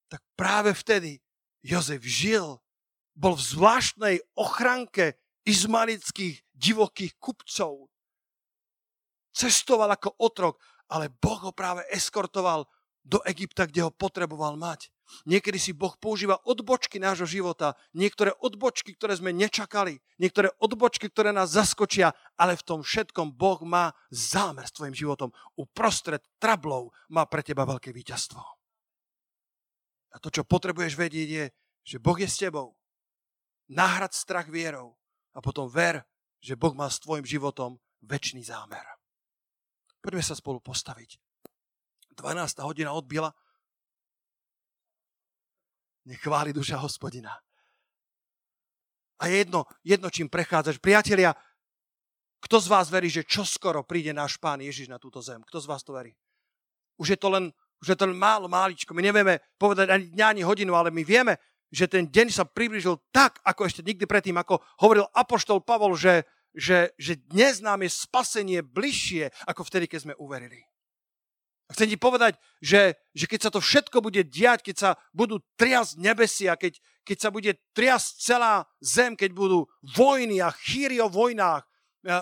Tak 0.08 0.24
práve 0.34 0.72
vtedy 0.72 1.20
Jozef 1.60 2.00
žil, 2.02 2.56
bol 3.16 3.36
v 3.36 3.42
zvláštnej 3.42 4.16
ochranke 4.36 5.16
izmalických 5.44 6.44
divokých 6.52 7.16
kupcov, 7.20 7.88
cestoval 9.32 9.92
ako 9.92 10.16
otrok, 10.20 10.60
ale 10.88 11.12
Boh 11.12 11.40
ho 11.44 11.52
práve 11.52 11.84
eskortoval 11.92 12.64
do 13.04 13.20
Egypta, 13.28 13.68
kde 13.68 13.86
ho 13.86 13.92
potreboval 13.92 14.56
mať. 14.56 14.90
Niekedy 15.26 15.58
si 15.58 15.70
Boh 15.70 15.94
používa 15.94 16.38
odbočky 16.42 16.98
nášho 16.98 17.26
života, 17.26 17.78
niektoré 17.94 18.34
odbočky, 18.42 18.94
ktoré 18.94 19.14
sme 19.14 19.30
nečakali, 19.30 20.02
niektoré 20.18 20.50
odbočky, 20.58 21.06
ktoré 21.06 21.30
nás 21.30 21.54
zaskočia, 21.54 22.10
ale 22.34 22.58
v 22.58 22.66
tom 22.66 22.80
všetkom 22.82 23.34
Boh 23.34 23.62
má 23.62 23.94
zámer 24.10 24.66
s 24.66 24.74
tvojim 24.74 24.94
životom. 24.94 25.30
Uprostred 25.54 26.22
trablov 26.42 26.90
má 27.10 27.26
pre 27.30 27.46
teba 27.46 27.62
veľké 27.62 27.94
víťazstvo. 27.94 28.42
A 30.14 30.16
to, 30.18 30.32
čo 30.32 30.48
potrebuješ 30.48 30.96
vedieť, 30.96 31.28
je, 31.28 31.44
že 31.86 32.02
Boh 32.02 32.16
je 32.16 32.26
s 32.26 32.40
tebou. 32.40 32.74
Nahrad 33.70 34.14
strach 34.14 34.50
vierou 34.50 34.98
a 35.34 35.42
potom 35.42 35.70
ver, 35.70 36.02
že 36.42 36.58
Boh 36.58 36.74
má 36.74 36.90
s 36.90 37.02
tvojim 37.02 37.26
životom 37.26 37.78
väčší 38.02 38.42
zámer. 38.42 38.82
Poďme 40.00 40.22
sa 40.22 40.38
spolu 40.38 40.62
postaviť. 40.62 41.18
12. 42.16 42.64
hodina 42.64 42.96
odbila. 42.96 43.34
Nechváli 46.06 46.54
duša 46.54 46.78
hospodina. 46.78 47.34
A 49.18 49.26
je 49.26 49.42
jedno, 49.42 49.66
jedno, 49.82 50.06
čím 50.06 50.30
prechádzaš. 50.30 50.78
Priatelia, 50.78 51.34
kto 52.38 52.62
z 52.62 52.68
vás 52.70 52.86
verí, 52.92 53.10
že 53.10 53.26
čoskoro 53.26 53.82
príde 53.82 54.14
náš 54.14 54.38
pán 54.38 54.62
Ježiš 54.62 54.86
na 54.86 55.02
túto 55.02 55.18
zem? 55.18 55.42
Kto 55.42 55.58
z 55.58 55.66
vás 55.66 55.82
to 55.82 55.96
verí? 55.96 56.14
Už 56.94 57.16
je 57.16 57.18
to 57.18 57.26
len, 57.26 57.50
už 57.82 57.90
je 57.90 57.98
to 57.98 58.06
len 58.06 58.14
málo, 58.14 58.46
máličko. 58.46 58.94
My 58.94 59.02
nevieme 59.02 59.42
povedať 59.58 59.90
ani 59.90 60.06
dňa, 60.14 60.26
ani 60.30 60.42
hodinu, 60.46 60.78
ale 60.78 60.94
my 60.94 61.02
vieme, 61.02 61.42
že 61.74 61.90
ten 61.90 62.06
deň 62.06 62.30
sa 62.30 62.46
priblížil 62.46 63.02
tak, 63.10 63.42
ako 63.42 63.66
ešte 63.66 63.82
nikdy 63.82 64.06
predtým, 64.06 64.38
ako 64.38 64.62
hovoril 64.78 65.10
Apoštol 65.10 65.64
Pavol, 65.64 65.98
že, 65.98 66.22
že, 66.54 66.94
že 66.94 67.18
dnes 67.18 67.58
nám 67.58 67.82
je 67.82 67.90
spasenie 67.90 68.62
bližšie, 68.62 69.34
ako 69.50 69.66
vtedy, 69.66 69.90
keď 69.90 70.00
sme 70.06 70.14
uverili. 70.22 70.62
A 71.66 71.74
chcem 71.74 71.90
ti 71.90 71.98
povedať, 71.98 72.38
že, 72.62 72.94
že 73.10 73.26
keď 73.26 73.40
sa 73.42 73.50
to 73.50 73.58
všetko 73.58 73.98
bude 73.98 74.22
diať, 74.30 74.70
keď 74.70 74.76
sa 74.78 74.90
budú 75.10 75.42
triasť 75.58 75.98
nebesia, 75.98 76.54
keď, 76.54 76.78
keď 77.02 77.16
sa 77.18 77.30
bude 77.34 77.58
triasť 77.74 78.08
celá 78.22 78.62
zem, 78.78 79.18
keď 79.18 79.34
budú 79.34 79.66
vojny 79.82 80.38
a 80.38 80.54
chýry 80.54 81.02
o 81.02 81.10
vojnách, 81.10 81.66
e, 81.66 81.66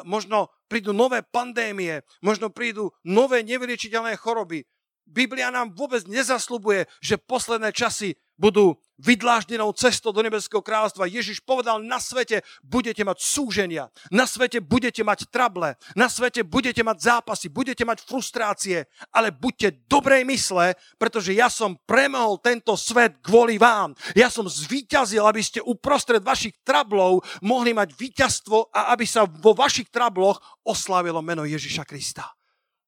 možno 0.08 0.48
prídu 0.64 0.96
nové 0.96 1.20
pandémie, 1.20 2.00
možno 2.24 2.48
prídu 2.48 2.88
nové 3.04 3.44
nevyliečiteľné 3.44 4.16
choroby. 4.16 4.64
Biblia 5.04 5.52
nám 5.52 5.76
vôbec 5.76 6.02
nezaslubuje, 6.08 6.88
že 6.98 7.20
posledné 7.20 7.70
časy 7.70 8.16
budú 8.34 8.74
vydláždenou 8.98 9.70
cestou 9.74 10.10
do 10.10 10.22
nebeského 10.22 10.62
kráľstva. 10.62 11.10
Ježiš 11.10 11.42
povedal, 11.42 11.82
na 11.82 11.98
svete 11.98 12.42
budete 12.62 13.02
mať 13.02 13.22
súženia, 13.22 13.90
na 14.10 14.26
svete 14.26 14.58
budete 14.62 15.02
mať 15.02 15.30
trable, 15.30 15.74
na 15.94 16.06
svete 16.10 16.42
budete 16.46 16.82
mať 16.82 16.98
zápasy, 17.02 17.46
budete 17.50 17.82
mať 17.82 18.02
frustrácie, 18.02 18.86
ale 19.10 19.34
buďte 19.34 19.86
dobrej 19.90 20.26
mysle, 20.26 20.74
pretože 20.98 21.34
ja 21.34 21.50
som 21.50 21.78
premohol 21.86 22.38
tento 22.42 22.74
svet 22.78 23.18
kvôli 23.22 23.58
vám. 23.58 23.94
Ja 24.14 24.30
som 24.30 24.46
zvíťazil, 24.46 25.22
aby 25.26 25.42
ste 25.42 25.62
uprostred 25.62 26.22
vašich 26.22 26.54
trablov 26.62 27.22
mohli 27.42 27.74
mať 27.74 27.94
víťazstvo 27.94 28.70
a 28.70 28.94
aby 28.94 29.06
sa 29.06 29.26
vo 29.26 29.54
vašich 29.54 29.90
trabloch 29.90 30.38
oslávilo 30.66 31.22
meno 31.22 31.42
Ježiša 31.46 31.86
Krista. 31.86 32.30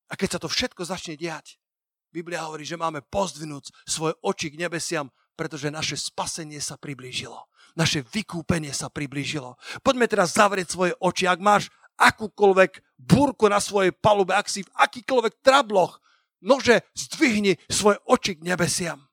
A 0.07 0.15
keď 0.15 0.39
sa 0.39 0.43
to 0.43 0.49
všetko 0.51 0.87
začne 0.87 1.19
diať, 1.19 1.59
Biblia 2.17 2.49
hovorí, 2.49 2.65
že 2.65 2.81
máme 2.81 3.05
pozdvinúť 3.05 3.69
svoje 3.85 4.17
oči 4.25 4.49
k 4.49 4.65
nebesiam 4.65 5.13
pretože 5.37 5.69
naše 5.69 5.95
spasenie 6.01 6.59
sa 6.59 6.81
priblížilo. 6.81 7.37
Naše 7.77 8.03
vykúpenie 8.09 8.73
sa 8.73 8.89
priblížilo. 8.89 9.61
Poďme 9.85 10.09
teraz 10.09 10.33
zavrieť 10.33 10.73
svoje 10.73 10.93
oči. 10.97 11.29
Ak 11.29 11.45
máš 11.45 11.69
akúkoľvek 12.01 12.81
búrku 12.97 13.53
na 13.53 13.61
svojej 13.61 13.93
palube, 13.93 14.33
ak 14.33 14.49
si 14.49 14.65
v 14.65 14.73
akýkoľvek 14.73 15.45
trabloch, 15.45 16.01
nože 16.41 16.81
zdvihni 16.97 17.61
svoje 17.69 18.01
oči 18.09 18.41
k 18.41 18.49
nebesiam. 18.49 19.05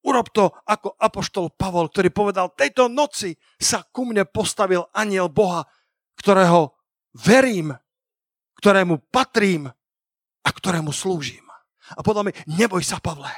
Urob 0.00 0.32
to 0.32 0.48
ako 0.64 0.96
apoštol 0.96 1.52
Pavol, 1.52 1.92
ktorý 1.92 2.08
povedal, 2.08 2.56
tejto 2.56 2.88
noci 2.88 3.36
sa 3.60 3.84
ku 3.84 4.08
mne 4.08 4.24
postavil 4.24 4.88
aniel 4.96 5.28
Boha, 5.28 5.68
ktorého 6.16 6.72
verím, 7.12 7.76
ktorému 8.56 9.12
patrím 9.12 9.68
a 10.40 10.48
ktorému 10.48 10.88
slúžim. 10.88 11.49
A 11.94 12.00
povedal 12.04 12.26
mi, 12.26 12.32
neboj 12.46 12.82
sa, 12.84 13.02
Pavle, 13.02 13.30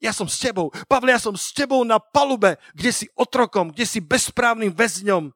ja 0.00 0.16
som 0.16 0.24
s 0.24 0.40
tebou. 0.40 0.72
Pavle, 0.88 1.12
ja 1.12 1.20
som 1.20 1.36
s 1.36 1.52
tebou 1.52 1.84
na 1.84 2.00
palube, 2.00 2.56
kde 2.72 2.90
si 2.90 3.06
otrokom, 3.12 3.68
kde 3.68 3.84
si 3.84 4.00
bezprávnym 4.00 4.72
väzňom. 4.72 5.28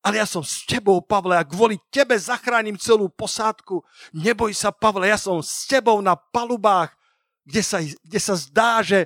Ale 0.00 0.16
ja 0.16 0.24
som 0.24 0.40
s 0.40 0.64
tebou, 0.64 1.04
Pavle, 1.04 1.36
a 1.36 1.44
kvôli 1.44 1.76
tebe 1.92 2.16
zachránim 2.16 2.80
celú 2.80 3.12
posádku. 3.12 3.84
Neboj 4.16 4.56
sa, 4.56 4.72
Pavle, 4.72 5.12
ja 5.12 5.20
som 5.20 5.44
s 5.44 5.68
tebou 5.68 6.00
na 6.00 6.16
palubách, 6.16 6.96
kde 7.44 7.60
sa, 7.60 7.84
kde 7.84 8.20
sa 8.20 8.32
zdá, 8.40 8.80
že, 8.80 9.04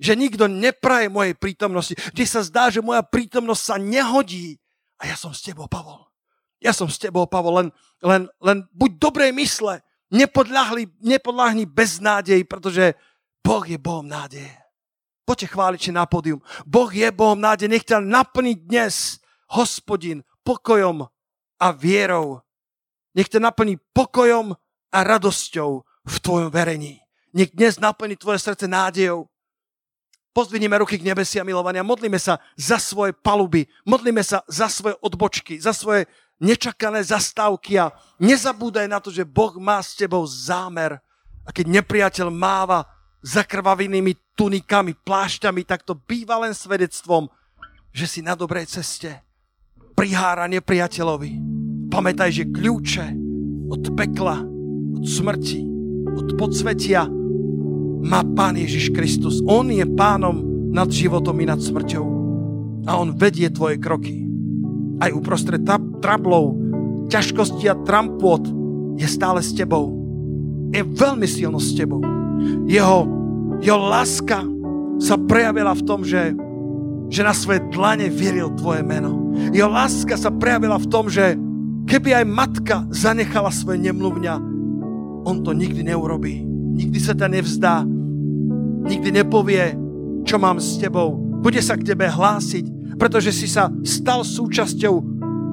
že 0.00 0.16
nikto 0.16 0.48
nepraje 0.48 1.12
mojej 1.12 1.36
prítomnosti, 1.36 1.92
kde 2.16 2.24
sa 2.24 2.40
zdá, 2.40 2.72
že 2.72 2.80
moja 2.80 3.04
prítomnosť 3.04 3.62
sa 3.62 3.76
nehodí. 3.76 4.56
A 4.96 5.12
ja 5.12 5.16
som 5.20 5.36
s 5.36 5.44
tebou, 5.44 5.68
Pavol. 5.68 6.08
Ja 6.56 6.72
som 6.72 6.88
s 6.88 6.96
tebou, 6.96 7.28
Pavol, 7.28 7.60
len, 7.60 7.68
len, 8.00 8.22
len 8.40 8.64
buď 8.72 8.96
dobrej 8.96 9.36
mysle, 9.36 9.84
nepodľahli, 10.14 11.02
nepodľahni 11.02 11.66
beznádej, 11.66 12.46
pretože 12.46 12.94
Boh 13.42 13.66
je 13.66 13.76
Bohom 13.76 14.06
nádeje. 14.06 14.54
Poďte 15.26 15.50
chváliči 15.50 15.90
na 15.90 16.06
pódium. 16.06 16.38
Boh 16.62 16.88
je 16.92 17.10
Bohom 17.10 17.40
nádeje. 17.40 17.68
Nech 17.68 17.84
ťa 17.84 17.98
naplní 17.98 18.54
dnes, 18.54 19.18
hospodin, 19.50 20.22
pokojom 20.46 21.10
a 21.58 21.66
vierou. 21.74 22.40
Nech 23.16 23.28
ťa 23.28 23.42
naplní 23.42 23.80
pokojom 23.92 24.54
a 24.94 24.98
radosťou 25.02 25.82
v 26.04 26.16
tvojom 26.20 26.50
verení. 26.54 27.02
Nech 27.34 27.50
dnes 27.50 27.82
naplní 27.82 28.14
tvoje 28.16 28.38
srdce 28.38 28.68
nádejou. 28.70 29.26
Pozdvinime 30.34 30.78
ruky 30.82 30.98
k 30.98 31.06
nebesia, 31.06 31.46
milovania. 31.46 31.86
Modlíme 31.86 32.18
sa 32.18 32.42
za 32.58 32.82
svoje 32.82 33.14
paluby. 33.14 33.70
Modlíme 33.86 34.18
sa 34.18 34.42
za 34.50 34.66
svoje 34.66 34.98
odbočky, 34.98 35.62
za 35.62 35.70
svoje 35.70 36.10
nečakané 36.42 37.02
zastávky 37.04 37.78
a 37.78 37.94
nezabúdaj 38.18 38.86
na 38.90 38.98
to, 38.98 39.10
že 39.10 39.26
Boh 39.26 39.54
má 39.58 39.78
s 39.82 39.94
tebou 39.94 40.26
zámer. 40.26 40.98
A 41.44 41.52
keď 41.52 41.80
nepriateľ 41.80 42.28
máva 42.32 42.88
zakrvavenými 43.24 44.36
tunikami, 44.36 44.96
plášťami, 44.96 45.62
tak 45.64 45.86
to 45.86 45.96
býva 45.96 46.40
len 46.42 46.52
svedectvom, 46.52 47.28
že 47.94 48.06
si 48.10 48.20
na 48.20 48.34
dobrej 48.34 48.68
ceste. 48.68 49.22
Prihára 49.94 50.50
nepriateľovi. 50.50 51.32
Pamätaj, 51.88 52.30
že 52.34 52.50
kľúče 52.50 53.06
od 53.70 53.82
pekla, 53.94 54.42
od 54.98 55.04
smrti, 55.06 55.62
od 56.10 56.28
podsvetia 56.34 57.06
má 58.04 58.20
Pán 58.34 58.58
Ježiš 58.58 58.92
Kristus. 58.92 59.40
On 59.46 59.64
je 59.70 59.86
pánom 59.96 60.42
nad 60.74 60.90
životom 60.90 61.38
i 61.40 61.46
nad 61.48 61.62
smrťou. 61.62 62.06
A 62.84 63.00
on 63.00 63.16
vedie 63.16 63.48
tvoje 63.48 63.80
kroky. 63.80 64.33
Aj 65.02 65.10
uprostred 65.10 65.62
trablov, 65.98 66.54
ťažkosti 67.10 67.66
a 67.70 67.78
trampot 67.82 68.46
je 68.94 69.06
stále 69.10 69.42
s 69.42 69.50
tebou. 69.54 69.90
Je 70.70 70.82
veľmi 70.82 71.26
silno 71.26 71.58
s 71.58 71.74
tebou. 71.74 72.02
Jeho, 72.66 73.06
jeho 73.62 73.80
láska 73.80 74.42
sa 74.98 75.18
prejavila 75.18 75.74
v 75.74 75.82
tom, 75.86 76.02
že, 76.02 76.34
že 77.10 77.22
na 77.22 77.34
svoje 77.34 77.62
dlane 77.70 78.10
vieril 78.10 78.54
tvoje 78.54 78.82
meno. 78.82 79.34
Jeho 79.50 79.70
láska 79.70 80.14
sa 80.14 80.30
prejavila 80.30 80.78
v 80.78 80.90
tom, 80.90 81.10
že 81.10 81.34
keby 81.86 82.22
aj 82.22 82.26
matka 82.26 82.76
zanechala 82.90 83.50
svoje 83.50 83.82
nemluvňa, 83.82 84.34
on 85.24 85.40
to 85.42 85.56
nikdy 85.56 85.82
neurobí. 85.82 86.44
Nikdy 86.74 86.98
sa 86.98 87.14
ťa 87.14 87.28
nevzdá. 87.30 87.86
Nikdy 88.84 89.08
nepovie, 89.24 89.72
čo 90.26 90.36
mám 90.36 90.58
s 90.58 90.76
tebou. 90.76 91.16
Bude 91.40 91.62
sa 91.62 91.78
k 91.78 91.86
tebe 91.94 92.10
hlásiť, 92.10 92.66
pretože 92.96 93.30
si 93.34 93.46
sa 93.50 93.70
stal 93.82 94.22
súčasťou 94.22 94.94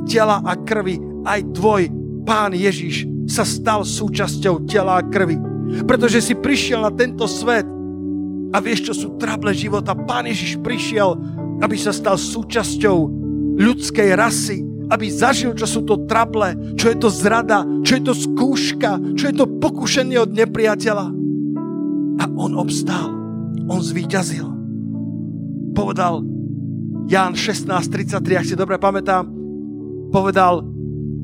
tela 0.05 0.41
a 0.41 0.53
krvi. 0.57 0.97
Aj 1.27 1.41
tvoj 1.41 1.89
pán 2.25 2.53
Ježiš 2.53 3.05
sa 3.29 3.45
stal 3.45 3.85
súčasťou 3.85 4.65
tela 4.65 4.99
a 4.99 5.05
krvi 5.05 5.51
pretože 5.87 6.19
si 6.19 6.33
prišiel 6.35 6.83
na 6.83 6.91
tento 6.91 7.23
svet 7.25 7.63
a 8.51 8.57
vieš, 8.59 8.91
čo 8.91 8.93
sú 8.93 9.07
trable 9.15 9.55
života. 9.55 9.95
Pán 9.95 10.27
Ježiš 10.27 10.59
prišiel, 10.59 11.15
aby 11.63 11.75
sa 11.79 11.95
stal 11.95 12.19
súčasťou 12.19 12.97
ľudskej 13.55 14.09
rasy, 14.19 14.59
aby 14.91 15.07
zažil, 15.07 15.55
čo 15.55 15.63
sú 15.63 15.87
to 15.87 16.03
trable, 16.03 16.51
čo 16.75 16.91
je 16.91 16.97
to 16.99 17.07
zrada, 17.07 17.63
čo 17.87 17.95
je 17.95 18.03
to 18.03 18.13
skúška, 18.13 18.99
čo 19.15 19.31
je 19.31 19.35
to 19.39 19.47
pokušenie 19.47 20.19
od 20.19 20.35
nepriateľa. 20.35 21.07
A 22.19 22.23
on 22.35 22.59
obstál, 22.59 23.07
on 23.71 23.79
zvíťazil. 23.79 24.51
Povedal 25.71 26.27
Ján 27.09 27.33
16.33, 27.33 28.39
ak 28.39 28.45
si 28.45 28.55
dobre 28.57 28.77
pamätám, 28.77 29.29
povedal, 30.11 30.65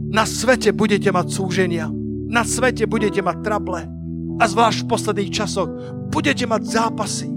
na 0.07 0.23
svete 0.23 0.71
budete 0.71 1.11
mať 1.11 1.27
súženia, 1.29 1.91
na 2.27 2.47
svete 2.47 2.87
budete 2.87 3.19
mať 3.19 3.37
trable, 3.43 3.97
a 4.37 4.43
zvlášť 4.45 4.85
v 4.85 4.89
posledných 4.89 5.33
časoch 5.33 5.69
budete 6.13 6.45
mať 6.45 6.61
zápasy. 6.63 7.27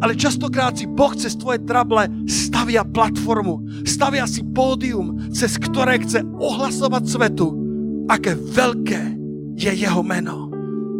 Ale 0.00 0.16
častokrát 0.16 0.72
si 0.72 0.88
Boh 0.88 1.12
cez 1.12 1.36
tvoje 1.36 1.60
trable 1.68 2.08
stavia 2.24 2.80
platformu, 2.80 3.84
stavia 3.84 4.24
si 4.24 4.40
pódium, 4.40 5.28
cez 5.28 5.60
ktoré 5.60 6.00
chce 6.00 6.24
ohlasovať 6.24 7.02
svetu, 7.04 7.52
aké 8.08 8.32
veľké 8.32 9.00
je 9.52 9.72
jeho 9.72 10.00
meno. 10.00 10.48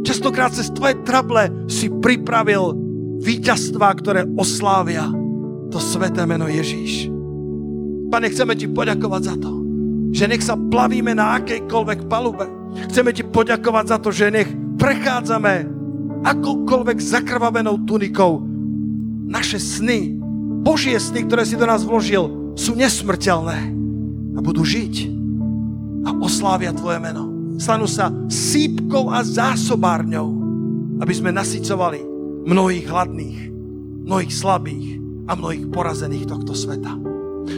Častokrát 0.05 0.53
cez 0.53 0.69
tvoje 0.71 1.01
trable 1.09 1.49
si 1.73 1.89
pripravil 1.89 2.77
víťazstva, 3.25 3.97
ktoré 3.97 4.29
oslávia 4.37 5.09
to 5.77 5.85
sveté 5.85 6.25
meno 6.25 6.49
Ježíš. 6.49 7.13
Pane, 8.09 8.33
chceme 8.33 8.57
ti 8.57 8.65
poďakovať 8.65 9.23
za 9.29 9.37
to, 9.37 9.53
že 10.09 10.25
nech 10.25 10.41
sa 10.41 10.57
plavíme 10.57 11.13
na 11.13 11.37
akejkoľvek 11.37 12.09
palube. 12.09 12.49
Chceme 12.89 13.13
ti 13.13 13.21
poďakovať 13.21 13.85
za 13.85 13.99
to, 14.01 14.09
že 14.09 14.33
nech 14.33 14.49
prechádzame 14.81 15.69
akoukoľvek 16.25 16.97
zakrvavenou 16.97 17.85
tunikou. 17.85 18.41
Naše 19.29 19.61
sny, 19.61 20.17
Božie 20.65 20.97
sny, 20.97 21.29
ktoré 21.29 21.45
si 21.45 21.61
do 21.61 21.69
nás 21.69 21.85
vložil, 21.85 22.57
sú 22.57 22.73
nesmrteľné 22.73 23.59
a 24.33 24.39
budú 24.41 24.65
žiť 24.65 25.13
a 26.09 26.17
oslávia 26.25 26.73
Tvoje 26.73 27.05
meno. 27.05 27.53
Stanú 27.61 27.85
sa 27.85 28.09
sípkou 28.33 29.13
a 29.13 29.21
zásobárňou, 29.21 30.41
aby 31.05 31.13
sme 31.13 31.37
nasycovali 31.37 32.01
mnohých 32.49 32.89
hladných, 32.89 33.39
mnohých 34.09 34.33
slabých 34.33 35.05
a 35.27 35.33
mnohých 35.35 35.69
porazených 35.71 36.31
tohto 36.31 36.55
sveta. 36.55 36.95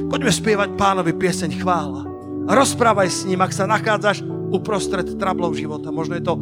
Poďme 0.08 0.32
spievať 0.32 0.76
pánovi 0.76 1.12
pieseň 1.16 1.60
chvála. 1.60 2.04
Rozprávaj 2.48 3.08
s 3.08 3.24
ním, 3.28 3.44
ak 3.44 3.52
sa 3.52 3.68
nachádzaš 3.68 4.24
uprostred 4.52 5.20
trablov 5.20 5.56
života. 5.56 5.92
Možno 5.92 6.16
je 6.16 6.24
to 6.24 6.34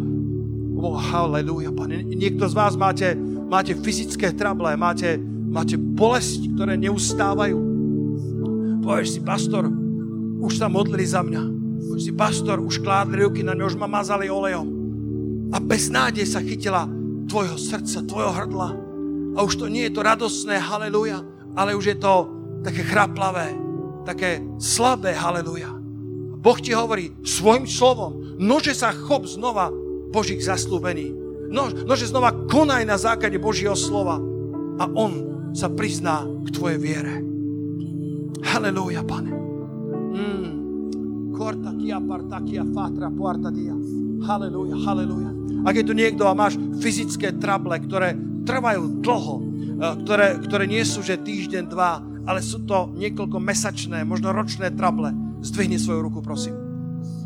Oh, 0.77 0.93
halleluja, 0.93 1.73
pane. 1.73 2.05
Niekto 2.05 2.45
z 2.47 2.55
vás 2.55 2.77
máte, 2.77 3.17
máte 3.49 3.73
fyzické 3.73 4.37
trable, 4.37 4.77
máte, 4.77 5.17
máte 5.49 5.81
bolesti, 5.81 6.53
ktoré 6.53 6.77
neustávajú. 6.77 7.57
Povieš 8.85 9.09
si, 9.17 9.21
pastor, 9.25 9.73
už 10.37 10.53
sa 10.61 10.69
modlili 10.69 11.09
za 11.09 11.25
mňa. 11.25 11.43
si 11.97 12.13
pastor, 12.13 12.61
už 12.61 12.85
kládli 12.85 13.25
ruky 13.25 13.41
na 13.41 13.57
ňu, 13.57 13.73
už 13.73 13.81
ma 13.81 13.89
mazali 13.89 14.29
olejom. 14.29 14.69
A 15.49 15.57
bez 15.57 15.89
nádej 15.89 16.29
sa 16.29 16.45
chytila 16.45 16.85
tvojho 17.25 17.57
srdca, 17.57 18.05
tvojho 18.05 18.33
hrdla. 18.37 18.86
A 19.37 19.45
už 19.45 19.61
to 19.61 19.69
nie 19.69 19.85
je 19.87 19.95
to 19.95 20.01
radosné, 20.01 20.57
haleluja, 20.57 21.21
ale 21.53 21.77
už 21.77 21.93
je 21.93 21.99
to 22.01 22.33
také 22.65 22.83
chraplavé, 22.83 23.53
také 24.09 24.41
slabé, 24.57 25.13
haleluja. 25.13 25.77
Boh 26.41 26.59
ti 26.59 26.73
hovorí 26.73 27.13
svojim 27.21 27.69
slovom, 27.69 28.39
nože 28.41 28.73
sa 28.73 28.97
chop 28.97 29.29
znova 29.29 29.69
Božích 30.11 30.41
zaslúbení. 30.41 31.13
No, 31.53 31.69
nože 31.69 32.09
znova 32.09 32.33
konaj 32.49 32.83
na 32.89 32.97
základe 32.97 33.37
Božieho 33.37 33.77
slova. 33.77 34.19
A 34.77 34.85
On 34.93 35.13
sa 35.53 35.69
prizná 35.73 36.25
k 36.45 36.49
tvojej 36.53 36.79
viere. 36.81 37.15
Haleluja, 38.45 39.05
pane. 39.05 39.33
Mm. 40.17 40.49
Korta 41.37 41.73
kia 41.77 42.01
parta 42.01 42.41
fatra 42.73 43.09
puarta 43.13 43.49
dia. 43.53 43.77
Haleluja, 44.25 44.77
haleluja. 44.81 45.36
Ak 45.67 45.75
je 45.75 45.85
tu 45.87 45.95
niekto 45.95 46.27
a 46.27 46.37
máš 46.37 46.59
fyzické 46.79 47.35
trable, 47.37 47.79
ktoré 47.83 48.15
trvajú 48.47 49.03
dlho, 49.03 49.35
eh, 49.43 49.95
ktoré, 50.07 50.27
ktoré 50.43 50.65
nie 50.71 50.83
sú 50.87 51.03
že 51.03 51.19
týždeň, 51.19 51.65
dva, 51.67 52.03
ale 52.27 52.43
sú 52.43 52.67
to 52.67 52.91
niekoľko 52.99 53.39
mesačné, 53.39 54.03
možno 54.03 54.35
ročné 54.35 54.75
trable, 54.75 55.15
zdvihni 55.43 55.79
svoju 55.79 56.11
ruku, 56.11 56.19
prosím. 56.23 56.59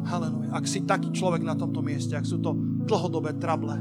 Haleluja. 0.04 0.52
Ak 0.52 0.68
si 0.68 0.84
taký 0.84 1.12
človek 1.12 1.44
na 1.44 1.56
tomto 1.56 1.80
mieste, 1.80 2.16
ak 2.16 2.28
sú 2.28 2.40
to 2.40 2.52
dlhodobé 2.84 3.36
trable. 3.40 3.76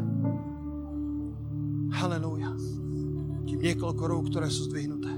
Haleluja. 1.90 2.54
Tým 3.50 3.60
niekoľko 3.60 4.04
rúk, 4.06 4.26
ktoré 4.32 4.48
sú 4.48 4.70
zdvihnuté. 4.70 5.10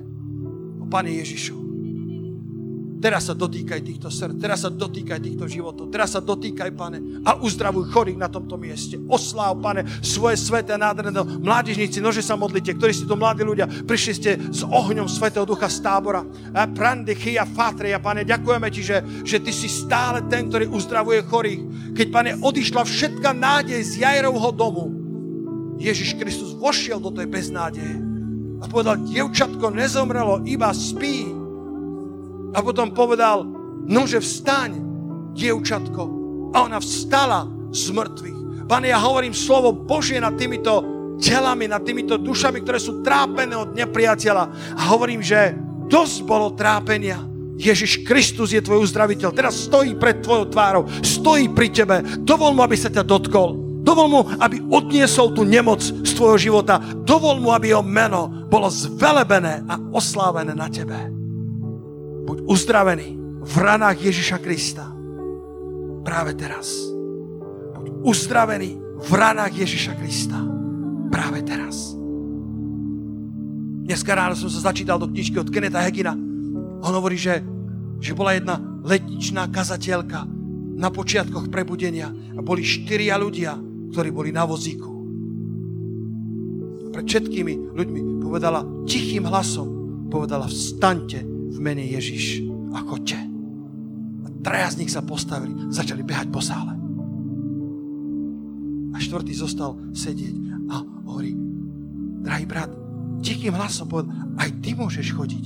O 0.82 0.88
Pane 0.88 1.12
Ježišu, 1.20 1.71
Teraz 3.02 3.26
sa 3.26 3.34
dotýkaj 3.34 3.82
týchto 3.82 4.14
srdc, 4.14 4.38
teraz 4.38 4.62
sa 4.62 4.70
dotýkaj 4.70 5.18
týchto 5.18 5.50
životov, 5.50 5.90
teraz 5.90 6.14
sa 6.14 6.22
dotýkaj, 6.22 6.70
pane, 6.78 7.26
a 7.26 7.34
uzdravuj 7.42 7.90
chorých 7.90 8.22
na 8.22 8.30
tomto 8.30 8.62
mieste. 8.62 9.02
Osláv, 9.10 9.58
pane, 9.58 9.82
svoje 10.06 10.38
sveté 10.38 10.78
nádherné 10.78 11.18
mládežníci, 11.42 11.98
nože 11.98 12.22
sa 12.22 12.38
modlite, 12.38 12.78
ktorí 12.78 12.94
ste 12.94 13.10
tu 13.10 13.18
mladí 13.18 13.42
ľudia, 13.42 13.66
prišli 13.66 14.14
ste 14.14 14.32
s 14.38 14.62
ohňom 14.62 15.10
Svetého 15.10 15.50
Ducha 15.50 15.66
z 15.66 15.82
tábora. 15.82 16.22
A 16.54 16.70
prandy, 16.70 17.18
chia, 17.18 17.42
fatria, 17.50 17.98
pane, 17.98 18.22
ďakujeme 18.22 18.70
ti, 18.70 18.86
že, 18.86 19.02
že 19.26 19.42
ty 19.42 19.50
si 19.50 19.66
stále 19.66 20.22
ten, 20.30 20.46
ktorý 20.46 20.70
uzdravuje 20.70 21.26
chorých. 21.26 21.62
Keď, 21.98 22.08
pane, 22.14 22.32
odišla 22.38 22.86
všetka 22.86 23.34
nádej 23.34 23.82
z 23.82 24.06
Jajrovho 24.06 24.54
domu, 24.54 24.86
Ježiš 25.82 26.14
Kristus 26.22 26.54
vošiel 26.54 27.02
do 27.02 27.10
tej 27.10 27.26
beznádeje 27.26 27.98
a 28.62 28.70
povedal, 28.70 29.02
dievčatko 29.10 29.74
nezomrelo, 29.74 30.46
iba 30.46 30.70
spí 30.70 31.41
a 32.52 32.58
potom 32.60 32.92
povedal, 32.92 33.48
nože 33.88 34.20
vstaň, 34.20 34.76
dievčatko. 35.36 36.04
A 36.52 36.68
ona 36.68 36.84
vstala 36.84 37.48
z 37.72 37.96
mŕtvych. 37.96 38.40
Pane, 38.68 38.88
ja 38.92 39.00
hovorím 39.00 39.36
slovo 39.36 39.72
Božie 39.72 40.20
nad 40.20 40.36
týmito 40.36 40.84
telami, 41.20 41.68
nad 41.68 41.84
týmito 41.84 42.20
dušami, 42.20 42.64
ktoré 42.64 42.80
sú 42.80 43.00
trápené 43.04 43.56
od 43.56 43.72
nepriateľa. 43.76 44.44
A 44.76 44.82
hovorím, 44.92 45.24
že 45.24 45.56
dosť 45.88 46.28
bolo 46.28 46.56
trápenia. 46.56 47.24
Ježiš 47.62 48.02
Kristus 48.08 48.52
je 48.52 48.64
tvoj 48.64 48.90
uzdraviteľ. 48.90 49.30
Teraz 49.36 49.70
stojí 49.70 49.96
pred 49.96 50.20
tvojou 50.24 50.50
tvárou. 50.50 50.84
Stojí 51.06 51.52
pri 51.52 51.70
tebe. 51.70 52.02
Dovol 52.26 52.58
mu, 52.58 52.66
aby 52.66 52.76
sa 52.76 52.90
ťa 52.90 53.06
dotkol. 53.06 53.54
Dovol 53.86 54.08
mu, 54.10 54.22
aby 54.42 54.66
odniesol 54.72 55.34
tú 55.38 55.46
nemoc 55.46 55.82
z 55.82 56.12
tvojho 56.18 56.42
života. 56.42 56.82
Dovol 56.82 57.38
mu, 57.38 57.54
aby 57.54 57.76
jeho 57.76 57.86
meno 57.86 58.50
bolo 58.50 58.72
zvelebené 58.72 59.68
a 59.70 59.78
oslávené 59.94 60.58
na 60.58 60.68
tebe. 60.74 61.21
Buď 62.32 62.48
uzdravený 62.48 63.20
v 63.44 63.56
ranách 63.60 64.08
Ježiša 64.08 64.40
Krista. 64.40 64.88
Práve 66.08 66.32
teraz. 66.32 66.72
Buď 67.76 68.08
uzdravený 68.08 68.80
v 69.04 69.12
ranách 69.12 69.52
Ježiša 69.52 70.00
Krista. 70.00 70.40
Práve 71.12 71.44
teraz. 71.44 71.92
Dneska 73.84 74.16
ráno 74.16 74.40
som 74.40 74.48
sa 74.48 74.72
začítal 74.72 74.96
do 74.96 75.12
knižky 75.12 75.44
od 75.44 75.52
Keneta 75.52 75.84
Hegina. 75.84 76.16
On 76.80 76.96
hovorí, 76.96 77.20
že, 77.20 77.44
že 78.00 78.16
bola 78.16 78.32
jedna 78.32 78.64
letničná 78.80 79.52
kazateľka 79.52 80.24
na 80.80 80.88
počiatkoch 80.88 81.52
prebudenia 81.52 82.16
a 82.16 82.40
boli 82.40 82.64
štyria 82.64 83.20
ľudia, 83.20 83.60
ktorí 83.92 84.08
boli 84.08 84.32
na 84.32 84.48
vozíku. 84.48 84.88
Pred 86.96 87.06
všetkými 87.12 87.76
ľuďmi 87.76 88.24
povedala 88.24 88.64
tichým 88.88 89.28
hlasom, 89.28 89.68
povedala 90.08 90.48
vstaňte 90.48 91.31
v 91.52 91.58
mene 91.60 91.84
Ježiš 91.84 92.48
a 92.72 92.80
chodte. 92.82 93.20
A 94.24 94.28
traja 94.40 94.72
z 94.72 94.80
nich 94.84 94.92
sa 94.92 95.04
postavili, 95.04 95.54
začali 95.68 96.02
behať 96.02 96.28
po 96.32 96.40
sále. 96.40 96.74
A 98.92 98.98
štvrtý 99.00 99.36
zostal 99.36 99.76
sedieť 99.92 100.36
a 100.72 100.84
hovorí, 101.08 101.36
drahý 102.24 102.46
brat, 102.48 102.72
tichým 103.20 103.56
hlasom 103.56 103.92
povedal, 103.92 104.16
aj 104.40 104.50
ty 104.64 104.72
môžeš 104.74 105.12
chodiť. 105.12 105.46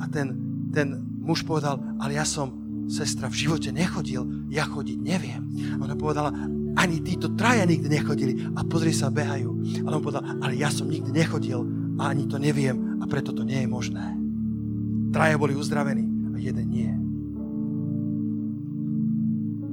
A 0.00 0.08
ten, 0.08 0.32
ten 0.72 0.96
muž 1.20 1.44
povedal, 1.44 1.76
ale 2.00 2.16
ja 2.16 2.24
som, 2.24 2.56
sestra, 2.88 3.30
v 3.30 3.46
živote 3.46 3.70
nechodil, 3.70 4.48
ja 4.50 4.66
chodiť 4.66 4.98
neviem. 4.98 5.42
A 5.78 5.86
ona 5.86 5.94
povedala, 5.94 6.32
ani 6.78 7.02
títo 7.02 7.34
traja 7.34 7.66
nikdy 7.66 7.88
nechodili 7.90 8.32
a 8.54 8.64
pozri 8.66 8.94
sa, 8.94 9.10
behajú. 9.12 9.82
Ale 9.86 9.94
on 9.98 10.04
povedal, 10.04 10.24
ale 10.40 10.58
ja 10.58 10.70
som 10.70 10.88
nikdy 10.88 11.10
nechodil 11.10 11.66
a 11.98 12.10
ani 12.10 12.26
to 12.26 12.38
neviem 12.38 13.02
a 13.02 13.04
preto 13.10 13.34
to 13.34 13.42
nie 13.42 13.62
je 13.62 13.68
možné. 13.68 14.20
Traja 15.10 15.34
boli 15.34 15.58
uzdravení 15.58 16.06
a 16.34 16.38
jeden 16.38 16.66
nie. 16.70 16.90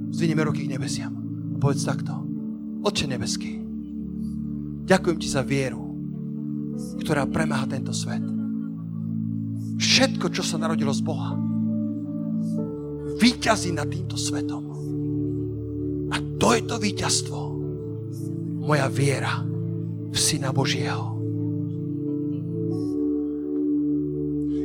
Zvinieme 0.10 0.50
ruky 0.50 0.66
k 0.66 0.74
nebesiam 0.74 1.14
a 1.54 1.56
povedz 1.62 1.86
takto. 1.86 2.26
Otče 2.82 3.06
nebeský, 3.06 3.62
ďakujem 4.86 5.18
ti 5.22 5.30
za 5.30 5.46
vieru, 5.46 5.94
ktorá 7.02 7.30
premáha 7.30 7.70
tento 7.70 7.94
svet. 7.94 8.22
Všetko, 9.78 10.34
čo 10.34 10.42
sa 10.42 10.58
narodilo 10.58 10.90
z 10.90 11.02
Boha, 11.06 11.38
vyťazí 13.18 13.74
nad 13.74 13.90
týmto 13.90 14.18
svetom. 14.18 14.64
A 16.10 16.18
to 16.42 16.54
je 16.58 16.62
to 16.66 16.82
víťazstvo. 16.82 17.40
Moja 18.66 18.90
viera 18.90 19.42
v 20.08 20.18
Syna 20.18 20.50
Božieho. 20.50 21.18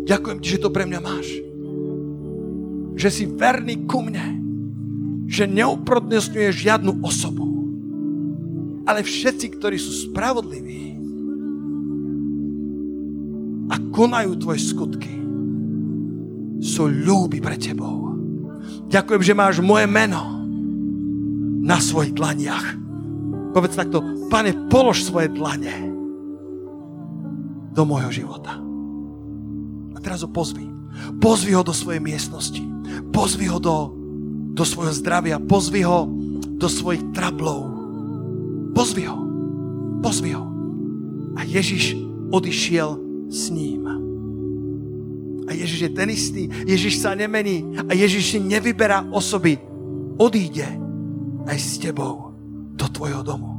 Ďakujem 0.02 0.38
ti, 0.42 0.48
že 0.58 0.62
to 0.62 0.74
pre 0.74 0.84
mňa 0.86 1.00
máš. 1.00 1.26
Že 2.98 3.08
si 3.08 3.24
verný 3.30 3.86
ku 3.86 4.02
mne. 4.02 4.42
Že 5.30 5.62
neuprodnesňuješ 5.62 6.54
žiadnu 6.58 6.98
osobu. 7.06 7.46
Ale 8.82 9.06
všetci, 9.06 9.46
ktorí 9.58 9.78
sú 9.78 10.10
spravodliví 10.10 10.98
a 13.70 13.78
konajú 13.94 14.36
tvoje 14.42 14.60
skutky, 14.60 15.14
sú 16.58 16.90
ľúbi 16.90 17.38
pre 17.38 17.54
tebou. 17.54 18.18
Ďakujem, 18.90 19.22
že 19.22 19.38
máš 19.38 19.62
moje 19.62 19.86
meno 19.86 20.42
na 21.62 21.78
svojich 21.78 22.12
dlaniach. 22.12 22.66
Povedz 23.54 23.78
takto, 23.78 24.02
pane, 24.26 24.66
polož 24.66 25.06
svoje 25.06 25.30
dlane 25.30 25.94
do 27.72 27.82
môjho 27.86 28.10
života 28.10 28.71
teraz 30.02 30.26
ho 30.26 30.30
pozvi. 30.30 30.66
Pozvi 31.22 31.54
ho 31.54 31.62
do 31.62 31.72
svojej 31.72 32.02
miestnosti. 32.02 32.60
Pozvi 33.14 33.46
ho 33.48 33.56
do, 33.62 33.94
do 34.52 34.64
svojho 34.66 34.92
zdravia. 34.92 35.40
Pozvi 35.40 35.86
ho 35.86 36.10
do 36.58 36.68
svojich 36.68 37.14
trablov. 37.16 37.70
Pozvi 38.76 39.06
ho. 39.08 39.18
Pozvi 40.02 40.30
ho. 40.34 40.44
A 41.38 41.46
Ježiš 41.46 41.96
odišiel 42.34 42.98
s 43.32 43.48
ním. 43.48 43.82
A 45.48 45.50
Ježiš 45.52 45.80
je 45.88 45.92
ten 45.92 46.08
istý. 46.10 46.42
Ježiš 46.64 47.02
sa 47.02 47.16
nemení. 47.16 47.76
A 47.88 47.92
Ježiš 47.96 48.36
si 48.36 48.38
nevyberá 48.40 49.04
osoby. 49.10 49.58
Odíde 50.16 50.68
aj 51.48 51.58
s 51.58 51.80
tebou 51.80 52.32
do 52.76 52.86
tvojho 52.88 53.24
domu. 53.24 53.58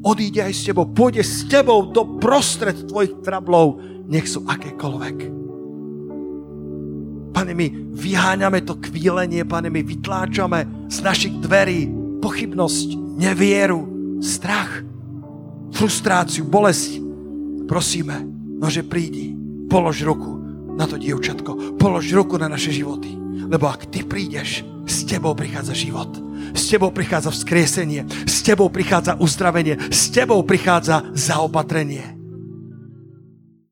Odíde 0.00 0.44
aj 0.44 0.54
s 0.54 0.64
tebou. 0.64 0.88
Pôjde 0.88 1.24
s 1.24 1.44
tebou 1.48 1.88
do 1.92 2.20
prostred 2.20 2.88
tvojich 2.88 3.20
trablov. 3.20 3.80
Nech 4.08 4.26
sú 4.26 4.44
akékoľvek. 4.48 5.39
Pane, 7.30 7.54
my 7.54 7.66
vyháňame 7.94 8.60
to 8.66 8.78
kvílenie, 8.78 9.46
pane, 9.46 9.70
my 9.70 9.80
vytláčame 9.86 10.90
z 10.90 10.98
našich 11.00 11.34
dverí 11.38 11.86
pochybnosť, 12.20 13.16
nevieru, 13.16 13.86
strach, 14.20 14.82
frustráciu, 15.72 16.44
bolesť. 16.44 17.00
Prosíme, 17.70 18.26
nože 18.58 18.82
prídi, 18.82 19.32
polož 19.70 20.02
ruku 20.02 20.42
na 20.74 20.90
to 20.90 20.98
dievčatko, 20.98 21.78
polož 21.78 22.10
ruku 22.12 22.34
na 22.36 22.50
naše 22.50 22.74
životy. 22.74 23.14
Lebo 23.50 23.70
ak 23.70 23.88
ty 23.90 24.02
prídeš, 24.02 24.66
s 24.90 25.06
tebou 25.06 25.38
prichádza 25.38 25.70
život. 25.70 26.10
S 26.50 26.66
tebou 26.66 26.90
prichádza 26.90 27.30
vzkriesenie. 27.30 28.06
S 28.26 28.42
tebou 28.42 28.66
prichádza 28.68 29.14
uzdravenie. 29.22 29.78
S 29.90 30.10
tebou 30.10 30.42
prichádza 30.42 31.06
zaopatrenie. 31.14 32.19